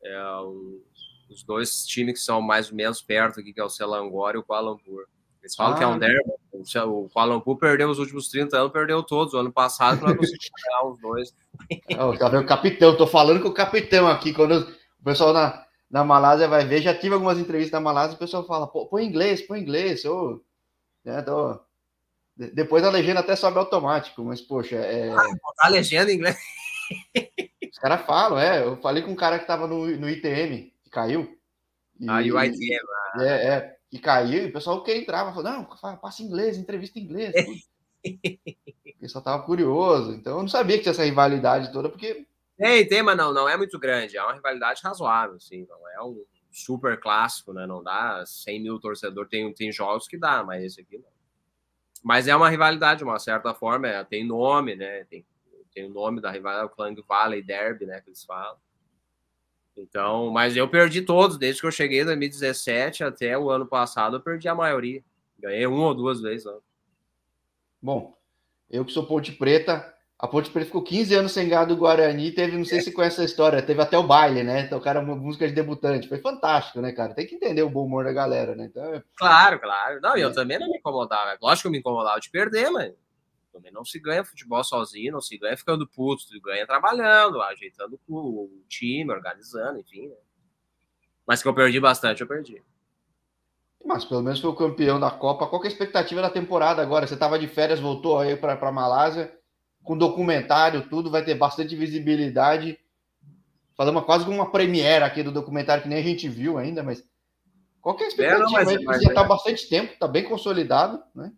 é 0.02 0.20
o, 0.40 0.82
os 1.30 1.44
dois 1.44 1.86
times 1.86 2.14
que 2.14 2.24
são 2.24 2.42
mais 2.42 2.70
ou 2.70 2.76
menos 2.76 3.00
perto 3.00 3.38
aqui, 3.38 3.52
que 3.52 3.60
é 3.60 3.64
o 3.64 3.68
Selangor 3.68 4.34
e 4.34 4.38
o 4.38 4.42
Kuala 4.42 4.70
Lumpur. 4.70 5.06
Eles 5.46 5.54
falam 5.54 5.74
ah, 5.74 5.78
que 5.78 5.84
é 5.84 5.86
um 5.86 5.92
ah. 5.92 5.98
derby. 5.98 6.32
O 6.88 7.08
Kuala 7.08 7.34
Lumpur 7.34 7.56
perdeu 7.56 7.88
os 7.88 8.00
últimos 8.00 8.28
30 8.28 8.56
anos, 8.56 8.72
perdeu 8.72 9.00
todos. 9.00 9.32
O 9.32 9.38
ano 9.38 9.52
passado 9.52 10.02
nós 10.02 10.16
conseguimos 10.16 10.50
ganhar 10.64 10.82
os 10.90 11.00
dois. 11.00 11.34
Oh, 12.00 12.18
tá 12.18 12.28
vendo 12.28 12.42
o 12.42 12.46
capitão, 12.46 12.96
tô 12.96 13.06
falando 13.06 13.40
com 13.40 13.48
o 13.48 13.54
capitão 13.54 14.08
aqui. 14.08 14.32
Quando 14.32 14.68
o 15.00 15.04
pessoal 15.04 15.32
na, 15.32 15.64
na 15.88 16.02
Malásia 16.02 16.48
vai 16.48 16.64
ver, 16.64 16.82
já 16.82 16.92
tive 16.92 17.14
algumas 17.14 17.38
entrevistas 17.38 17.72
na 17.72 17.80
Malásia, 17.80 18.16
o 18.16 18.18
pessoal 18.18 18.44
fala, 18.44 18.66
põe 18.66 19.06
inglês, 19.06 19.40
põe 19.42 19.60
inglês. 19.60 20.04
Oh, 20.04 20.40
né, 21.04 21.22
tô... 21.22 21.60
Depois 22.36 22.82
a 22.82 22.90
legenda 22.90 23.20
até 23.20 23.36
sobe 23.36 23.58
automático, 23.58 24.24
mas, 24.24 24.40
poxa, 24.40 24.76
é. 24.76 25.10
Ah, 25.10 25.26
a 25.60 25.68
legenda 25.68 26.10
em 26.10 26.16
inglês. 26.16 26.36
Os 27.72 27.78
caras 27.78 28.04
falam, 28.04 28.38
é. 28.38 28.64
Eu 28.64 28.76
falei 28.78 29.02
com 29.02 29.12
um 29.12 29.16
cara 29.16 29.38
que 29.38 29.46
tava 29.46 29.68
no, 29.68 29.86
no 29.86 30.10
ITM, 30.10 30.72
que 30.82 30.90
caiu. 30.90 31.38
E, 32.00 32.10
ah, 32.10 32.20
e 32.20 32.32
o 32.32 32.42
ITM. 32.42 32.80
Ah. 33.14 33.24
É, 33.24 33.46
é 33.48 33.75
que 33.96 34.02
caiu, 34.02 34.44
e 34.44 34.50
o 34.50 34.52
pessoal 34.52 34.82
que 34.82 34.94
entrava 34.94 35.32
falou: 35.32 35.50
não, 35.50 35.64
passa 35.96 36.22
inglês, 36.22 36.58
entrevista 36.58 36.98
em 36.98 37.02
inglês. 37.02 37.34
o 38.04 39.00
pessoal 39.00 39.24
tava 39.24 39.42
curioso, 39.42 40.12
então 40.12 40.36
eu 40.36 40.42
não 40.42 40.48
sabia 40.48 40.76
que 40.76 40.82
tinha 40.82 40.92
essa 40.92 41.04
rivalidade 41.04 41.72
toda, 41.72 41.88
porque. 41.88 42.26
Tem, 42.56 42.88
tem, 42.88 43.02
mas 43.02 43.16
não, 43.16 43.34
não 43.34 43.48
é 43.48 43.56
muito 43.56 43.78
grande, 43.78 44.16
é 44.16 44.22
uma 44.22 44.32
rivalidade 44.32 44.80
razoável, 44.82 45.36
assim, 45.36 45.66
não 45.68 45.88
é 45.90 46.02
um 46.02 46.24
super 46.50 46.98
clássico, 46.98 47.52
né? 47.52 47.66
Não 47.66 47.82
dá 47.82 48.24
100 48.24 48.62
mil 48.62 48.80
torcedores, 48.80 49.28
tem, 49.28 49.52
tem 49.52 49.70
jogos 49.70 50.08
que 50.08 50.16
dá, 50.16 50.42
mas 50.42 50.64
esse 50.64 50.80
aqui 50.80 50.96
não. 50.96 51.16
Mas 52.02 52.28
é 52.28 52.34
uma 52.34 52.48
rivalidade, 52.48 52.98
de 52.98 53.04
uma 53.04 53.18
certa 53.18 53.52
forma, 53.52 53.88
é, 53.88 54.02
tem 54.04 54.26
nome, 54.26 54.74
né? 54.74 55.04
Tem, 55.04 55.26
tem 55.74 55.84
o 55.84 55.92
nome 55.92 56.20
da 56.20 56.30
rivalidade, 56.30 56.72
o 56.72 56.74
Clang 56.74 57.02
Valley 57.06 57.42
Derby, 57.42 57.84
né? 57.84 58.00
Que 58.00 58.08
eles 58.08 58.24
falam. 58.24 58.56
Então, 59.76 60.30
mas 60.30 60.56
eu 60.56 60.68
perdi 60.68 61.02
todos, 61.02 61.36
desde 61.36 61.60
que 61.60 61.66
eu 61.66 61.72
cheguei 61.72 62.00
em 62.00 62.06
2017 62.06 63.04
até 63.04 63.36
o 63.36 63.50
ano 63.50 63.66
passado, 63.66 64.16
eu 64.16 64.20
perdi 64.20 64.48
a 64.48 64.54
maioria. 64.54 65.02
Ganhei 65.38 65.66
uma 65.66 65.88
ou 65.88 65.94
duas 65.94 66.20
vezes. 66.20 66.46
Né? 66.46 66.54
Bom, 67.82 68.16
eu 68.70 68.84
que 68.84 68.92
sou 68.92 69.06
Ponte 69.06 69.32
Preta, 69.32 69.94
a 70.18 70.26
Ponte 70.26 70.50
Preta 70.50 70.66
ficou 70.66 70.82
15 70.82 71.14
anos 71.14 71.32
sem 71.32 71.46
ganhar 71.46 71.66
do 71.66 71.76
Guarani, 71.76 72.32
teve, 72.32 72.56
não 72.56 72.64
sei 72.64 72.78
é. 72.78 72.80
se 72.80 72.92
conhece 72.92 73.20
a 73.20 73.24
história, 73.24 73.60
teve 73.60 73.82
até 73.82 73.98
o 73.98 74.06
baile, 74.06 74.42
né? 74.42 74.66
Tocaram 74.66 75.02
uma 75.02 75.14
música 75.14 75.46
de 75.46 75.52
debutante, 75.52 76.08
foi 76.08 76.18
fantástico, 76.18 76.80
né, 76.80 76.92
cara? 76.92 77.12
Tem 77.12 77.26
que 77.26 77.34
entender 77.34 77.62
o 77.62 77.70
bom 77.70 77.84
humor 77.84 78.04
da 78.04 78.12
galera, 78.12 78.54
né? 78.54 78.64
Então, 78.64 79.02
claro, 79.14 79.60
claro. 79.60 80.00
Não, 80.00 80.16
é. 80.16 80.24
eu 80.24 80.32
também 80.32 80.58
não 80.58 80.70
me 80.70 80.78
incomodava. 80.78 81.36
Lógico 81.40 81.62
que 81.62 81.66
eu 81.68 81.72
me 81.72 81.78
incomodava 81.78 82.18
de 82.18 82.30
perder, 82.30 82.70
mas 82.70 82.92
também 83.56 83.72
não 83.72 83.84
se 83.84 83.98
ganha 83.98 84.24
futebol 84.24 84.62
sozinho, 84.62 85.12
não 85.12 85.20
se 85.20 85.38
ganha 85.38 85.56
ficando 85.56 85.86
puto, 85.86 86.22
se 86.22 86.38
ganha 86.40 86.66
trabalhando, 86.66 87.40
ajeitando 87.40 87.98
o 88.06 88.50
time, 88.68 89.10
organizando, 89.10 89.80
enfim. 89.80 90.08
Né? 90.08 90.14
Mas 91.26 91.42
que 91.42 91.48
eu 91.48 91.54
perdi 91.54 91.80
bastante, 91.80 92.20
eu 92.20 92.26
perdi. 92.26 92.62
Mas 93.84 94.04
pelo 94.04 94.22
menos 94.22 94.40
foi 94.40 94.50
o 94.50 94.56
campeão 94.56 95.00
da 95.00 95.10
Copa. 95.10 95.46
Qual 95.46 95.62
é 95.62 95.66
a 95.66 95.70
expectativa 95.70 96.20
da 96.20 96.28
temporada 96.28 96.82
agora? 96.82 97.06
Você 97.06 97.14
estava 97.14 97.38
de 97.38 97.48
férias, 97.48 97.80
voltou 97.80 98.18
aí 98.18 98.36
para 98.36 98.70
Malásia, 98.70 99.32
com 99.82 99.96
documentário, 99.96 100.88
tudo, 100.88 101.10
vai 101.10 101.24
ter 101.24 101.34
bastante 101.34 101.74
visibilidade. 101.74 102.78
Fazemos 103.74 104.04
quase 104.04 104.28
uma 104.28 104.50
premiere 104.50 105.04
aqui 105.04 105.22
do 105.22 105.32
documentário 105.32 105.82
que 105.82 105.88
nem 105.88 105.98
a 105.98 106.02
gente 106.02 106.28
viu 106.28 106.58
ainda, 106.58 106.82
mas 106.82 107.02
qual 107.80 107.96
é 108.00 108.04
a 108.04 108.08
expectativa? 108.08 108.42
É, 108.42 108.44
não, 108.44 108.50
mas, 108.50 108.84
mas, 108.84 109.02
já 109.02 109.08
está 109.08 109.22
é. 109.22 109.28
bastante 109.28 109.68
tempo, 109.68 109.92
está 109.92 110.08
bem 110.08 110.24
consolidado, 110.24 111.02
né? 111.14 111.32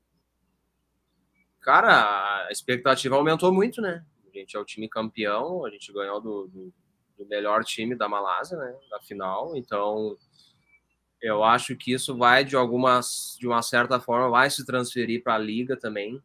Cara, 1.69 2.47
a 2.47 2.51
expectativa 2.51 3.15
aumentou 3.15 3.53
muito, 3.53 3.83
né? 3.83 4.03
A 4.27 4.39
gente 4.39 4.57
é 4.57 4.59
o 4.59 4.65
time 4.65 4.89
campeão, 4.89 5.67
a 5.67 5.71
gente 5.71 5.93
ganhou 5.93 6.19
do, 6.19 6.49
do, 6.49 6.73
do 7.19 7.27
melhor 7.27 7.63
time 7.63 7.95
da 7.95 8.09
Malásia, 8.09 8.57
né? 8.57 8.75
Na 8.91 8.99
final, 9.03 9.55
então 9.55 10.17
eu 11.21 11.45
acho 11.45 11.77
que 11.77 11.93
isso 11.93 12.17
vai 12.17 12.43
de 12.43 12.57
algumas, 12.57 13.37
de 13.39 13.47
uma 13.47 13.61
certa 13.61 14.01
forma, 14.01 14.31
vai 14.31 14.49
se 14.49 14.65
transferir 14.65 15.23
para 15.23 15.35
a 15.35 15.39
liga 15.39 15.77
também. 15.77 16.17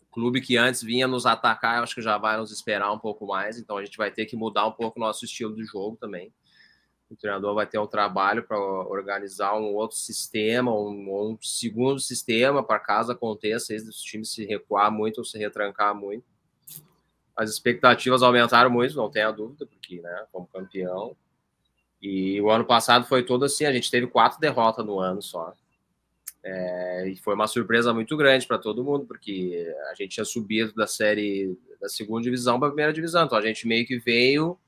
O 0.00 0.06
clube 0.10 0.40
que 0.40 0.56
antes 0.56 0.82
vinha 0.82 1.06
nos 1.06 1.24
atacar, 1.24 1.76
eu 1.76 1.84
acho 1.84 1.94
que 1.94 2.02
já 2.02 2.18
vai 2.18 2.36
nos 2.36 2.50
esperar 2.50 2.92
um 2.92 2.98
pouco 2.98 3.24
mais, 3.24 3.56
então 3.56 3.76
a 3.76 3.84
gente 3.84 3.96
vai 3.96 4.10
ter 4.10 4.26
que 4.26 4.34
mudar 4.34 4.66
um 4.66 4.72
pouco 4.72 4.98
o 4.98 5.00
nosso 5.00 5.24
estilo 5.24 5.54
de 5.54 5.64
jogo 5.64 5.96
também 5.96 6.34
o 7.12 7.16
treinador 7.16 7.54
vai 7.54 7.66
ter 7.66 7.78
um 7.78 7.86
trabalho 7.86 8.42
para 8.42 8.58
organizar 8.58 9.54
um 9.54 9.74
outro 9.74 9.96
sistema, 9.96 10.72
um, 10.72 11.32
um 11.32 11.38
segundo 11.40 12.00
sistema 12.00 12.62
para 12.62 12.78
caso 12.78 13.12
aconteça 13.12 13.74
esse 13.74 13.90
time 14.02 14.24
se 14.24 14.44
recuar 14.44 14.90
muito 14.90 15.18
ou 15.18 15.24
se 15.24 15.38
retrancar 15.38 15.94
muito. 15.94 16.24
As 17.36 17.50
expectativas 17.50 18.22
aumentaram 18.22 18.70
muito, 18.70 18.96
não 18.96 19.10
tenha 19.10 19.30
dúvida, 19.30 19.66
porque, 19.66 20.00
né, 20.00 20.26
como 20.30 20.46
campeão. 20.46 21.16
E 22.00 22.40
o 22.40 22.50
ano 22.50 22.64
passado 22.64 23.06
foi 23.06 23.22
todo 23.22 23.44
assim, 23.44 23.64
a 23.64 23.72
gente 23.72 23.90
teve 23.90 24.06
quatro 24.06 24.40
derrotas 24.40 24.84
no 24.84 24.98
ano 24.98 25.22
só. 25.22 25.54
É, 26.44 27.08
e 27.08 27.16
foi 27.16 27.34
uma 27.34 27.46
surpresa 27.46 27.94
muito 27.94 28.16
grande 28.16 28.46
para 28.46 28.58
todo 28.58 28.82
mundo, 28.82 29.06
porque 29.06 29.72
a 29.90 29.94
gente 29.94 30.14
tinha 30.14 30.24
subido 30.24 30.74
da 30.74 30.86
série 30.86 31.56
da 31.80 31.88
segunda 31.88 32.22
divisão 32.22 32.58
para 32.58 32.68
a 32.68 32.70
primeira 32.70 32.92
divisão, 32.92 33.24
então 33.24 33.38
a 33.38 33.42
gente 33.42 33.66
meio 33.66 33.86
que 33.86 33.98
veio 33.98 34.58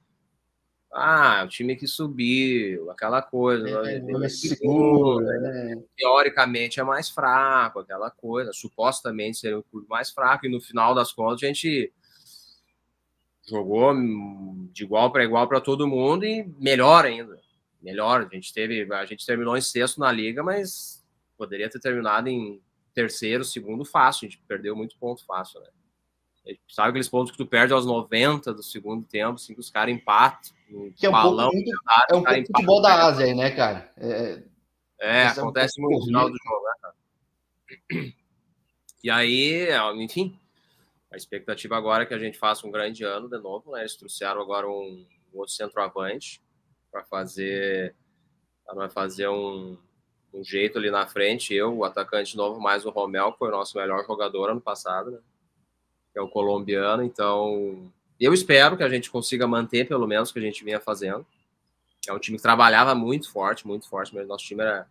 ah, 0.97 1.43
o 1.45 1.49
time 1.49 1.75
que 1.75 1.89
subiu, 1.89 2.89
aquela 2.89 3.21
coisa. 3.21 3.69
É, 3.91 3.97
é 3.99 4.29
seguro, 4.29 5.21
né? 5.25 5.83
Teoricamente 5.97 6.79
é 6.79 6.85
mais 6.85 7.11
fraco, 7.11 7.81
aquela 7.81 8.13
coisa. 8.13 8.53
Supostamente 8.53 9.39
seria 9.39 9.59
um 9.59 9.63
clube 9.63 9.89
mais 9.89 10.13
fraco, 10.13 10.47
e 10.47 10.49
no 10.49 10.61
final 10.61 10.95
das 10.95 11.13
contas 11.13 11.43
a 11.43 11.47
gente 11.47 11.93
jogou 13.49 13.93
de 14.73 14.85
igual 14.85 15.11
para 15.11 15.25
igual 15.25 15.49
para 15.49 15.61
todo 15.61 15.89
mundo 15.89 16.25
e 16.25 16.45
melhor 16.61 17.05
ainda. 17.05 17.41
Melhor. 17.83 18.29
A 18.31 18.35
gente 18.35 18.55
teve, 18.55 18.91
a 18.95 19.05
gente 19.05 19.27
terminou 19.27 19.57
em 19.57 19.61
sexto 19.61 19.99
na 19.99 20.13
liga, 20.13 20.45
mas 20.45 21.05
poderia 21.37 21.69
ter 21.69 21.81
terminado 21.81 22.29
em 22.29 22.63
terceiro, 22.95 23.45
segundo 23.45 23.85
fácil. 23.85 24.27
A 24.27 24.31
gente 24.31 24.43
perdeu 24.47 24.77
muito 24.77 24.97
ponto 24.97 25.27
fácil, 25.27 25.61
né? 25.61 25.67
Sabe 26.69 26.91
aqueles 26.91 27.09
pontos 27.09 27.31
que 27.33 27.39
tu 27.39 27.47
perde 27.47 27.73
aos 27.73 27.87
90 27.87 28.53
do 28.53 28.63
segundo 28.63 29.07
tempo, 29.07 29.35
assim, 29.35 29.55
que 29.55 29.61
os 29.61 29.71
caras 29.71 29.95
empatam. 29.95 30.53
Que 30.95 31.07
é 31.07 31.09
um 31.09 31.13
balão, 31.13 31.51
pouco, 31.51 31.57
muito, 31.57 31.71
é 32.11 32.15
um 32.15 32.23
pouco 32.23 32.47
futebol 32.47 32.83
da 32.83 33.07
Ásia 33.07 33.27
aí, 33.27 33.35
né, 33.35 33.51
cara? 33.51 33.91
É, 33.97 34.43
é 35.01 35.27
acontece 35.27 35.81
é 35.81 35.83
um 35.83 35.87
muito 35.87 36.01
no 36.01 36.07
final 36.07 36.31
do 36.31 36.37
jogo, 36.37 36.65
né, 36.65 36.73
cara? 36.83 38.15
E 39.03 39.11
aí, 39.11 39.69
enfim, 39.97 40.39
a 41.13 41.17
expectativa 41.17 41.77
agora 41.77 42.03
é 42.03 42.07
que 42.07 42.15
a 42.15 42.19
gente 42.19 42.39
faça 42.39 42.67
um 42.67 42.71
grande 42.71 43.05
ano 43.05 43.29
de 43.29 43.39
novo, 43.39 43.73
né? 43.73 43.81
Eles 43.81 43.97
trouxeram 43.97 44.41
agora 44.41 44.67
um, 44.69 45.07
um 45.33 45.39
outro 45.39 45.55
centroavante 45.55 46.43
para 46.91 47.05
fazer 47.05 47.95
para 48.67 48.89
fazer 48.89 49.29
um, 49.29 49.77
um 50.33 50.43
jeito 50.43 50.79
ali 50.79 50.91
na 50.91 51.07
frente. 51.07 51.55
Eu, 51.55 51.77
o 51.77 51.85
atacante 51.85 52.37
novo, 52.37 52.59
mais 52.61 52.87
o 52.87 52.91
Romel, 52.91 53.33
que 53.33 53.39
foi 53.39 53.49
o 53.49 53.53
nosso 53.53 53.77
melhor 53.77 54.05
jogador 54.07 54.51
ano 54.51 54.61
passado, 54.61 55.11
né? 55.11 55.19
Que 56.15 56.19
é 56.21 56.23
o 56.23 56.29
colombiano. 56.29 57.03
Então, 57.03 57.91
eu 58.21 58.33
espero 58.33 58.77
que 58.77 58.85
a 58.85 58.89
gente 58.89 59.11
consiga 59.11 59.49
manter 59.49 59.87
pelo 59.89 60.07
menos 60.07 60.31
o 60.31 60.33
que 60.33 60.39
a 60.39 60.43
gente 60.43 60.65
vinha 60.65 60.79
fazendo. 60.79 61.27
É 62.09 62.13
um 62.13 62.19
time 62.21 62.37
que 62.37 62.43
trabalhava 62.43 62.95
muito 62.95 63.31
forte, 63.33 63.67
muito 63.67 63.89
forte, 63.89 64.15
mas 64.15 64.29
nosso 64.29 64.45
time 64.45 64.63
era 64.63 64.87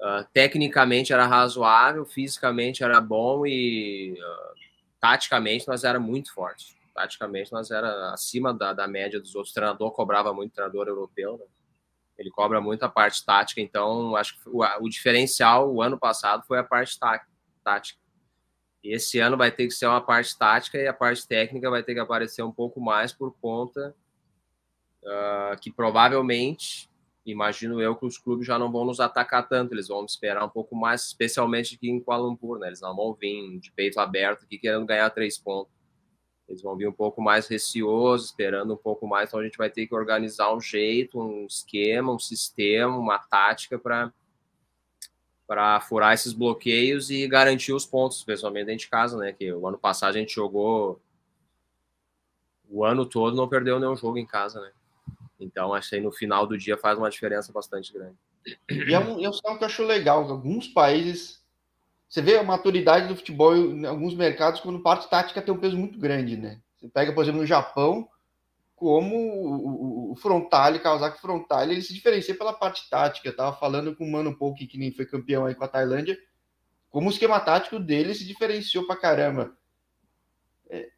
uh, 0.00 0.26
tecnicamente 0.32 1.12
era 1.12 1.24
razoável, 1.24 2.04
fisicamente 2.04 2.82
era 2.82 3.00
bom 3.00 3.46
e 3.46 4.18
uh, 4.18 4.54
taticamente 4.98 5.68
nós 5.68 5.84
era 5.84 6.00
muito 6.00 6.34
forte. 6.34 6.76
Taticamente 6.92 7.52
nós 7.52 7.70
era 7.70 8.12
acima 8.12 8.52
da, 8.52 8.72
da 8.72 8.88
média 8.88 9.20
dos 9.20 9.36
outros. 9.36 9.52
O 9.52 9.54
treinador 9.54 9.92
cobrava 9.92 10.34
muito, 10.34 10.52
treinador 10.52 10.88
europeu, 10.88 11.38
né? 11.38 11.44
Ele 12.18 12.30
cobra 12.30 12.60
muito 12.60 12.82
a 12.82 12.88
parte 12.88 13.24
tática, 13.24 13.62
então 13.62 14.14
acho 14.16 14.34
que 14.34 14.48
o, 14.48 14.62
o 14.80 14.88
diferencial 14.90 15.72
o 15.72 15.80
ano 15.80 15.98
passado 15.98 16.44
foi 16.46 16.58
a 16.58 16.64
parte 16.64 16.98
tá, 16.98 17.24
tática 17.64 18.00
esse 18.82 19.18
ano 19.18 19.36
vai 19.36 19.50
ter 19.50 19.66
que 19.66 19.74
ser 19.74 19.86
uma 19.86 20.00
parte 20.00 20.36
tática 20.36 20.78
e 20.78 20.86
a 20.86 20.92
parte 20.92 21.26
técnica 21.26 21.70
vai 21.70 21.82
ter 21.82 21.94
que 21.94 22.00
aparecer 22.00 22.42
um 22.42 22.52
pouco 22.52 22.80
mais 22.80 23.12
por 23.12 23.34
conta 23.40 23.94
uh, 25.02 25.58
que 25.60 25.70
provavelmente, 25.70 26.88
imagino 27.24 27.80
eu, 27.80 27.94
que 27.94 28.06
os 28.06 28.16
clubes 28.16 28.46
já 28.46 28.58
não 28.58 28.72
vão 28.72 28.84
nos 28.84 29.00
atacar 29.00 29.48
tanto, 29.48 29.74
eles 29.74 29.88
vão 29.88 30.04
esperar 30.04 30.44
um 30.44 30.48
pouco 30.48 30.74
mais, 30.74 31.06
especialmente 31.06 31.74
aqui 31.74 31.90
em 31.90 32.00
Kuala 32.00 32.24
Lumpur, 32.24 32.58
né? 32.58 32.68
Eles 32.68 32.80
não 32.80 32.94
vão 32.94 33.14
vir 33.14 33.58
de 33.58 33.70
peito 33.72 34.00
aberto 34.00 34.44
aqui 34.44 34.58
querendo 34.58 34.86
ganhar 34.86 35.10
três 35.10 35.38
pontos. 35.38 35.72
Eles 36.48 36.62
vão 36.62 36.76
vir 36.76 36.88
um 36.88 36.92
pouco 36.92 37.22
mais 37.22 37.46
receosos, 37.46 38.28
esperando 38.28 38.74
um 38.74 38.76
pouco 38.76 39.06
mais. 39.06 39.28
Então 39.28 39.38
a 39.38 39.44
gente 39.44 39.56
vai 39.56 39.70
ter 39.70 39.86
que 39.86 39.94
organizar 39.94 40.52
um 40.52 40.60
jeito, 40.60 41.20
um 41.20 41.46
esquema, 41.46 42.12
um 42.12 42.18
sistema, 42.18 42.96
uma 42.96 43.18
tática 43.18 43.78
para 43.78 44.12
para 45.50 45.80
furar 45.80 46.14
esses 46.14 46.32
bloqueios 46.32 47.10
e 47.10 47.26
garantir 47.26 47.72
os 47.72 47.84
pontos, 47.84 48.18
especialmente 48.18 48.66
dentro 48.66 48.84
de 48.84 48.88
casa, 48.88 49.18
né? 49.18 49.32
Que 49.32 49.52
o 49.52 49.66
ano 49.66 49.76
passado 49.76 50.10
a 50.10 50.16
gente 50.16 50.32
jogou 50.32 51.00
o 52.70 52.84
ano 52.84 53.04
todo, 53.04 53.36
não 53.36 53.48
perdeu 53.48 53.80
nenhum 53.80 53.96
jogo 53.96 54.16
em 54.16 54.24
casa, 54.24 54.60
né? 54.60 54.70
Então, 55.40 55.74
acho 55.74 55.90
que 55.90 56.00
no 56.00 56.12
final 56.12 56.46
do 56.46 56.56
dia 56.56 56.76
faz 56.76 56.96
uma 56.96 57.10
diferença 57.10 57.52
bastante 57.52 57.92
grande. 57.92 58.14
E 58.70 58.94
é 58.94 58.98
um, 59.00 59.24
é 59.24 59.28
um 59.28 59.32
sinal 59.32 59.58
que 59.58 59.64
eu 59.64 59.66
acho 59.66 59.82
legal. 59.82 60.30
Alguns 60.30 60.68
países, 60.68 61.42
você 62.08 62.22
vê 62.22 62.38
a 62.38 62.44
maturidade 62.44 63.08
do 63.08 63.16
futebol 63.16 63.56
em 63.56 63.84
alguns 63.86 64.14
mercados 64.14 64.60
quando 64.60 64.78
parte 64.78 65.10
tática 65.10 65.42
tem 65.42 65.52
um 65.52 65.58
peso 65.58 65.76
muito 65.76 65.98
grande, 65.98 66.36
né? 66.36 66.60
Você 66.78 66.86
pega, 66.86 67.12
por 67.12 67.24
exemplo, 67.24 67.40
no 67.40 67.46
Japão, 67.46 68.08
como 68.76 69.99
o 70.10 70.16
Frontale, 70.16 70.80
Kawasaki 70.80 71.20
Frontale, 71.20 71.72
ele 71.72 71.82
se 71.82 71.94
diferencia 71.94 72.36
pela 72.36 72.52
parte 72.52 72.90
tática. 72.90 73.28
Eu 73.28 73.36
tava 73.36 73.56
falando 73.56 73.94
com 73.94 74.04
o 74.04 74.10
Mano 74.10 74.36
Pouco, 74.36 74.58
que 74.58 74.76
nem 74.76 74.90
foi 74.90 75.06
campeão 75.06 75.46
aí 75.46 75.54
com 75.54 75.62
a 75.62 75.68
Tailândia, 75.68 76.18
como 76.90 77.06
o 77.06 77.12
esquema 77.12 77.38
tático 77.38 77.78
dele 77.78 78.12
se 78.12 78.26
diferenciou 78.26 78.84
pra 78.84 78.96
caramba. 78.96 79.56
É, 80.68 80.90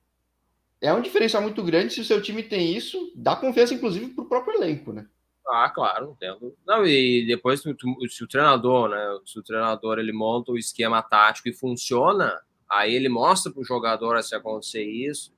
é 0.81 0.95
um 0.95 1.03
diferencial 1.03 1.43
muito 1.43 1.63
grande 1.63 1.93
se 1.93 2.01
o 2.01 2.05
seu 2.05 2.23
time 2.23 2.43
tem 2.43 2.75
isso, 2.75 3.13
dá 3.15 3.37
confiança, 3.37 3.75
inclusive, 3.75 4.15
pro 4.15 4.31
próprio 4.31 4.55
elenco, 4.55 4.95
né? 4.95 5.07
Ah, 5.47 5.69
claro, 5.69 6.13
entendo. 6.13 6.57
Não, 6.67 6.87
e 6.87 7.27
depois, 7.27 7.61
se 7.61 8.25
o 8.25 8.29
treinador, 8.29 8.89
né? 8.89 9.19
Se 9.27 9.39
o 9.39 9.43
treinador 9.43 9.99
ele 9.99 10.13
monta 10.13 10.53
o 10.53 10.59
esquema 10.59 11.03
tático 11.03 11.51
e 11.51 11.53
funciona, 11.53 12.41
aí 12.67 12.95
ele 12.95 13.11
mostra 13.11 13.53
para 13.53 13.61
o 13.61 13.65
jogador 13.65 14.23
se 14.23 14.35
acontecer 14.35 14.85
isso, 14.85 15.35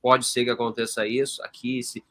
pode 0.00 0.24
ser 0.24 0.44
que 0.44 0.50
aconteça 0.50 1.06
isso 1.06 1.42
aqui, 1.42 1.82
se, 1.82 2.02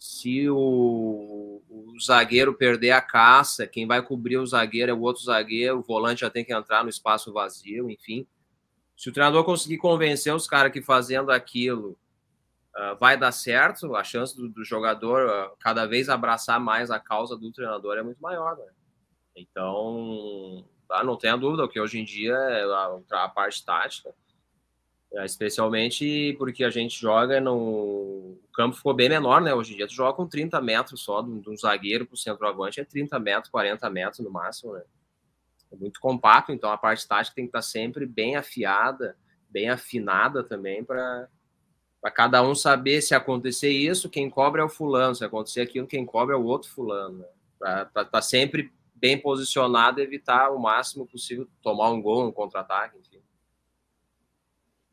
se 0.00 0.48
o, 0.48 1.62
o, 1.68 1.94
zagueiro 2.00 2.54
perder 2.54 2.92
a 2.92 3.02
caça, 3.02 3.66
quem 3.66 3.86
vai 3.86 4.00
cobrir 4.00 4.38
o 4.38 4.46
zagueiro 4.46 4.90
é 4.90 4.94
o 4.94 5.00
outro 5.02 5.22
zagueiro, 5.22 5.78
o 5.78 5.82
volante 5.82 6.22
já 6.22 6.30
tem 6.30 6.42
que 6.42 6.54
entrar 6.54 6.82
no 6.82 6.88
espaço 6.88 7.30
vazio, 7.34 7.90
enfim. 7.90 8.26
Se 8.96 9.10
o 9.10 9.12
treinador 9.12 9.44
conseguir 9.44 9.76
convencer 9.76 10.34
os 10.34 10.46
caras 10.46 10.72
que 10.72 10.80
fazendo 10.80 11.30
aquilo 11.30 11.98
uh, 12.74 12.96
vai 12.98 13.18
dar 13.18 13.30
certo, 13.30 13.94
a 13.94 14.02
chance 14.02 14.34
do, 14.34 14.48
do 14.48 14.64
jogador 14.64 15.28
uh, 15.28 15.56
cada 15.60 15.84
vez 15.84 16.08
abraçar 16.08 16.58
mais 16.58 16.90
a 16.90 16.98
causa 16.98 17.36
do 17.36 17.52
treinador 17.52 17.98
é 17.98 18.02
muito 18.02 18.22
maior, 18.22 18.56
né? 18.56 18.64
Então, 19.36 20.64
tá, 20.88 21.04
não 21.04 21.18
tenha 21.18 21.36
dúvida, 21.36 21.68
que 21.68 21.78
hoje 21.78 22.00
em 22.00 22.04
dia 22.04 22.34
a, 22.34 23.24
a 23.24 23.28
parte 23.28 23.62
tática 23.62 24.14
especialmente 25.12 26.34
porque 26.38 26.62
a 26.62 26.70
gente 26.70 26.98
joga 27.00 27.40
no. 27.40 27.56
O 27.56 28.52
campo 28.52 28.76
ficou 28.76 28.94
bem 28.94 29.08
menor, 29.08 29.40
né? 29.40 29.52
Hoje 29.54 29.72
em 29.72 29.76
dia 29.76 29.86
tu 29.86 29.94
joga 29.94 30.14
com 30.14 30.26
30 30.26 30.60
metros 30.60 31.02
só, 31.02 31.22
de 31.22 31.48
um 31.48 31.56
zagueiro 31.56 32.06
para 32.06 32.14
o 32.14 32.18
centroavante 32.18 32.80
é 32.80 32.84
30 32.84 33.18
metros, 33.18 33.50
40 33.50 33.90
metros 33.90 34.20
no 34.20 34.30
máximo, 34.30 34.74
né? 34.74 34.82
É 35.72 35.76
muito 35.76 36.00
compacto, 36.00 36.52
então 36.52 36.70
a 36.70 36.78
parte 36.78 37.06
tática 37.06 37.34
tem 37.34 37.44
que 37.44 37.50
estar 37.50 37.62
sempre 37.62 38.04
bem 38.04 38.36
afiada, 38.36 39.16
bem 39.48 39.68
afinada 39.68 40.42
também 40.42 40.84
para 40.84 41.28
cada 42.12 42.42
um 42.42 42.54
saber 42.54 43.00
se 43.02 43.14
acontecer 43.14 43.70
isso, 43.70 44.10
quem 44.10 44.28
cobra 44.28 44.62
é 44.62 44.64
o 44.64 44.68
fulano, 44.68 45.14
se 45.14 45.24
acontecer 45.24 45.60
aquilo, 45.60 45.86
quem 45.86 46.04
cobra 46.04 46.34
é 46.34 46.38
o 46.38 46.44
outro 46.44 46.70
fulano. 46.70 47.18
Né? 47.18 47.26
Para 47.58 47.82
estar 47.82 48.04
tá 48.04 48.22
sempre 48.22 48.72
bem 48.94 49.16
posicionado 49.16 50.00
e 50.00 50.02
evitar 50.02 50.50
o 50.50 50.58
máximo 50.58 51.06
possível 51.06 51.48
tomar 51.62 51.90
um 51.90 52.02
gol, 52.02 52.26
um 52.26 52.32
contra-ataque. 52.32 52.98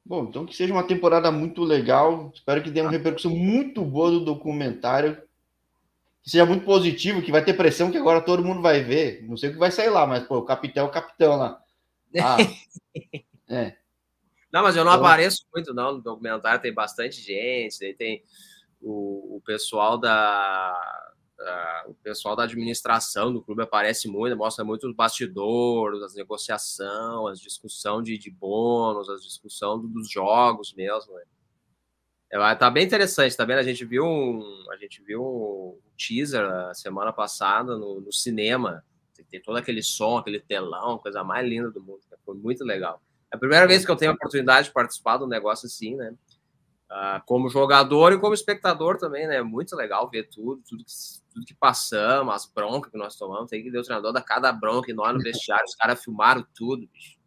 Bom, 0.08 0.24
então 0.24 0.46
que 0.46 0.56
seja 0.56 0.72
uma 0.72 0.88
temporada 0.88 1.30
muito 1.30 1.66
legal. 1.66 2.32
Espero 2.34 2.64
que 2.64 2.72
tenha 2.72 2.86
uma 2.86 2.92
repercussão 2.92 3.30
muito 3.30 3.84
boa 3.84 4.10
do 4.10 4.24
documentário. 4.24 5.22
Que 6.24 6.30
seja 6.30 6.46
muito 6.46 6.64
positivo, 6.64 7.22
que 7.22 7.32
vai 7.32 7.44
ter 7.44 7.54
pressão 7.56 7.92
que 7.92 7.98
agora 7.98 8.22
todo 8.22 8.44
mundo 8.44 8.62
vai 8.62 8.82
ver. 8.82 9.26
Não 9.28 9.36
sei 9.36 9.50
o 9.50 9.54
que 9.54 9.60
vai 9.60 9.70
sair 9.70 9.90
lá, 9.90 10.08
mas 10.08 10.24
pô, 10.26 10.38
o 10.38 10.46
capitão 10.46 10.86
é 10.86 10.88
o 10.88 10.92
capitão 10.92 11.36
lá. 11.36 11.62
Ah, 12.22 12.38
é. 13.50 13.76
Não, 14.50 14.64
mas 14.64 14.78
eu 14.78 14.86
não 14.86 14.94
então... 14.94 15.06
apareço 15.06 15.46
muito 15.54 15.74
não 15.74 15.96
no 15.96 16.02
documentário, 16.02 16.62
tem 16.62 16.74
bastante 16.74 17.22
gente, 17.22 17.94
tem 17.96 18.24
o, 18.82 19.36
o 19.36 19.42
pessoal 19.46 19.98
da 19.98 21.14
Uh, 21.40 21.92
o 21.92 21.94
pessoal 21.94 22.36
da 22.36 22.44
administração 22.44 23.32
do 23.32 23.44
clube 23.44 23.62
aparece 23.62 24.08
muito, 24.08 24.36
mostra 24.36 24.66
muito 24.66 24.88
os 24.88 24.96
bastidores, 24.96 26.02
as 26.02 26.16
negociações, 26.16 27.34
as 27.34 27.40
discussão 27.40 28.02
de, 28.02 28.18
de 28.18 28.32
bônus, 28.32 29.08
as 29.08 29.22
discussão 29.22 29.80
do, 29.80 29.88
dos 29.88 30.10
jogos 30.10 30.74
mesmo. 30.74 31.14
Né? 31.14 31.24
É, 32.32 32.56
tá 32.56 32.70
bem 32.70 32.86
interessante, 32.86 33.38
tá 33.38 33.46
vendo? 33.46 33.60
A 33.60 33.64
gente 33.64 33.86
viu 33.86 34.04
um, 34.04 34.66
a 34.72 34.78
gente 34.78 35.02
viu 35.04 35.24
um 35.24 35.80
teaser 35.96 36.44
a 36.44 36.74
semana 36.74 37.14
passada 37.14 37.78
no, 37.78 38.02
no 38.02 38.12
cinema. 38.12 38.84
Tem 39.30 39.42
todo 39.42 39.58
aquele 39.58 39.84
som, 39.84 40.18
aquele 40.18 40.40
telão, 40.40 40.98
coisa 40.98 41.24
mais 41.24 41.48
linda 41.48 41.70
do 41.70 41.82
mundo. 41.82 42.00
Foi 42.26 42.36
muito 42.36 42.64
legal. 42.64 43.02
É 43.32 43.36
a 43.36 43.40
primeira 43.40 43.68
vez 43.68 43.86
que 43.86 43.92
eu 43.92 43.96
tenho 43.96 44.12
a 44.12 44.16
oportunidade 44.16 44.68
de 44.68 44.74
participar 44.74 45.18
de 45.18 45.24
um 45.24 45.28
negócio 45.28 45.66
assim, 45.68 45.96
né? 45.96 46.14
Uh, 46.90 47.22
como 47.26 47.50
jogador 47.50 48.14
e 48.14 48.20
como 48.20 48.34
espectador 48.34 48.98
também, 48.98 49.28
né? 49.28 49.42
Muito 49.42 49.76
legal 49.76 50.10
ver 50.10 50.30
tudo, 50.30 50.64
tudo 50.68 50.86
que, 50.86 50.92
tudo 51.34 51.46
que 51.46 51.54
passamos, 51.54 52.34
as 52.34 52.46
broncas 52.46 52.92
que 52.92 52.98
nós 52.98 53.18
tomamos. 53.18 53.50
Tem 53.50 53.62
que 53.62 53.70
ver 53.70 53.80
o 53.80 53.84
treinador 53.84 54.14
da 54.14 54.22
cada 54.22 54.54
bronca 54.54 54.90
e 54.90 54.94
nós 54.94 55.14
no 55.14 55.22
vestiário. 55.22 55.66
Os 55.66 55.76
caras 55.76 56.02
filmaram 56.02 56.46
tudo, 56.56 56.88
bicho. 56.88 57.18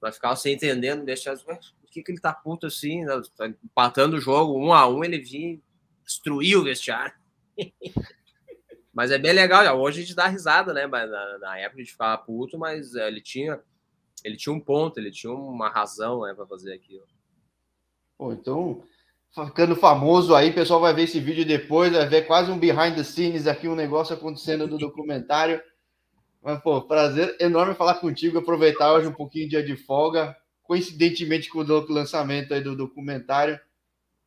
Vai 0.00 0.12
ficar 0.12 0.34
sem 0.36 0.54
entendendo, 0.54 1.04
deixar. 1.04 1.36
Por 1.36 1.90
que, 1.90 2.02
que 2.02 2.10
ele 2.10 2.20
tá 2.20 2.32
puto 2.32 2.66
assim? 2.66 3.04
Né? 3.04 3.20
Tá 3.36 3.48
empatando 3.48 4.16
o 4.16 4.20
jogo 4.20 4.58
um 4.58 4.72
a 4.72 4.88
um, 4.88 5.04
ele 5.04 5.18
vinha 5.18 5.60
destruir 6.04 6.56
o 6.56 6.64
vestiário. 6.64 7.14
mas 8.94 9.10
é 9.10 9.18
bem 9.18 9.32
legal. 9.32 9.78
Hoje 9.78 10.00
a 10.00 10.02
gente 10.04 10.16
dá 10.16 10.26
risada, 10.26 10.72
né? 10.72 10.86
Mas 10.86 11.10
na, 11.10 11.38
na 11.38 11.58
época 11.58 11.80
a 11.80 11.84
gente 11.84 11.92
ficava 11.92 12.22
puto, 12.22 12.58
mas 12.58 12.94
uh, 12.94 13.00
ele 13.00 13.20
tinha 13.20 13.60
ele 14.24 14.36
tinha 14.36 14.54
um 14.54 14.60
ponto, 14.60 14.98
ele 14.98 15.10
tinha 15.10 15.32
uma 15.32 15.68
razão 15.68 16.22
né, 16.22 16.34
para 16.34 16.46
fazer 16.46 16.72
aquilo. 16.72 17.04
Então 18.20 18.84
ficando 19.34 19.74
famoso 19.74 20.34
aí, 20.34 20.50
o 20.50 20.54
pessoal 20.54 20.80
vai 20.80 20.92
ver 20.92 21.04
esse 21.04 21.18
vídeo 21.18 21.44
depois, 21.44 21.92
vai 21.92 22.06
ver 22.06 22.26
quase 22.26 22.50
um 22.50 22.58
behind 22.58 22.94
the 22.94 23.02
scenes 23.02 23.46
aqui, 23.46 23.66
um 23.66 23.74
negócio 23.74 24.14
acontecendo 24.14 24.66
no 24.66 24.78
documentário. 24.78 25.60
Mas, 26.42 26.60
pô, 26.60 26.82
prazer 26.82 27.36
enorme 27.40 27.74
falar 27.74 27.94
contigo, 27.94 28.38
aproveitar 28.38 28.92
hoje 28.92 29.06
um 29.06 29.12
pouquinho 29.12 29.44
de 29.44 29.50
dia 29.50 29.64
de 29.64 29.76
folga, 29.76 30.36
coincidentemente 30.62 31.48
com 31.48 31.60
o 31.60 31.92
lançamento 31.92 32.52
aí 32.52 32.60
do 32.60 32.76
documentário. 32.76 33.58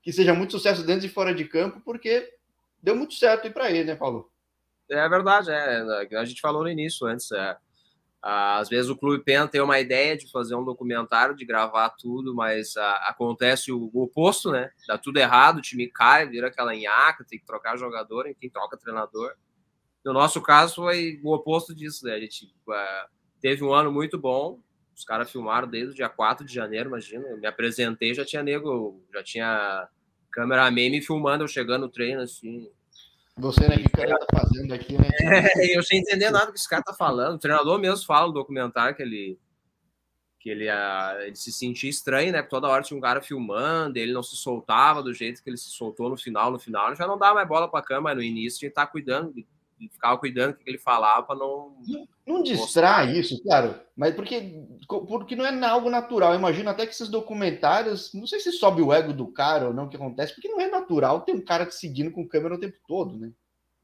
Que 0.01 0.13
seja 0.13 0.33
muito 0.33 0.51
sucesso 0.51 0.83
dentro 0.83 1.05
e 1.05 1.09
fora 1.09 1.33
de 1.33 1.45
campo, 1.45 1.81
porque 1.83 2.31
deu 2.81 2.95
muito 2.95 3.15
certo 3.15 3.45
aí 3.45 3.53
para 3.53 3.69
ele, 3.69 3.83
né, 3.83 3.95
Paulo? 3.95 4.29
É 4.89 5.09
verdade, 5.09 5.49
é. 5.51 5.81
A 6.15 6.25
gente 6.25 6.41
falou 6.41 6.63
no 6.63 6.69
início 6.69 7.07
antes, 7.07 7.31
é 7.31 7.57
às 8.27 8.69
vezes 8.69 8.89
o 8.89 8.95
Clube 8.95 9.23
Pena 9.23 9.47
tem 9.47 9.61
uma 9.61 9.79
ideia 9.79 10.17
de 10.17 10.31
fazer 10.31 10.55
um 10.55 10.65
documentário, 10.65 11.35
de 11.35 11.45
gravar 11.45 11.91
tudo, 11.91 12.33
mas 12.33 12.75
ah, 12.75 13.05
acontece 13.07 13.71
o, 13.71 13.91
o, 13.93 14.01
oposto, 14.01 14.51
né? 14.51 14.71
Dá 14.87 14.97
tudo 14.97 15.17
errado, 15.17 15.59
o 15.59 15.61
time 15.61 15.87
cai, 15.87 16.27
vira 16.27 16.47
aquela 16.47 16.73
nhaca, 16.75 17.23
tem 17.23 17.37
que 17.37 17.45
trocar 17.45 17.77
jogador, 17.77 18.25
quem 18.39 18.49
troca 18.49 18.77
treinador. 18.77 19.35
No 20.03 20.11
nosso 20.11 20.41
caso 20.41 20.73
foi 20.73 21.21
o 21.23 21.35
oposto 21.35 21.75
disso, 21.75 22.03
né? 22.03 22.15
A 22.15 22.19
gente 22.19 22.45
uh, 22.67 23.09
teve 23.39 23.63
um 23.63 23.71
ano 23.71 23.91
muito 23.91 24.17
bom, 24.17 24.59
os 24.95 25.05
caras 25.05 25.31
filmaram 25.31 25.67
desde 25.67 25.91
o 25.91 25.95
dia 25.95 26.09
4 26.09 26.43
de 26.43 26.51
janeiro, 26.51 26.89
imagina. 26.89 27.27
Eu 27.27 27.37
me 27.37 27.45
apresentei, 27.45 28.15
já 28.15 28.25
tinha 28.25 28.41
nego, 28.41 29.05
já 29.13 29.21
tinha 29.21 29.87
cameraman 30.31 30.89
me 30.89 30.99
filmando, 30.99 31.43
eu 31.43 31.47
chegando 31.47 31.83
no 31.83 31.89
treino, 31.89 32.21
assim, 32.21 32.71
você, 33.37 33.67
né? 33.67 33.77
Que 33.77 33.87
o 33.87 33.91
cara 33.91 34.17
tá 34.17 34.39
fazendo 34.39 34.73
aqui, 34.73 34.97
né? 34.97 35.09
É, 35.57 35.77
eu 35.77 35.83
sem 35.83 35.99
entender 35.99 36.29
nada 36.29 36.51
que 36.51 36.57
esse 36.57 36.69
cara 36.69 36.83
tá 36.83 36.93
falando. 36.93 37.35
O 37.35 37.39
treinador 37.39 37.77
mesmo 37.79 38.05
fala 38.05 38.27
no 38.27 38.33
documentário 38.33 38.95
que 38.95 39.01
ele 39.03 39.39
que 40.39 40.51
ele, 40.51 40.69
uh, 40.69 41.21
ele 41.25 41.35
se 41.35 41.51
sentia 41.51 41.89
estranho, 41.89 42.31
né? 42.31 42.43
Toda 42.43 42.67
hora 42.67 42.83
tinha 42.83 42.95
um 42.95 43.01
cara 43.01 43.19
filmando, 43.19 43.97
ele 43.97 44.13
não 44.13 44.21
se 44.21 44.35
soltava 44.35 45.01
do 45.01 45.11
jeito 45.11 45.41
que 45.41 45.49
ele 45.49 45.57
se 45.57 45.71
soltou 45.71 46.07
no 46.07 46.15
final. 46.15 46.51
No 46.51 46.59
final, 46.59 46.85
ele 46.87 46.95
já 46.95 47.07
não 47.07 47.17
dava 47.17 47.33
mais 47.33 47.47
bola 47.47 47.67
para 47.67 47.83
câmera, 47.83 48.13
no 48.15 48.21
início 48.21 48.59
tinha 48.59 48.69
que 48.69 48.73
estar 48.73 48.85
tá 48.85 48.91
cuidando, 48.91 49.33
ficava 49.91 50.17
cuidando 50.17 50.53
do 50.53 50.59
que 50.59 50.69
ele 50.69 50.77
falava 50.77 51.23
para 51.23 51.35
não. 51.37 51.75
Não, 51.87 52.07
não 52.25 52.43
distrai 52.43 53.17
isso, 53.17 53.41
claro, 53.43 53.79
mas 53.95 54.15
porque, 54.15 54.65
porque 54.87 55.35
não 55.35 55.45
é 55.45 55.65
algo 55.67 55.89
natural. 55.89 56.33
Eu 56.33 56.39
imagino 56.39 56.69
até 56.69 56.85
que 56.85 56.93
esses 56.93 57.09
documentários, 57.09 58.13
não 58.13 58.25
sei 58.25 58.39
se 58.39 58.51
sobe 58.51 58.81
o 58.81 58.93
ego 58.93 59.13
do 59.13 59.27
cara 59.27 59.67
ou 59.67 59.73
não, 59.73 59.85
o 59.85 59.89
que 59.89 59.95
acontece, 59.95 60.33
porque 60.33 60.49
não 60.49 60.59
é 60.59 60.69
natural 60.69 61.21
ter 61.21 61.33
um 61.33 61.43
cara 61.43 61.65
te 61.65 61.75
seguindo 61.75 62.11
com 62.11 62.27
câmera 62.27 62.55
o 62.55 62.59
tempo 62.59 62.77
todo, 62.87 63.17
né? 63.17 63.31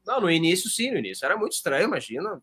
Não, 0.04 0.20
no 0.20 0.30
início 0.30 0.68
sim, 0.68 0.90
no 0.90 0.98
início 0.98 1.24
era 1.24 1.36
muito 1.36 1.52
estranho, 1.52 1.84
imagina. 1.84 2.40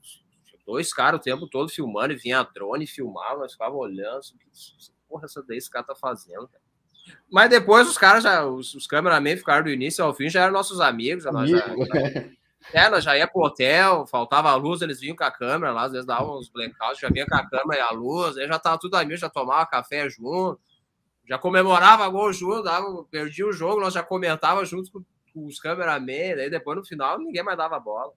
Dois 0.66 0.94
caras 0.94 1.20
o 1.20 1.24
tempo 1.24 1.48
todo 1.48 1.70
filmando 1.70 2.14
e 2.14 2.18
vinha 2.18 2.44
drone 2.44 2.86
filmava, 2.88 3.40
nós 3.40 3.54
ficava 3.54 3.76
olhando, 3.76 4.22
que 4.22 4.48
porra 5.08 5.26
essa 5.26 5.44
daí 5.44 5.58
esse 5.58 5.70
cara 5.70 5.86
tá 5.86 5.96
fazendo, 5.96 6.48
cara. 6.48 6.64
Mas 7.32 7.50
depois 7.50 7.88
os 7.88 7.98
caras 7.98 8.24
já, 8.24 8.46
os, 8.46 8.74
os 8.76 8.88
cameramen 8.88 9.36
ficaram 9.36 9.64
do 9.64 9.70
início 9.70 10.04
ao 10.04 10.14
fim, 10.14 10.30
já 10.30 10.44
eram 10.44 10.54
nossos 10.54 10.80
amigos, 10.80 11.24
já, 11.24 11.32
nós 11.32 11.50
já, 11.50 11.58
já, 11.58 12.30
É, 12.74 12.90
nós 12.90 13.04
já 13.04 13.18
ia 13.18 13.28
pro 13.28 13.42
hotel, 13.42 14.06
faltava 14.06 14.50
a 14.50 14.56
luz, 14.56 14.82
eles 14.82 15.00
vinham 15.00 15.16
com 15.16 15.24
a 15.24 15.32
câmera 15.32 15.72
lá, 15.72 15.84
às 15.84 15.92
vezes 15.92 16.06
davam 16.06 16.38
uns 16.38 16.50
blackouts, 16.50 17.00
já 17.00 17.10
vinha 17.10 17.26
com 17.26 17.36
a 17.36 17.50
câmera 17.50 17.80
e 17.80 17.84
a 17.84 17.92
luz, 17.92 18.38
aí 18.38 18.48
já 18.48 18.60
tava 18.60 18.78
tudo 18.78 18.96
amigo, 18.96 19.18
já 19.18 19.30
tomava 19.30 19.66
café 19.66 20.10
junto, 20.10 20.60
já 21.28 21.38
comemorava 21.38 22.08
gol 22.10 22.32
junto, 22.34 22.64
dava, 22.64 23.04
perdia 23.06 23.48
o 23.48 23.54
jogo, 23.54 23.80
nós 23.80 23.94
já 23.94 24.04
comentava 24.04 24.64
junto 24.66 24.92
com, 24.92 25.04
com 25.34 25.46
os 25.46 25.60
cameramen, 25.60 26.34
aí 26.34 26.50
depois 26.50 26.78
no 26.78 26.86
final 26.86 27.18
ninguém 27.18 27.44
mais 27.44 27.58
dava 27.58 27.80
bola. 27.80 28.14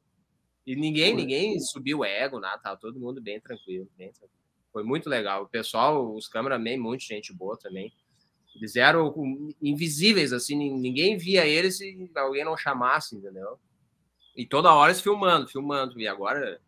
E 0.66 0.76
ninguém, 0.76 1.14
ninguém 1.14 1.58
subiu 1.58 1.98
o 1.98 2.04
ego, 2.04 2.38
nada, 2.38 2.58
tava 2.58 2.76
todo 2.76 2.98
mundo 2.98 3.20
bem 3.20 3.40
tranquilo, 3.40 3.88
bem 3.96 4.12
tranquilo. 4.12 4.42
Foi 4.72 4.82
muito 4.82 5.10
legal. 5.10 5.42
O 5.42 5.48
pessoal, 5.48 6.14
os 6.14 6.28
cameramen, 6.28 6.78
muita 6.78 7.04
gente 7.04 7.32
boa 7.32 7.58
também. 7.58 7.92
Eles 8.54 8.76
eram 8.76 9.12
invisíveis, 9.60 10.32
assim, 10.32 10.56
ninguém 10.56 11.16
via 11.16 11.46
eles 11.46 11.78
se 11.78 12.10
alguém 12.14 12.44
não 12.44 12.56
chamasse, 12.56 13.16
entendeu? 13.16 13.58
E 14.36 14.46
toda 14.46 14.74
hora 14.74 14.90
eles 14.90 15.00
filmando, 15.00 15.48
filmando. 15.48 16.00
E 16.00 16.08
agora 16.08 16.60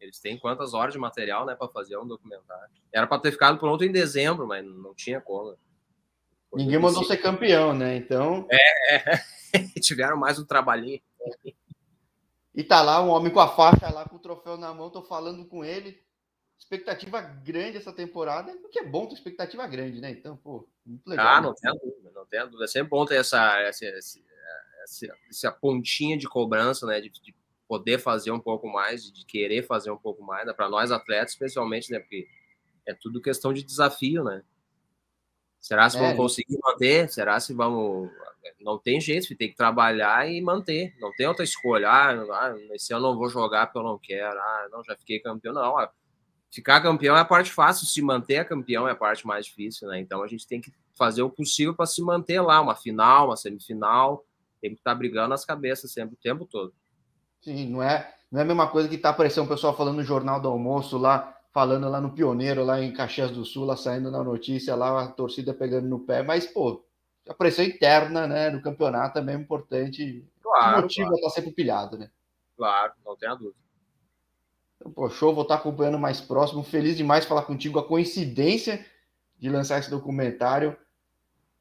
eles 0.00 0.18
têm 0.18 0.38
quantas 0.38 0.74
horas 0.74 0.92
de 0.92 0.98
material, 0.98 1.46
né, 1.46 1.54
para 1.54 1.68
fazer 1.68 1.96
um 1.96 2.06
documentário? 2.06 2.74
Era 2.92 3.06
para 3.06 3.20
ter 3.20 3.30
ficado 3.30 3.58
pronto 3.58 3.84
em 3.84 3.92
dezembro, 3.92 4.46
mas 4.46 4.64
não 4.64 4.94
tinha 4.94 5.20
como. 5.20 5.56
Foi 6.50 6.60
Ninguém 6.60 6.78
mandou 6.78 7.04
ser 7.04 7.18
campeão, 7.18 7.72
né? 7.72 7.96
Então. 7.96 8.46
É, 8.50 8.96
é. 8.96 9.24
tiveram 9.80 10.16
mais 10.16 10.38
um 10.38 10.44
trabalhinho. 10.44 11.00
E 12.54 12.62
tá 12.62 12.82
lá 12.82 13.02
um 13.02 13.08
homem 13.08 13.32
com 13.32 13.40
a 13.40 13.48
faixa 13.48 13.88
lá 13.88 14.06
com 14.06 14.16
o 14.16 14.18
troféu 14.20 14.56
na 14.56 14.74
mão, 14.74 14.90
tô 14.90 15.02
falando 15.02 15.46
com 15.46 15.64
ele. 15.64 16.02
Expectativa 16.58 17.20
grande 17.20 17.78
essa 17.78 17.92
temporada, 17.92 18.52
o 18.52 18.68
que 18.68 18.78
é 18.78 18.84
bom 18.84 19.06
ter 19.06 19.14
expectativa 19.14 19.66
grande, 19.66 20.00
né? 20.00 20.10
Então, 20.10 20.36
pô, 20.36 20.68
muito 20.84 21.08
legal. 21.08 21.26
Ah, 21.26 21.40
né? 21.40 21.46
não 21.46 21.54
tem 21.54 21.72
dúvida, 21.72 22.10
não 22.14 22.26
tem 22.26 22.40
dúvida. 22.42 22.64
É 22.64 22.68
sempre 22.68 22.90
bom 22.90 23.04
ter 23.04 23.16
essa, 23.16 23.58
essa, 23.60 23.84
essa, 24.82 25.52
pontinha 25.52 26.16
de 26.16 26.28
cobrança, 26.28 26.86
né? 26.86 27.00
De, 27.00 27.10
de, 27.10 27.34
poder 27.68 27.98
fazer 27.98 28.30
um 28.30 28.40
pouco 28.40 28.68
mais, 28.68 29.10
de 29.10 29.24
querer 29.24 29.62
fazer 29.62 29.90
um 29.90 29.96
pouco 29.96 30.22
mais, 30.22 30.46
né? 30.46 30.52
para 30.52 30.68
nós 30.68 30.90
atletas, 30.90 31.32
especialmente, 31.32 31.90
né? 31.90 32.00
Porque 32.00 32.28
é 32.86 32.92
tudo 32.92 33.20
questão 33.20 33.52
de 33.52 33.62
desafio, 33.62 34.22
né? 34.22 34.42
Será 35.58 35.88
se 35.88 35.96
é, 35.96 36.00
vamos 36.00 36.16
conseguir 36.16 36.58
manter? 36.62 37.08
Será 37.08 37.38
se 37.38 37.54
vamos. 37.54 38.10
Não 38.60 38.76
tem 38.76 39.00
jeito, 39.00 39.34
tem 39.36 39.48
que 39.48 39.56
trabalhar 39.56 40.28
e 40.28 40.40
manter. 40.40 40.92
Não 40.98 41.12
tem 41.12 41.26
outra 41.26 41.44
escolha. 41.44 41.88
Ah, 41.88 42.10
ah, 42.10 42.54
esse 42.72 42.92
ano 42.92 43.08
não 43.08 43.16
vou 43.16 43.28
jogar 43.28 43.66
porque 43.66 43.78
eu 43.78 43.84
não 43.84 43.98
quero. 43.98 44.38
Ah, 44.38 44.68
não, 44.70 44.82
já 44.82 44.96
fiquei 44.96 45.20
campeão. 45.20 45.54
Não, 45.54 45.74
ficar 46.50 46.80
campeão 46.82 47.16
é 47.16 47.20
a 47.20 47.24
parte 47.24 47.50
fácil, 47.50 47.86
se 47.86 48.02
manter 48.02 48.46
campeão 48.46 48.86
é 48.86 48.90
a 48.90 48.96
parte 48.96 49.26
mais 49.26 49.46
difícil, 49.46 49.88
né? 49.88 50.00
Então 50.00 50.22
a 50.22 50.26
gente 50.26 50.46
tem 50.46 50.60
que 50.60 50.72
fazer 50.94 51.22
o 51.22 51.30
possível 51.30 51.74
para 51.74 51.86
se 51.86 52.02
manter 52.02 52.40
lá, 52.40 52.60
uma 52.60 52.74
final, 52.74 53.28
uma 53.28 53.36
semifinal. 53.36 54.24
Tem 54.62 54.70
que 54.70 54.78
estar 54.78 54.92
tá 54.92 54.94
brigando 54.94 55.28
nas 55.28 55.44
cabeças 55.44 55.92
sempre, 55.92 56.14
o 56.14 56.18
tempo 56.18 56.46
todo. 56.46 56.72
Sim, 57.42 57.68
não 57.68 57.82
é, 57.82 58.14
não 58.30 58.40
é 58.40 58.42
a 58.44 58.46
mesma 58.46 58.68
coisa 58.68 58.88
que 58.88 58.96
tá 58.96 59.10
aparecendo 59.10 59.44
o 59.44 59.48
pessoal 59.48 59.76
falando 59.76 59.96
no 59.96 60.04
Jornal 60.04 60.40
do 60.40 60.48
Almoço 60.48 60.96
lá 60.96 61.36
falando 61.52 61.88
lá 61.88 62.00
no 62.00 62.12
Pioneiro, 62.12 62.64
lá 62.64 62.80
em 62.80 62.92
Caxias 62.92 63.30
do 63.30 63.44
Sul, 63.44 63.66
lá 63.66 63.76
saindo 63.76 64.10
na 64.10 64.24
notícia, 64.24 64.74
lá 64.74 65.02
a 65.02 65.08
torcida 65.08 65.52
pegando 65.52 65.86
no 65.86 66.00
pé, 66.00 66.22
mas, 66.22 66.46
pô, 66.46 66.82
a 67.28 67.34
pressão 67.34 67.64
interna, 67.64 68.26
né, 68.26 68.50
do 68.50 68.62
campeonato 68.62 69.14
também 69.14 69.36
é 69.36 69.38
importante. 69.38 70.26
Claro, 70.42 70.82
motivo 70.82 71.08
claro. 71.08 71.14
a 71.14 71.28
estar 71.28 71.30
sempre 71.30 71.52
pilhado, 71.52 71.98
né? 71.98 72.10
Claro, 72.56 72.94
não 73.04 73.16
tenha 73.16 73.34
dúvida. 73.34 73.56
Então, 74.76 74.90
pô, 74.90 75.08
show, 75.10 75.34
vou 75.34 75.42
estar 75.42 75.56
acompanhando 75.56 75.98
mais 75.98 76.20
próximo. 76.20 76.64
Feliz 76.64 76.96
demais 76.96 77.24
falar 77.24 77.42
contigo, 77.42 77.78
a 77.78 77.86
coincidência 77.86 78.84
de 79.38 79.48
lançar 79.48 79.78
esse 79.78 79.90
documentário. 79.90 80.76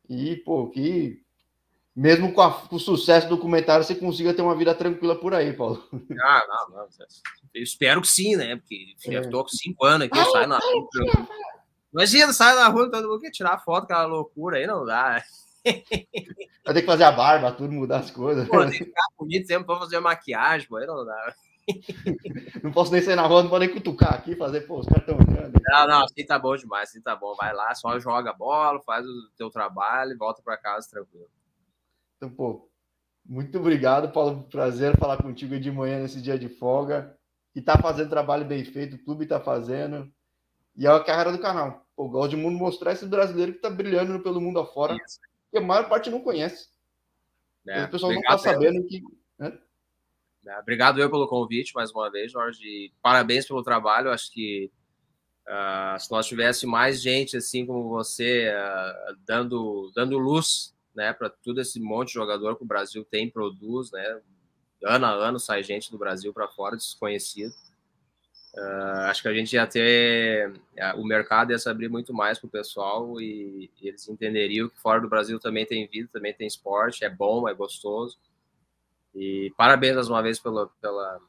E, 0.09 0.37
pô, 0.37 0.69
que 0.69 1.23
mesmo 1.95 2.33
com, 2.33 2.41
a, 2.41 2.53
com, 2.53 2.75
o 2.75 2.79
sucesso 2.79 3.27
do 3.27 3.35
documentário, 3.35 3.83
você 3.83 3.95
consiga 3.95 4.33
ter 4.33 4.41
uma 4.41 4.55
vida 4.55 4.73
tranquila 4.73 5.15
por 5.15 5.33
aí, 5.33 5.53
Paulo. 5.53 5.83
Ah, 6.23 6.43
não, 6.47 6.77
não. 6.77 6.87
Eu 7.53 7.63
espero 7.63 8.01
que 8.01 8.07
sim, 8.07 8.35
né? 8.35 8.55
Porque 8.55 8.95
é. 9.07 9.15
eu 9.17 9.29
tô 9.29 9.43
com 9.43 9.49
cinco 9.49 9.85
anos 9.85 10.07
aqui, 10.07 10.17
eu 10.17 10.25
saio 10.31 10.47
na 10.47 10.57
rua. 10.57 10.87
Imagina, 11.93 12.31
sai 12.31 12.55
na 12.55 12.67
rua, 12.69 12.89
todo 12.89 13.07
mundo 13.07 13.19
quer 13.19 13.31
tirar 13.31 13.59
foto, 13.59 13.83
aquela 13.83 14.05
loucura 14.05 14.57
aí, 14.57 14.65
não 14.65 14.85
dá. 14.85 15.21
Vai 16.65 16.73
ter 16.73 16.81
que 16.81 16.85
fazer 16.85 17.03
a 17.03 17.11
barba, 17.11 17.51
tudo, 17.51 17.73
mudar 17.73 17.99
as 17.99 18.11
coisas. 18.11 18.47
Pô, 18.47 18.61
tem 18.61 18.71
que 18.71 18.85
ficar 18.85 19.03
bonito 19.17 19.47
sempre 19.47 19.65
pra 19.65 19.79
fazer 19.79 19.99
maquiagem, 19.99 20.67
pô, 20.67 20.77
aí 20.77 20.87
não 20.87 21.05
dá. 21.05 21.35
Não 22.63 22.71
posso 22.71 22.91
nem 22.91 23.01
sair 23.01 23.15
na 23.15 23.27
rua, 23.27 23.43
não 23.43 23.49
pode 23.49 23.67
nem 23.67 23.73
cutucar 23.73 24.15
aqui, 24.15 24.35
fazer, 24.35 24.61
pô, 24.61 24.79
os 24.79 24.87
caras 24.87 25.07
estão 25.07 25.15
olhando. 25.15 25.61
Não, 25.63 25.87
não, 25.87 26.03
assim 26.03 26.25
tá 26.25 26.37
bom 26.37 26.55
demais, 26.55 26.89
assim 26.89 27.01
tá 27.01 27.15
bom. 27.15 27.35
Vai 27.35 27.53
lá, 27.53 27.73
só 27.75 27.97
joga 27.99 28.33
bola, 28.33 28.81
faz 28.81 29.05
o 29.05 29.29
teu 29.37 29.49
trabalho 29.49 30.11
e 30.11 30.17
volta 30.17 30.41
pra 30.41 30.57
casa 30.57 30.89
tranquilo. 30.89 31.29
Então, 32.21 32.29
pô, 32.29 32.69
muito 33.25 33.57
obrigado, 33.57 34.11
Paulo. 34.13 34.43
Prazer 34.43 34.95
falar 34.95 35.17
contigo 35.17 35.59
de 35.59 35.71
manhã 35.71 35.99
nesse 35.99 36.21
dia 36.21 36.37
de 36.37 36.47
folga. 36.47 37.17
E 37.55 37.59
tá 37.59 37.79
fazendo 37.79 38.11
trabalho 38.11 38.45
bem 38.45 38.63
feito, 38.63 38.95
o 38.95 39.03
clube 39.03 39.25
tá 39.25 39.39
fazendo. 39.39 40.07
E 40.75 40.85
é 40.85 40.89
a 40.89 41.03
carreira 41.03 41.31
do 41.31 41.41
canal. 41.41 41.83
Pô, 41.95 42.07
gosto 42.07 42.29
de 42.29 42.37
mundo 42.37 42.59
mostrar 42.59 42.91
esse 42.91 43.07
brasileiro 43.07 43.53
que 43.53 43.59
tá 43.59 43.71
brilhando 43.71 44.19
pelo 44.21 44.39
mundo 44.39 44.59
afora, 44.59 44.95
Isso. 45.03 45.19
que 45.49 45.57
a 45.57 45.61
maior 45.61 45.89
parte 45.89 46.11
não 46.11 46.21
conhece. 46.21 46.69
É, 47.67 47.85
o 47.85 47.89
pessoal 47.89 48.13
não 48.13 48.21
tá 48.21 48.37
sabendo 48.37 48.85
que. 48.85 49.01
Né? 49.39 49.57
É, 50.45 50.59
obrigado 50.59 51.01
eu 51.01 51.09
pelo 51.09 51.27
convite 51.27 51.73
mais 51.73 51.91
uma 51.91 52.09
vez, 52.11 52.31
Jorge. 52.31 52.93
Parabéns 53.01 53.47
pelo 53.47 53.63
trabalho. 53.63 54.11
Acho 54.11 54.31
que 54.31 54.71
uh, 55.47 55.99
se 55.99 56.11
nós 56.11 56.27
tivesse 56.27 56.67
mais 56.67 57.01
gente 57.01 57.35
assim 57.35 57.65
como 57.65 57.89
você 57.89 58.53
uh, 58.53 59.17
dando, 59.25 59.91
dando 59.95 60.19
luz 60.19 60.71
né, 60.95 61.13
para 61.13 61.29
todo 61.29 61.61
esse 61.61 61.79
monte 61.79 62.09
de 62.09 62.13
jogador 62.15 62.55
que 62.55 62.63
o 62.63 62.67
Brasil 62.67 63.03
tem, 63.03 63.29
produz, 63.29 63.91
né, 63.91 64.21
ano 64.83 65.05
a 65.05 65.11
ano 65.11 65.39
sai 65.39 65.63
gente 65.63 65.91
do 65.91 65.97
Brasil 65.97 66.33
para 66.33 66.47
fora, 66.47 66.75
desconhecido. 66.75 67.53
Uh, 68.53 69.07
acho 69.07 69.21
que 69.21 69.29
a 69.29 69.33
gente 69.33 69.53
ia 69.53 69.65
ter, 69.65 70.49
uh, 70.49 70.99
o 70.99 71.05
mercado 71.05 71.51
ia 71.51 71.59
se 71.59 71.69
abrir 71.69 71.87
muito 71.87 72.13
mais 72.13 72.37
para 72.37 72.47
o 72.47 72.51
pessoal 72.51 73.21
e, 73.21 73.71
e, 73.81 73.87
eles 73.87 74.09
entenderiam 74.09 74.67
que 74.67 74.77
fora 74.77 74.99
do 74.99 75.07
Brasil 75.07 75.39
também 75.39 75.65
tem 75.65 75.87
vida, 75.87 76.09
também 76.11 76.33
tem 76.33 76.47
esporte, 76.47 77.05
é 77.05 77.09
bom, 77.09 77.47
é 77.47 77.53
gostoso. 77.53 78.17
E 79.15 79.53
parabéns 79.55 79.95
mais 79.95 80.09
uma 80.09 80.21
vez 80.21 80.37
pela, 80.37 80.67
pela, 80.81 81.21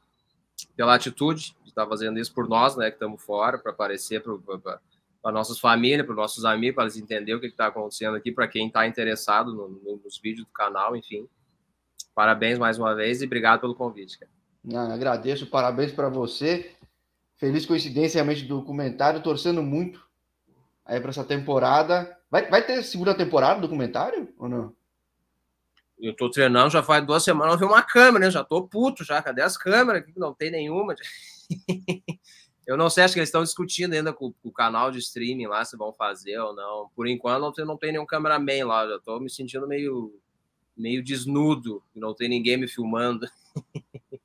pela 0.75 0.95
atitude 0.95 1.55
de 1.63 1.69
estar 1.69 1.87
fazendo 1.87 2.19
isso 2.19 2.33
por 2.33 2.47
nós, 2.47 2.75
né, 2.75 2.89
que 2.89 2.95
estamos 2.95 3.23
fora, 3.23 3.57
para 3.57 3.71
aparecer 3.71 4.21
para 4.21 4.33
para 5.23 5.31
nossas 5.31 5.57
famílias, 5.57 6.05
para 6.05 6.13
nossos 6.13 6.43
amigos, 6.43 6.75
para 6.75 6.83
eles 6.83 6.97
entenderem 6.97 7.35
o 7.35 7.39
que 7.39 7.47
está 7.47 7.67
acontecendo 7.67 8.17
aqui, 8.17 8.29
para 8.29 8.45
quem 8.45 8.67
está 8.67 8.85
interessado 8.85 9.53
no, 9.53 9.69
no, 9.69 10.01
nos 10.03 10.19
vídeos 10.21 10.45
do 10.45 10.51
canal, 10.51 10.97
enfim. 10.97 11.29
Parabéns 12.13 12.59
mais 12.59 12.77
uma 12.77 12.93
vez 12.93 13.21
e 13.21 13.25
obrigado 13.25 13.61
pelo 13.61 13.73
convite. 13.73 14.19
Cara. 14.19 14.29
Não, 14.61 14.91
agradeço, 14.91 15.47
parabéns 15.47 15.93
para 15.93 16.09
você. 16.09 16.71
Feliz 17.37 17.65
coincidência 17.65 18.17
realmente 18.17 18.43
do 18.43 18.59
documentário, 18.59 19.23
torcendo 19.23 19.63
muito 19.63 20.05
aí 20.85 20.99
para 20.99 21.11
essa 21.11 21.23
temporada. 21.23 22.17
Vai, 22.29 22.49
vai 22.49 22.65
ter 22.65 22.83
segunda 22.83 23.15
temporada 23.15 23.55
do 23.55 23.61
documentário 23.61 24.27
ou 24.37 24.49
não? 24.49 24.75
Eu 25.97 26.13
tô 26.13 26.29
treinando 26.29 26.69
já 26.69 26.83
faz 26.83 27.05
duas 27.05 27.23
semanas, 27.23 27.53
eu 27.53 27.59
vi 27.59 27.65
uma 27.65 27.81
câmera, 27.81 28.25
né? 28.25 28.31
Já 28.31 28.43
tô 28.43 28.67
puto 28.67 29.05
já. 29.05 29.21
Cadê 29.21 29.41
as 29.41 29.55
câmeras? 29.55 30.03
Não 30.17 30.33
tem 30.33 30.51
nenhuma. 30.51 30.95
Eu 32.65 32.77
não 32.77 32.89
sei, 32.89 33.03
acho 33.03 33.13
que 33.13 33.19
eles 33.19 33.29
estão 33.29 33.43
discutindo 33.43 33.93
ainda 33.93 34.13
com, 34.13 34.31
com, 34.31 34.49
o 34.49 34.51
canal 34.51 34.89
de 34.89 34.99
streaming 34.99 35.47
lá 35.47 35.65
se 35.65 35.75
vão 35.75 35.91
fazer 35.91 36.37
ou 36.39 36.55
não. 36.55 36.89
Por 36.95 37.07
enquanto 37.07 37.41
não 37.41 37.51
tem, 37.51 37.65
não 37.65 37.77
tem 37.77 37.91
nenhum 37.91 38.05
cameraman 38.05 38.65
lá, 38.65 38.87
já 38.87 38.95
estou 38.95 39.19
me 39.19 39.29
sentindo 39.29 39.67
meio, 39.67 40.17
meio 40.75 41.03
desnudo, 41.03 41.83
não 41.93 42.13
tem 42.13 42.29
ninguém 42.29 42.57
me 42.57 42.67
filmando. 42.67 43.27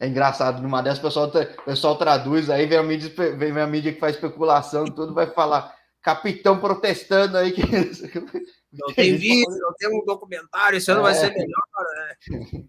É 0.00 0.08
engraçado, 0.08 0.62
numa 0.62 0.82
dessas 0.82 0.98
o 0.98 1.02
pessoal, 1.02 1.28
o 1.28 1.64
pessoal 1.64 1.96
traduz, 1.96 2.50
aí 2.50 2.66
vem 2.66 2.78
a, 2.78 2.82
mídia, 2.82 3.12
vem 3.36 3.52
a 3.52 3.66
mídia 3.66 3.92
que 3.92 4.00
faz 4.00 4.14
especulação, 4.14 4.86
tudo 4.86 5.14
vai 5.14 5.26
falar 5.26 5.76
capitão 6.02 6.60
protestando 6.60 7.36
aí 7.36 7.52
que. 7.52 7.62
Não 8.76 8.92
tem 8.92 9.16
vídeo, 9.16 9.56
não 9.60 9.72
tem 9.74 9.88
um 9.88 10.04
documentário, 10.04 10.78
esse 10.78 10.90
ano 10.90 10.98
é. 10.98 11.02
vai 11.04 11.14
ser 11.14 11.32
melhor, 11.32 11.62
né? 11.94 12.64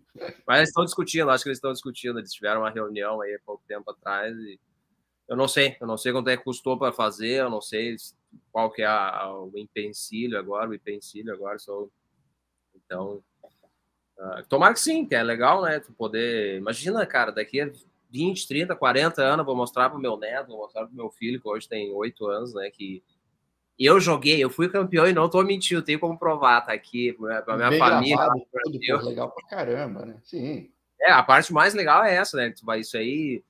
Mas 0.46 0.58
eles 0.58 0.70
estão 0.70 0.86
discutindo, 0.86 1.32
acho 1.32 1.44
que 1.44 1.50
eles 1.50 1.58
estão 1.58 1.74
discutindo, 1.74 2.20
eles 2.20 2.32
tiveram 2.32 2.62
uma 2.62 2.70
reunião 2.70 3.20
aí 3.22 3.34
há 3.34 3.40
pouco 3.44 3.64
tempo 3.68 3.90
atrás 3.90 4.38
e 4.38 4.60
eu 5.28 5.36
não 5.36 5.48
sei, 5.48 5.76
eu 5.82 5.88
não 5.88 5.98
sei 5.98 6.12
quanto 6.12 6.30
é 6.30 6.38
que 6.38 6.44
custou 6.44 6.78
para 6.78 6.92
fazer, 6.94 7.42
eu 7.42 7.50
não 7.50 7.62
sei 7.62 7.96
qual 8.52 8.72
que 8.72 8.82
é 8.82 8.86
a, 8.86 9.22
a, 9.22 9.44
o 9.44 9.52
empecilho 9.56 10.38
agora, 10.38 10.70
o 10.70 10.74
empecilho 10.74 11.34
agora, 11.34 11.58
só... 11.58 11.88
então, 12.76 13.24
uh, 14.20 14.48
tomara 14.48 14.74
que 14.74 14.80
sim, 14.80 15.06
que 15.06 15.16
é 15.16 15.24
legal, 15.24 15.64
né, 15.64 15.80
tu 15.80 15.92
poder, 15.94 16.58
imagina, 16.58 17.06
cara, 17.06 17.32
daqui 17.32 17.60
a 17.60 17.72
20, 18.12 18.48
30, 18.48 18.76
40 18.76 19.22
anos, 19.24 19.46
vou 19.46 19.56
mostrar 19.56 19.90
pro 19.90 20.00
meu 20.00 20.16
neto, 20.16 20.50
vou 20.50 20.60
mostrar 20.60 20.86
pro 20.86 20.96
meu 20.96 21.10
filho, 21.10 21.42
que 21.42 21.48
hoje 21.48 21.68
tem 21.68 21.92
8 21.92 22.28
anos, 22.28 22.54
né, 22.54 22.70
que 22.70 23.04
eu 23.80 24.00
joguei, 24.00 24.42
eu 24.42 24.50
fui 24.50 24.70
campeão 24.70 25.08
e 25.08 25.14
não 25.14 25.28
tô 25.28 25.44
mentindo, 25.44 25.82
tenho 25.82 26.00
como 26.00 26.18
provar, 26.18 26.62
tá 26.62 26.72
aqui, 26.72 27.14
pra 27.14 27.58
minha 27.58 27.70
Bem 27.72 27.80
família. 27.80 28.16
Gravado, 28.16 28.46
tudo, 28.64 28.80
pô, 28.80 28.98
legal 28.98 29.32
pra 29.32 29.48
caramba, 29.48 30.06
né, 30.06 30.18
sim. 30.24 30.72
É, 31.02 31.12
a 31.12 31.24
parte 31.24 31.52
mais 31.52 31.74
legal 31.74 32.04
é 32.04 32.16
essa, 32.16 32.38
né, 32.38 32.52
tu 32.52 32.64
vai, 32.64 32.82
isso 32.82 32.96
aí 32.96 33.44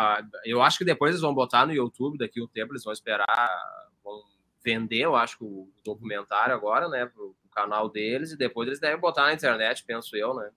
ah, 0.00 0.22
eu 0.44 0.62
acho 0.62 0.78
que 0.78 0.84
depois 0.84 1.10
eles 1.10 1.22
vão 1.22 1.34
botar 1.34 1.66
no 1.66 1.72
YouTube, 1.72 2.18
daqui 2.18 2.40
um 2.40 2.46
tempo 2.46 2.72
eles 2.72 2.84
vão 2.84 2.92
esperar, 2.92 3.26
vão 4.04 4.22
vender, 4.62 5.00
eu 5.00 5.16
acho, 5.16 5.44
o 5.44 5.68
documentário 5.84 6.54
agora, 6.54 6.88
né, 6.88 7.04
pro, 7.06 7.34
pro 7.40 7.50
canal 7.50 7.88
deles, 7.88 8.30
e 8.30 8.36
depois 8.36 8.68
eles 8.68 8.78
devem 8.78 9.00
botar 9.00 9.22
na 9.22 9.32
internet, 9.32 9.82
penso 9.84 10.16
eu, 10.16 10.34
né, 10.34 10.50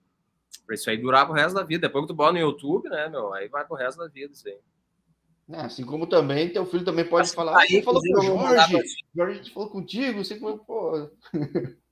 pra 0.64 0.76
isso 0.76 0.88
aí 0.88 0.96
durar 0.96 1.26
pro 1.26 1.34
resto 1.34 1.56
da 1.56 1.64
vida. 1.64 1.88
Depois 1.88 2.04
que 2.04 2.12
tu 2.12 2.14
bota 2.14 2.34
no 2.34 2.38
YouTube, 2.38 2.88
né, 2.88 3.08
meu, 3.08 3.34
aí 3.34 3.48
vai 3.48 3.66
pro 3.66 3.74
resto 3.74 3.98
da 3.98 4.06
vida 4.06 4.32
isso 4.32 4.46
aí. 4.46 4.58
É, 5.50 5.62
assim 5.62 5.84
como 5.84 6.06
também, 6.06 6.52
teu 6.52 6.64
filho 6.64 6.84
também 6.84 7.04
pode 7.04 7.32
falar, 7.32 7.58
aí, 7.58 7.82
falou 7.82 8.00
com 8.00 8.18
o 8.18 8.22
Jorge, 8.22 8.78
Jorge 9.12 9.52
falou 9.52 9.70
contigo, 9.70 10.24
você 10.24 10.36
pô... 10.36 11.10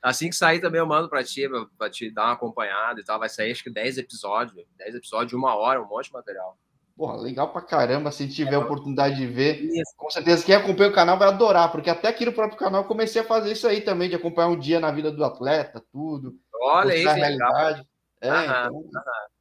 Assim 0.00 0.28
que 0.28 0.36
sair 0.36 0.60
também 0.60 0.78
eu 0.78 0.86
mando 0.86 1.08
para 1.08 1.24
ti, 1.24 1.48
para 1.78 1.88
te 1.88 2.10
dar 2.10 2.26
uma 2.26 2.34
acompanhada 2.34 3.00
e 3.00 3.02
tal. 3.02 3.18
Vai 3.18 3.30
sair 3.30 3.50
acho 3.50 3.64
que 3.64 3.70
10 3.70 3.96
episódios, 3.96 4.54
10 4.76 4.96
episódios 4.96 5.30
de 5.30 5.34
uma 5.34 5.56
hora, 5.56 5.82
um 5.82 5.88
monte 5.88 6.08
de 6.08 6.12
material. 6.12 6.58
Porra, 6.96 7.16
legal 7.16 7.52
pra 7.52 7.60
caramba. 7.60 8.12
Se 8.12 8.28
tiver 8.28 8.54
é, 8.54 8.58
oportunidade 8.58 9.16
de 9.16 9.26
ver, 9.26 9.60
isso. 9.62 9.94
com 9.96 10.08
certeza 10.10 10.44
quem 10.44 10.54
acompanha 10.54 10.90
o 10.90 10.94
canal 10.94 11.18
vai 11.18 11.28
adorar, 11.28 11.72
porque 11.72 11.90
até 11.90 12.08
aqui 12.08 12.24
no 12.24 12.32
próprio 12.32 12.58
canal 12.58 12.82
eu 12.82 12.88
comecei 12.88 13.20
a 13.20 13.24
fazer 13.24 13.52
isso 13.52 13.66
aí 13.66 13.80
também, 13.80 14.08
de 14.08 14.14
acompanhar 14.14 14.48
um 14.48 14.58
dia 14.58 14.78
na 14.78 14.92
vida 14.92 15.10
do 15.10 15.24
atleta, 15.24 15.84
tudo. 15.92 16.38
Olha 16.62 17.10
a 17.10 17.12
realidade. 17.12 17.86
É, 18.20 18.30
aham, 18.30 18.68
então... 18.68 19.02
aham. 19.02 19.34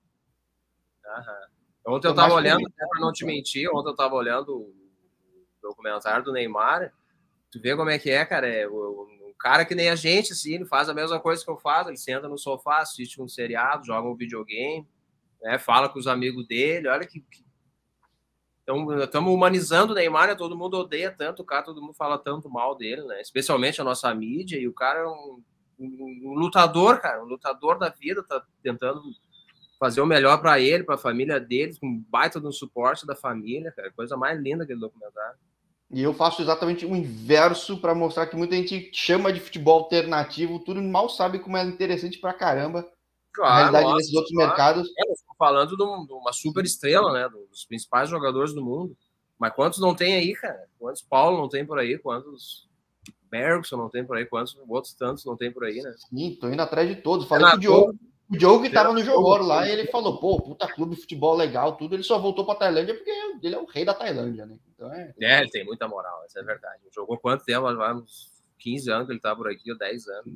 Aham. 1.19 1.53
Ontem 1.85 2.07
eu 2.07 2.15
tava 2.15 2.33
olhando, 2.33 2.63
para 2.71 3.01
não 3.01 3.11
te 3.11 3.25
mentir, 3.25 3.69
ontem 3.73 3.89
eu 3.89 3.95
tava 3.95 4.15
olhando 4.15 4.55
o 4.55 4.73
documentário 5.61 6.23
do 6.23 6.31
Neymar. 6.31 6.93
Tu 7.51 7.59
vê 7.59 7.75
como 7.75 7.89
é 7.89 7.99
que 7.99 8.09
é, 8.09 8.25
cara? 8.25 8.47
É 8.47 8.67
um 8.67 9.33
cara 9.37 9.65
que 9.65 9.75
nem 9.75 9.89
a 9.89 9.95
gente, 9.95 10.31
assim, 10.31 10.65
faz 10.65 10.87
a 10.87 10.93
mesma 10.93 11.19
coisa 11.19 11.43
que 11.43 11.51
eu 11.51 11.57
faço, 11.57 11.89
ele 11.89 11.97
senta 11.97 12.27
no 12.27 12.37
sofá, 12.37 12.79
assiste 12.79 13.21
um 13.21 13.27
seriado, 13.27 13.85
joga 13.85 14.07
um 14.07 14.15
videogame, 14.15 14.87
né? 15.43 15.59
Fala 15.59 15.89
com 15.89 15.99
os 15.99 16.07
amigos 16.07 16.47
dele, 16.47 16.87
olha 16.87 17.05
que, 17.05 17.23
estamos 18.65 19.33
humanizando 19.33 19.91
o 19.91 19.95
Neymar, 19.95 20.29
né? 20.29 20.35
todo 20.35 20.57
mundo 20.57 20.77
odeia 20.77 21.11
tanto 21.11 21.41
o 21.41 21.45
cara, 21.45 21.63
todo 21.63 21.81
mundo 21.81 21.93
fala 21.93 22.17
tanto 22.17 22.49
mal 22.49 22.75
dele, 22.75 23.03
né? 23.03 23.21
Especialmente 23.21 23.81
a 23.81 23.83
nossa 23.83 24.13
mídia, 24.13 24.57
e 24.57 24.67
o 24.67 24.73
cara 24.73 24.99
é 24.99 25.05
um, 25.05 25.43
um, 25.77 26.21
um 26.23 26.33
lutador, 26.33 26.99
cara, 27.01 27.21
um 27.21 27.27
lutador 27.27 27.77
da 27.77 27.89
vida, 27.89 28.23
tá 28.23 28.41
tentando 28.63 29.01
fazer 29.77 29.99
o 29.99 30.05
melhor 30.05 30.41
para 30.41 30.61
ele, 30.61 30.85
para 30.85 30.95
a 30.95 30.97
família 30.97 31.41
dele, 31.41 31.77
com 31.77 32.01
baita 32.09 32.39
no 32.39 32.53
suporte 32.53 33.05
da 33.05 33.15
família, 33.15 33.71
cara, 33.73 33.91
coisa 33.91 34.15
mais 34.15 34.39
linda 34.39 34.63
aquele 34.63 34.79
documentário. 34.79 35.37
E 35.91 36.01
eu 36.01 36.13
faço 36.13 36.41
exatamente 36.41 36.85
o 36.85 36.95
inverso 36.95 37.79
para 37.79 37.93
mostrar 37.93 38.27
que 38.27 38.35
muita 38.35 38.55
gente 38.55 38.89
chama 38.93 39.31
de 39.31 39.41
futebol 39.41 39.81
alternativo, 39.81 40.57
tudo 40.57 40.81
mal 40.81 41.09
sabe 41.09 41.37
como 41.37 41.57
é 41.57 41.63
interessante 41.65 42.17
para 42.17 42.33
caramba. 42.33 42.89
Claro, 43.33 43.51
a 43.51 43.57
realidade 43.57 43.85
nossa, 43.85 43.97
desses 43.97 44.13
outros 44.13 44.33
claro. 44.33 44.49
mercados. 44.49 44.87
É, 44.87 45.13
falando 45.37 45.75
de 45.75 46.13
uma 46.13 46.31
super 46.31 46.63
estrela, 46.63 47.11
né? 47.11 47.27
Dos 47.49 47.65
principais 47.65 48.09
jogadores 48.09 48.53
do 48.53 48.63
mundo. 48.63 48.95
Mas 49.37 49.53
quantos 49.53 49.79
não 49.79 49.95
tem 49.95 50.15
aí, 50.15 50.33
cara? 50.33 50.67
Quantos 50.79 51.01
Paulo 51.01 51.37
não 51.37 51.49
tem 51.49 51.65
por 51.65 51.79
aí? 51.79 51.97
Quantos 51.97 52.69
Bergson 53.29 53.77
não 53.77 53.89
tem 53.89 54.05
por 54.05 54.15
aí? 54.15 54.25
Quantos 54.25 54.55
outros 54.67 54.93
tantos 54.93 55.25
não 55.25 55.35
tem 55.35 55.51
por 55.51 55.65
aí, 55.65 55.81
né? 55.81 55.93
Sim, 56.09 56.37
tô 56.39 56.47
indo 56.47 56.61
atrás 56.61 56.87
de 56.87 56.95
todos. 56.95 57.27
Falei 57.27 57.49
com 57.49 57.57
o 57.57 57.59
Diogo. 57.59 57.95
O 58.29 58.37
Diogo 58.37 58.63
que 58.63 58.69
tava 58.69 58.93
no 58.93 59.03
Jogoro 59.03 59.43
lá 59.43 59.67
e 59.67 59.71
ele 59.71 59.87
falou, 59.87 60.19
pô, 60.19 60.41
puta 60.41 60.67
clube, 60.67 60.95
futebol 60.95 61.35
legal, 61.35 61.75
tudo. 61.75 61.95
Ele 61.95 62.03
só 62.03 62.17
voltou 62.17 62.45
pra 62.45 62.55
Tailândia 62.55 62.95
porque 62.95 63.11
ele 63.43 63.55
é 63.55 63.59
o 63.59 63.65
rei 63.65 63.83
da 63.83 63.93
Tailândia, 63.93 64.45
né? 64.45 64.57
Então 64.73 64.91
é... 64.93 65.13
é, 65.19 65.41
ele 65.41 65.49
tem 65.49 65.65
muita 65.65 65.87
moral, 65.87 66.23
isso 66.25 66.39
é 66.39 66.43
verdade. 66.43 66.81
Jogou 66.93 67.17
quanto 67.17 67.43
tempo? 67.43 67.67
Uns 67.67 68.31
15 68.59 68.91
anos 68.91 69.07
que 69.07 69.13
ele 69.13 69.19
tá 69.19 69.35
por 69.35 69.49
aqui, 69.49 69.71
ou 69.71 69.77
10 69.77 70.07
anos. 70.07 70.33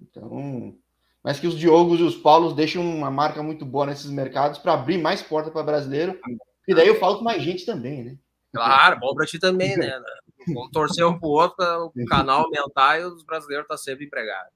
Então, 0.00 0.76
mas 1.24 1.40
que 1.40 1.46
os 1.46 1.56
Diogos 1.58 1.98
e 1.98 2.02
os 2.02 2.14
Paulos 2.14 2.52
deixam 2.52 2.84
uma 2.84 3.10
marca 3.10 3.42
muito 3.42 3.64
boa 3.64 3.86
nesses 3.86 4.10
mercados 4.10 4.58
para 4.58 4.74
abrir 4.74 4.98
mais 4.98 5.22
porta 5.22 5.50
para 5.50 5.62
brasileiro. 5.62 6.20
E 6.68 6.74
daí 6.74 6.86
eu 6.86 7.00
falo 7.00 7.16
com 7.16 7.24
mais 7.24 7.42
gente 7.42 7.64
também, 7.64 8.04
né? 8.04 8.18
Claro, 8.52 9.00
bom 9.00 9.14
para 9.14 9.26
ti 9.26 9.38
também, 9.38 9.74
né? 9.76 9.98
Vamos 10.46 10.70
torcer 10.70 11.06
um 11.06 11.18
para 11.18 11.26
o 11.26 11.32
outro 11.32 11.56
para 11.56 11.86
o 11.86 11.92
canal 12.06 12.42
aumentar 12.42 13.00
e 13.00 13.04
os 13.04 13.24
brasileiros 13.24 13.64
estão 13.64 13.76
tá 13.76 13.82
sempre 13.82 14.04
empregados. 14.04 14.52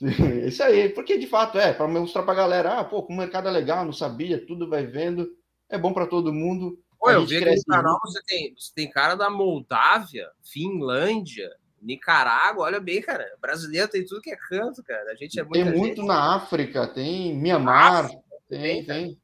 Isso 0.46 0.62
aí, 0.62 0.88
porque 0.88 1.18
de 1.18 1.26
fato 1.26 1.58
é, 1.58 1.72
para 1.72 1.86
mostrar 1.86 2.22
para 2.22 2.32
a 2.32 2.36
galera, 2.36 2.80
ah, 2.80 2.84
pô, 2.84 3.00
o 3.00 3.16
mercado 3.16 3.48
é 3.48 3.50
legal, 3.50 3.84
não 3.84 3.92
sabia, 3.92 4.44
tudo 4.44 4.68
vai 4.68 4.86
vendo, 4.86 5.28
é 5.68 5.76
bom 5.76 5.92
para 5.92 6.06
todo 6.06 6.32
mundo. 6.32 6.78
Pô, 6.98 7.10
eu 7.10 7.26
vi 7.26 7.38
que 7.38 7.44
no 7.44 7.62
canal 7.68 7.98
você 8.02 8.20
tem, 8.26 8.54
você 8.56 8.72
tem 8.74 8.90
cara 8.90 9.14
da 9.14 9.28
Moldávia, 9.28 10.28
Finlândia, 10.42 11.50
Nicarágua, 11.86 12.64
olha 12.64 12.80
bem, 12.80 13.00
cara. 13.00 13.24
Brasileiro 13.40 13.88
tem 13.88 14.04
tudo 14.04 14.20
que 14.20 14.30
é 14.30 14.36
canto, 14.36 14.82
cara. 14.82 15.12
A 15.12 15.14
gente 15.14 15.38
é 15.38 15.44
Tem 15.44 15.64
muito 15.64 15.98
gente. 15.98 16.06
na 16.06 16.34
África, 16.34 16.88
tem 16.88 17.34
Mianmar, 17.38 18.06
África, 18.06 18.22
tem, 18.48 18.84
tem. 18.84 19.20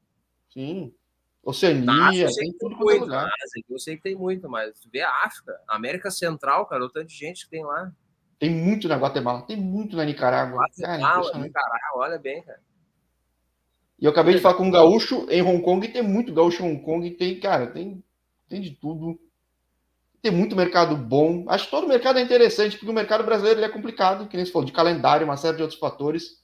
Sim. 0.53 0.95
Oceania, 1.43 2.29
tem 2.33 2.53
tudo 2.57 2.77
muito, 2.77 3.01
lugar. 3.01 3.29
Eu 3.69 3.79
sei 3.81 3.97
que 3.97 4.03
tem 4.03 4.15
muito, 4.15 4.49
mas 4.49 4.87
vê 4.93 5.01
a 5.01 5.25
África, 5.25 5.61
América 5.67 6.09
Central, 6.09 6.65
cara, 6.67 6.85
o 6.85 6.89
tanto 6.89 7.09
de 7.09 7.17
gente 7.17 7.45
que 7.45 7.51
tem 7.51 7.65
lá. 7.65 7.93
Tem 8.39 8.49
muito 8.49 8.87
na 8.87 8.97
Guatemala, 8.97 9.43
tem 9.43 9.57
muito 9.57 9.97
na 9.97 10.05
Nicarágua. 10.05 10.63
Guatemala, 10.63 11.33
cara, 11.33 11.43
Nicarágua, 11.43 11.97
olha 11.97 12.19
bem, 12.19 12.43
cara. 12.45 12.61
E 13.99 14.05
eu 14.05 14.13
acabei 14.13 14.35
de 14.35 14.41
falar 14.41 14.55
com 14.55 14.65
um 14.65 14.71
gaúcho 14.71 15.27
em 15.29 15.43
Hong 15.43 15.63
Kong, 15.63 15.89
tem 15.89 16.03
muito 16.03 16.33
gaúcho 16.33 16.63
em 16.63 16.71
Hong 16.71 16.83
Kong, 16.85 17.11
tem, 17.11 17.41
cara, 17.41 17.67
tem, 17.67 18.05
tem 18.49 18.61
de 18.61 18.71
tudo 18.71 19.19
tem 20.23 20.31
muito 20.31 20.55
mercado 20.55 20.97
bom. 20.97 21.45
Acho 21.49 21.65
que 21.65 21.71
todo 21.73 21.89
mercado 21.89 22.19
é 22.19 22.23
interessante, 22.23 22.79
porque 22.79 22.91
o 22.91 22.95
mercado 22.95 23.25
brasileiro 23.25 23.61
é 23.61 23.69
complicado, 23.69 24.29
que 24.29 24.37
nem 24.37 24.47
você 24.47 24.53
falou, 24.53 24.65
de 24.65 24.73
calendário, 24.73 25.27
uma 25.27 25.37
série 25.37 25.57
de 25.57 25.63
outros 25.63 25.81
fatores. 25.81 26.41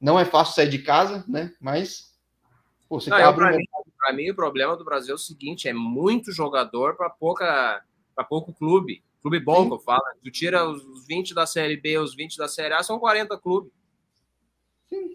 Não 0.00 0.18
é 0.18 0.24
fácil 0.24 0.54
sair 0.54 0.68
de 0.68 0.78
casa, 0.78 1.24
né? 1.26 1.52
Mas 1.60 2.14
pô, 2.88 3.00
você 3.00 3.10
Não, 3.10 3.34
para 3.34 3.56
mim, 3.56 3.64
mim, 4.14 4.30
o 4.30 4.34
problema 4.34 4.76
do 4.76 4.84
Brasil 4.84 5.12
é 5.12 5.16
o 5.16 5.18
seguinte: 5.18 5.68
é 5.68 5.72
muito 5.72 6.32
jogador 6.32 6.96
para 6.96 7.10
pouca 7.10 7.82
para 8.14 8.24
pouco 8.24 8.52
clube. 8.54 9.02
Clube 9.20 9.40
bom, 9.40 9.64
Sim. 9.64 9.68
que 9.68 9.74
eu 9.74 9.80
falo. 9.80 10.02
Tu 10.22 10.30
tira 10.30 10.66
os 10.66 11.06
20 11.06 11.34
da 11.34 11.44
Série 11.46 11.76
B, 11.76 11.98
os 11.98 12.14
20 12.14 12.38
da 12.38 12.48
Série 12.48 12.72
A, 12.72 12.82
são 12.82 12.98
40 12.98 13.36
clubes. 13.38 13.70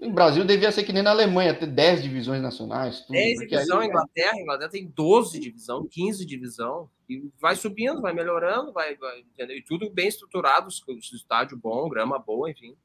O 0.01 0.11
Brasil 0.11 0.45
devia 0.45 0.71
ser 0.71 0.83
que 0.83 0.93
nem 0.93 1.03
na 1.03 1.11
Alemanha, 1.11 1.53
ter 1.53 1.67
10 1.67 2.03
divisões 2.03 2.41
nacionais. 2.41 3.01
Tudo, 3.01 3.11
10 3.11 3.39
divisão, 3.39 3.79
aí... 3.79 3.87
Inglaterra, 3.87 4.39
Inglaterra 4.39 4.71
tem 4.71 4.87
12 4.87 5.39
divisão, 5.39 5.85
15 5.85 6.25
divisão, 6.25 6.89
e 7.09 7.29
vai 7.39 7.55
subindo, 7.55 8.01
vai 8.01 8.13
melhorando, 8.13 8.71
vai, 8.71 8.95
vai 8.95 9.19
entendeu? 9.19 9.57
E 9.57 9.61
tudo 9.61 9.89
bem 9.89 10.07
estruturado, 10.07 10.69
estádio 10.69 11.57
bom, 11.57 11.89
grama 11.89 12.17
boa, 12.17 12.49
enfim. 12.49 12.75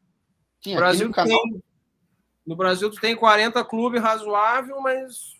Sim, 0.62 0.72
no 0.72 0.76
Brasil 0.78 1.08
no, 1.08 1.14
canal... 1.14 1.38
tem, 1.38 1.62
no 2.44 2.56
Brasil 2.56 2.90
tu 2.90 3.00
tem 3.00 3.14
40 3.14 3.64
clubes 3.64 4.02
razoável, 4.02 4.80
mas 4.80 5.36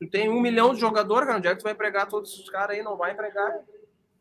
tu 0.00 0.10
tem 0.10 0.28
um 0.28 0.40
milhão 0.40 0.74
de 0.74 0.80
jogadores, 0.80 1.26
cara, 1.26 1.38
onde 1.38 1.46
é 1.46 1.52
que 1.52 1.60
tu 1.60 1.64
vai 1.64 1.72
empregar 1.72 2.08
todos 2.08 2.32
esses 2.32 2.50
caras 2.50 2.76
aí? 2.76 2.82
Não 2.82 2.96
vai 2.96 3.12
empregar. 3.12 3.52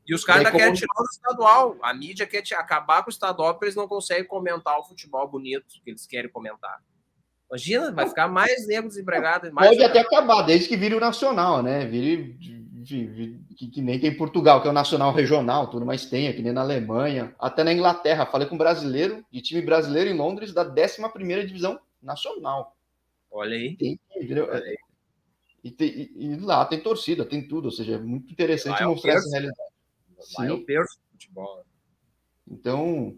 E 0.10 0.16
os 0.16 0.26
caras 0.26 0.44
ainda 0.44 0.58
querem 0.58 0.74
tirar 0.74 1.00
o 1.00 1.06
estadual. 1.06 1.78
A 1.84 1.94
mídia 1.94 2.26
quer 2.26 2.42
acabar 2.56 3.04
com 3.04 3.12
o 3.12 3.14
estadual 3.14 3.54
porque 3.54 3.66
eles 3.66 3.76
não 3.76 3.88
conseguem 3.88 4.26
comentar 4.26 4.80
o 4.80 4.84
futebol 4.84 5.28
bonito 5.28 5.66
que 5.84 5.92
eles 5.92 6.08
querem 6.08 6.32
comentar. 6.32 6.80
Imagina, 7.48 7.92
vai 7.92 8.08
ficar 8.08 8.28
mais 8.28 8.66
nego 8.66 8.88
desempregado. 8.88 9.54
Mais 9.54 9.70
Pode 9.70 9.84
até 9.84 10.00
acabar, 10.00 10.42
desde 10.42 10.68
que 10.68 10.76
vire 10.76 10.96
o 10.96 11.00
nacional, 11.00 11.62
né? 11.62 11.86
Vire, 11.86 12.36
que, 13.56 13.68
que, 13.68 13.82
nem 13.84 14.00
tem 14.00 14.10
em 14.10 14.18
Portugal, 14.18 14.64
que 14.64 14.68
é 14.68 14.72
o 14.72 14.74
nacional 14.74 15.14
regional, 15.14 15.68
tudo 15.68 15.86
mais 15.86 16.08
tem, 16.08 16.28
aqui 16.28 16.42
nem 16.42 16.54
na 16.54 16.62
Alemanha, 16.62 17.36
até 17.40 17.64
na 17.64 17.72
Inglaterra. 17.72 18.26
Falei 18.26 18.48
com 18.48 18.56
um 18.56 18.60
brasileiro, 18.60 19.24
de 19.32 19.42
time 19.42 19.62
brasileiro 19.62 20.10
em 20.10 20.18
Londres, 20.18 20.54
da 20.54 20.64
11 20.64 21.46
divisão 21.46 21.80
nacional. 22.02 22.76
Olha 23.30 23.56
aí. 23.56 23.78
Tem, 23.78 24.00
Olha 24.16 24.56
aí. 24.56 24.78
E, 25.64 25.70
tem, 25.70 26.10
e, 26.16 26.36
lá 26.38 26.66
tem 26.66 26.80
torcida, 26.80 27.26
tem 27.26 27.48
tudo, 27.48 27.66
ou 27.66 27.72
seja, 27.72 27.96
é 27.96 27.98
muito 28.00 28.32
interessante 28.32 28.84
mostrar 28.84 29.14
essa 29.14 29.30
realidade. 29.30 29.69
Lá 30.38 30.48
é 30.48 30.52
o 30.52 30.64
berço 30.64 30.98
do 30.98 31.12
futebol. 31.12 31.66
Então, 32.48 33.18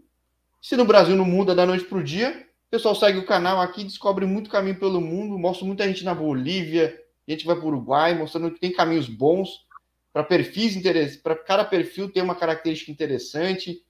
se 0.60 0.76
no 0.76 0.84
Brasil 0.84 1.16
não 1.16 1.24
muda 1.24 1.54
da 1.54 1.66
noite 1.66 1.84
para 1.84 1.98
o 1.98 2.04
dia, 2.04 2.46
o 2.66 2.70
pessoal 2.70 2.94
segue 2.94 3.18
o 3.18 3.26
canal 3.26 3.60
aqui, 3.60 3.84
descobre 3.84 4.26
muito 4.26 4.50
caminho 4.50 4.78
pelo 4.78 5.00
mundo, 5.00 5.38
mostra 5.38 5.66
muita 5.66 5.86
gente 5.86 6.04
na 6.04 6.14
Bolívia, 6.14 6.98
a 7.26 7.30
gente 7.30 7.46
vai 7.46 7.56
para 7.56 7.64
o 7.64 7.68
Uruguai, 7.68 8.14
mostrando 8.14 8.50
que 8.52 8.60
tem 8.60 8.72
caminhos 8.72 9.08
bons 9.08 9.66
para 10.12 10.22
perfis 10.22 10.76
interessantes, 10.76 11.16
para 11.16 11.34
cada 11.34 11.64
perfil 11.64 12.10
ter 12.10 12.20
uma 12.20 12.34
característica 12.34 12.92
interessante, 12.92 13.84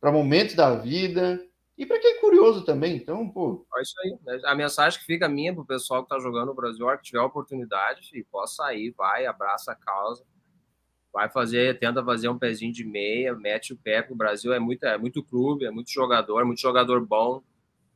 para 0.00 0.12
momentos 0.12 0.54
da 0.54 0.74
vida 0.74 1.42
e 1.78 1.86
para 1.86 1.98
quem 1.98 2.12
é 2.12 2.20
curioso 2.20 2.64
também. 2.64 2.96
Então, 2.96 3.28
pô. 3.28 3.66
É 3.76 3.82
isso 3.82 3.94
aí. 4.04 4.16
Né? 4.24 4.40
A 4.44 4.54
mensagem 4.54 4.98
que 4.98 5.06
fica 5.06 5.28
minha 5.28 5.52
para 5.52 5.62
o 5.62 5.66
pessoal 5.66 6.04
que 6.04 6.12
está 6.14 6.22
jogando 6.22 6.48
no 6.48 6.54
Brasil, 6.54 6.86
que 6.98 7.04
tiver 7.04 7.20
oportunidade, 7.20 8.08
filho, 8.10 8.26
possa 8.30 8.56
sair, 8.56 8.92
vai, 8.96 9.24
abraça 9.24 9.72
a 9.72 9.74
causa 9.74 10.22
vai 11.14 11.30
fazer, 11.30 11.78
tenta 11.78 12.04
fazer 12.04 12.28
um 12.28 12.36
pezinho 12.36 12.72
de 12.72 12.84
meia, 12.84 13.32
mete 13.36 13.72
o 13.72 13.76
pé, 13.76 14.04
o 14.10 14.16
Brasil 14.16 14.52
é 14.52 14.58
muito, 14.58 14.84
é 14.84 14.98
muito 14.98 15.22
clube, 15.22 15.64
é 15.64 15.70
muito 15.70 15.88
jogador, 15.88 16.40
é 16.40 16.44
muito 16.44 16.60
jogador 16.60 17.06
bom, 17.06 17.40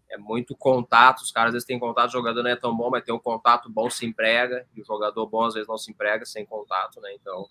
é 0.09 0.17
muito 0.17 0.57
contato, 0.57 1.23
os 1.23 1.33
caras 1.33 1.49
às 1.49 1.55
vezes 1.55 1.67
têm 1.67 1.81
contato, 1.81 2.11
o 2.11 2.13
jogador 2.13 2.45
não 2.45 2.51
é 2.51 2.55
tão 2.55 2.75
bom, 2.75 2.89
mas 2.91 3.03
tem 3.03 3.13
um 3.13 3.19
contato 3.19 3.69
bom, 3.69 3.91
se 3.91 4.07
emprega, 4.07 4.65
e 4.73 4.81
o 4.81 4.85
jogador 4.85 5.27
bom 5.27 5.45
às 5.45 5.55
vezes 5.55 5.69
não 5.69 5.77
se 5.77 5.91
emprega 5.91 6.25
sem 6.25 6.47
contato, 6.47 7.01
né, 7.01 7.13
então 7.21 7.49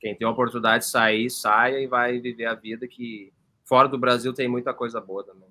quem 0.00 0.16
tem 0.16 0.26
a 0.26 0.30
oportunidade 0.32 0.84
de 0.84 0.90
sair, 0.90 1.30
saia 1.30 1.78
e 1.78 1.86
vai 1.86 2.18
viver 2.18 2.46
a 2.46 2.54
vida 2.54 2.88
que 2.88 3.32
fora 3.64 3.88
do 3.88 3.96
Brasil 3.96 4.34
tem 4.34 4.48
muita 4.48 4.74
coisa 4.74 5.00
boa 5.00 5.24
também. 5.24 5.48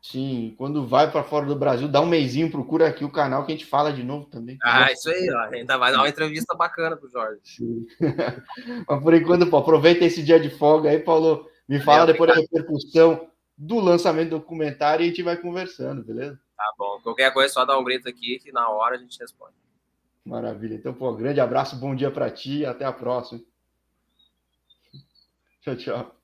Sim, 0.00 0.54
quando 0.56 0.86
vai 0.86 1.10
para 1.10 1.24
fora 1.24 1.44
do 1.44 1.56
Brasil, 1.56 1.88
dá 1.88 2.00
um 2.00 2.06
mêsinho, 2.06 2.50
procura 2.50 2.86
aqui 2.86 3.04
o 3.04 3.10
canal 3.10 3.44
que 3.44 3.52
a 3.52 3.54
gente 3.54 3.66
fala 3.66 3.92
de 3.92 4.04
novo 4.04 4.26
também. 4.26 4.56
Ah, 4.62 4.92
isso 4.92 5.10
aí, 5.10 5.28
ó. 5.30 5.54
ainda 5.54 5.76
vai 5.76 5.92
dar 5.92 5.98
uma 5.98 6.08
entrevista 6.08 6.54
bacana 6.54 6.96
pro 6.96 7.10
Jorge. 7.10 7.40
Mas 8.88 9.02
por 9.02 9.12
enquanto, 9.12 9.50
pô, 9.50 9.56
aproveita 9.58 10.04
esse 10.04 10.22
dia 10.22 10.38
de 10.38 10.50
folga 10.50 10.90
aí, 10.90 11.00
Paulo. 11.00 11.48
Me 11.68 11.80
fala 11.80 12.06
depois 12.06 12.30
da 12.30 12.40
repercussão 12.40 13.28
do 13.56 13.80
lançamento 13.80 14.30
do 14.30 14.38
documentário 14.38 15.02
e 15.02 15.06
a 15.06 15.08
gente 15.08 15.22
vai 15.22 15.36
conversando, 15.36 16.04
beleza? 16.04 16.40
Tá 16.56 16.72
bom. 16.78 17.00
Qualquer 17.02 17.32
coisa, 17.32 17.52
só 17.52 17.64
dá 17.64 17.76
um 17.76 17.84
grito 17.84 18.08
aqui 18.08 18.38
que 18.38 18.52
na 18.52 18.68
hora 18.70 18.94
a 18.94 18.98
gente 18.98 19.18
responde. 19.18 19.54
Maravilha. 20.24 20.74
Então, 20.74 20.94
pô, 20.94 21.12
grande 21.14 21.40
abraço, 21.40 21.76
bom 21.76 21.94
dia 21.94 22.10
para 22.10 22.30
ti 22.30 22.58
e 22.58 22.66
até 22.66 22.84
a 22.84 22.92
próxima. 22.92 23.40
Tchau, 25.60 25.76
tchau. 25.76 26.17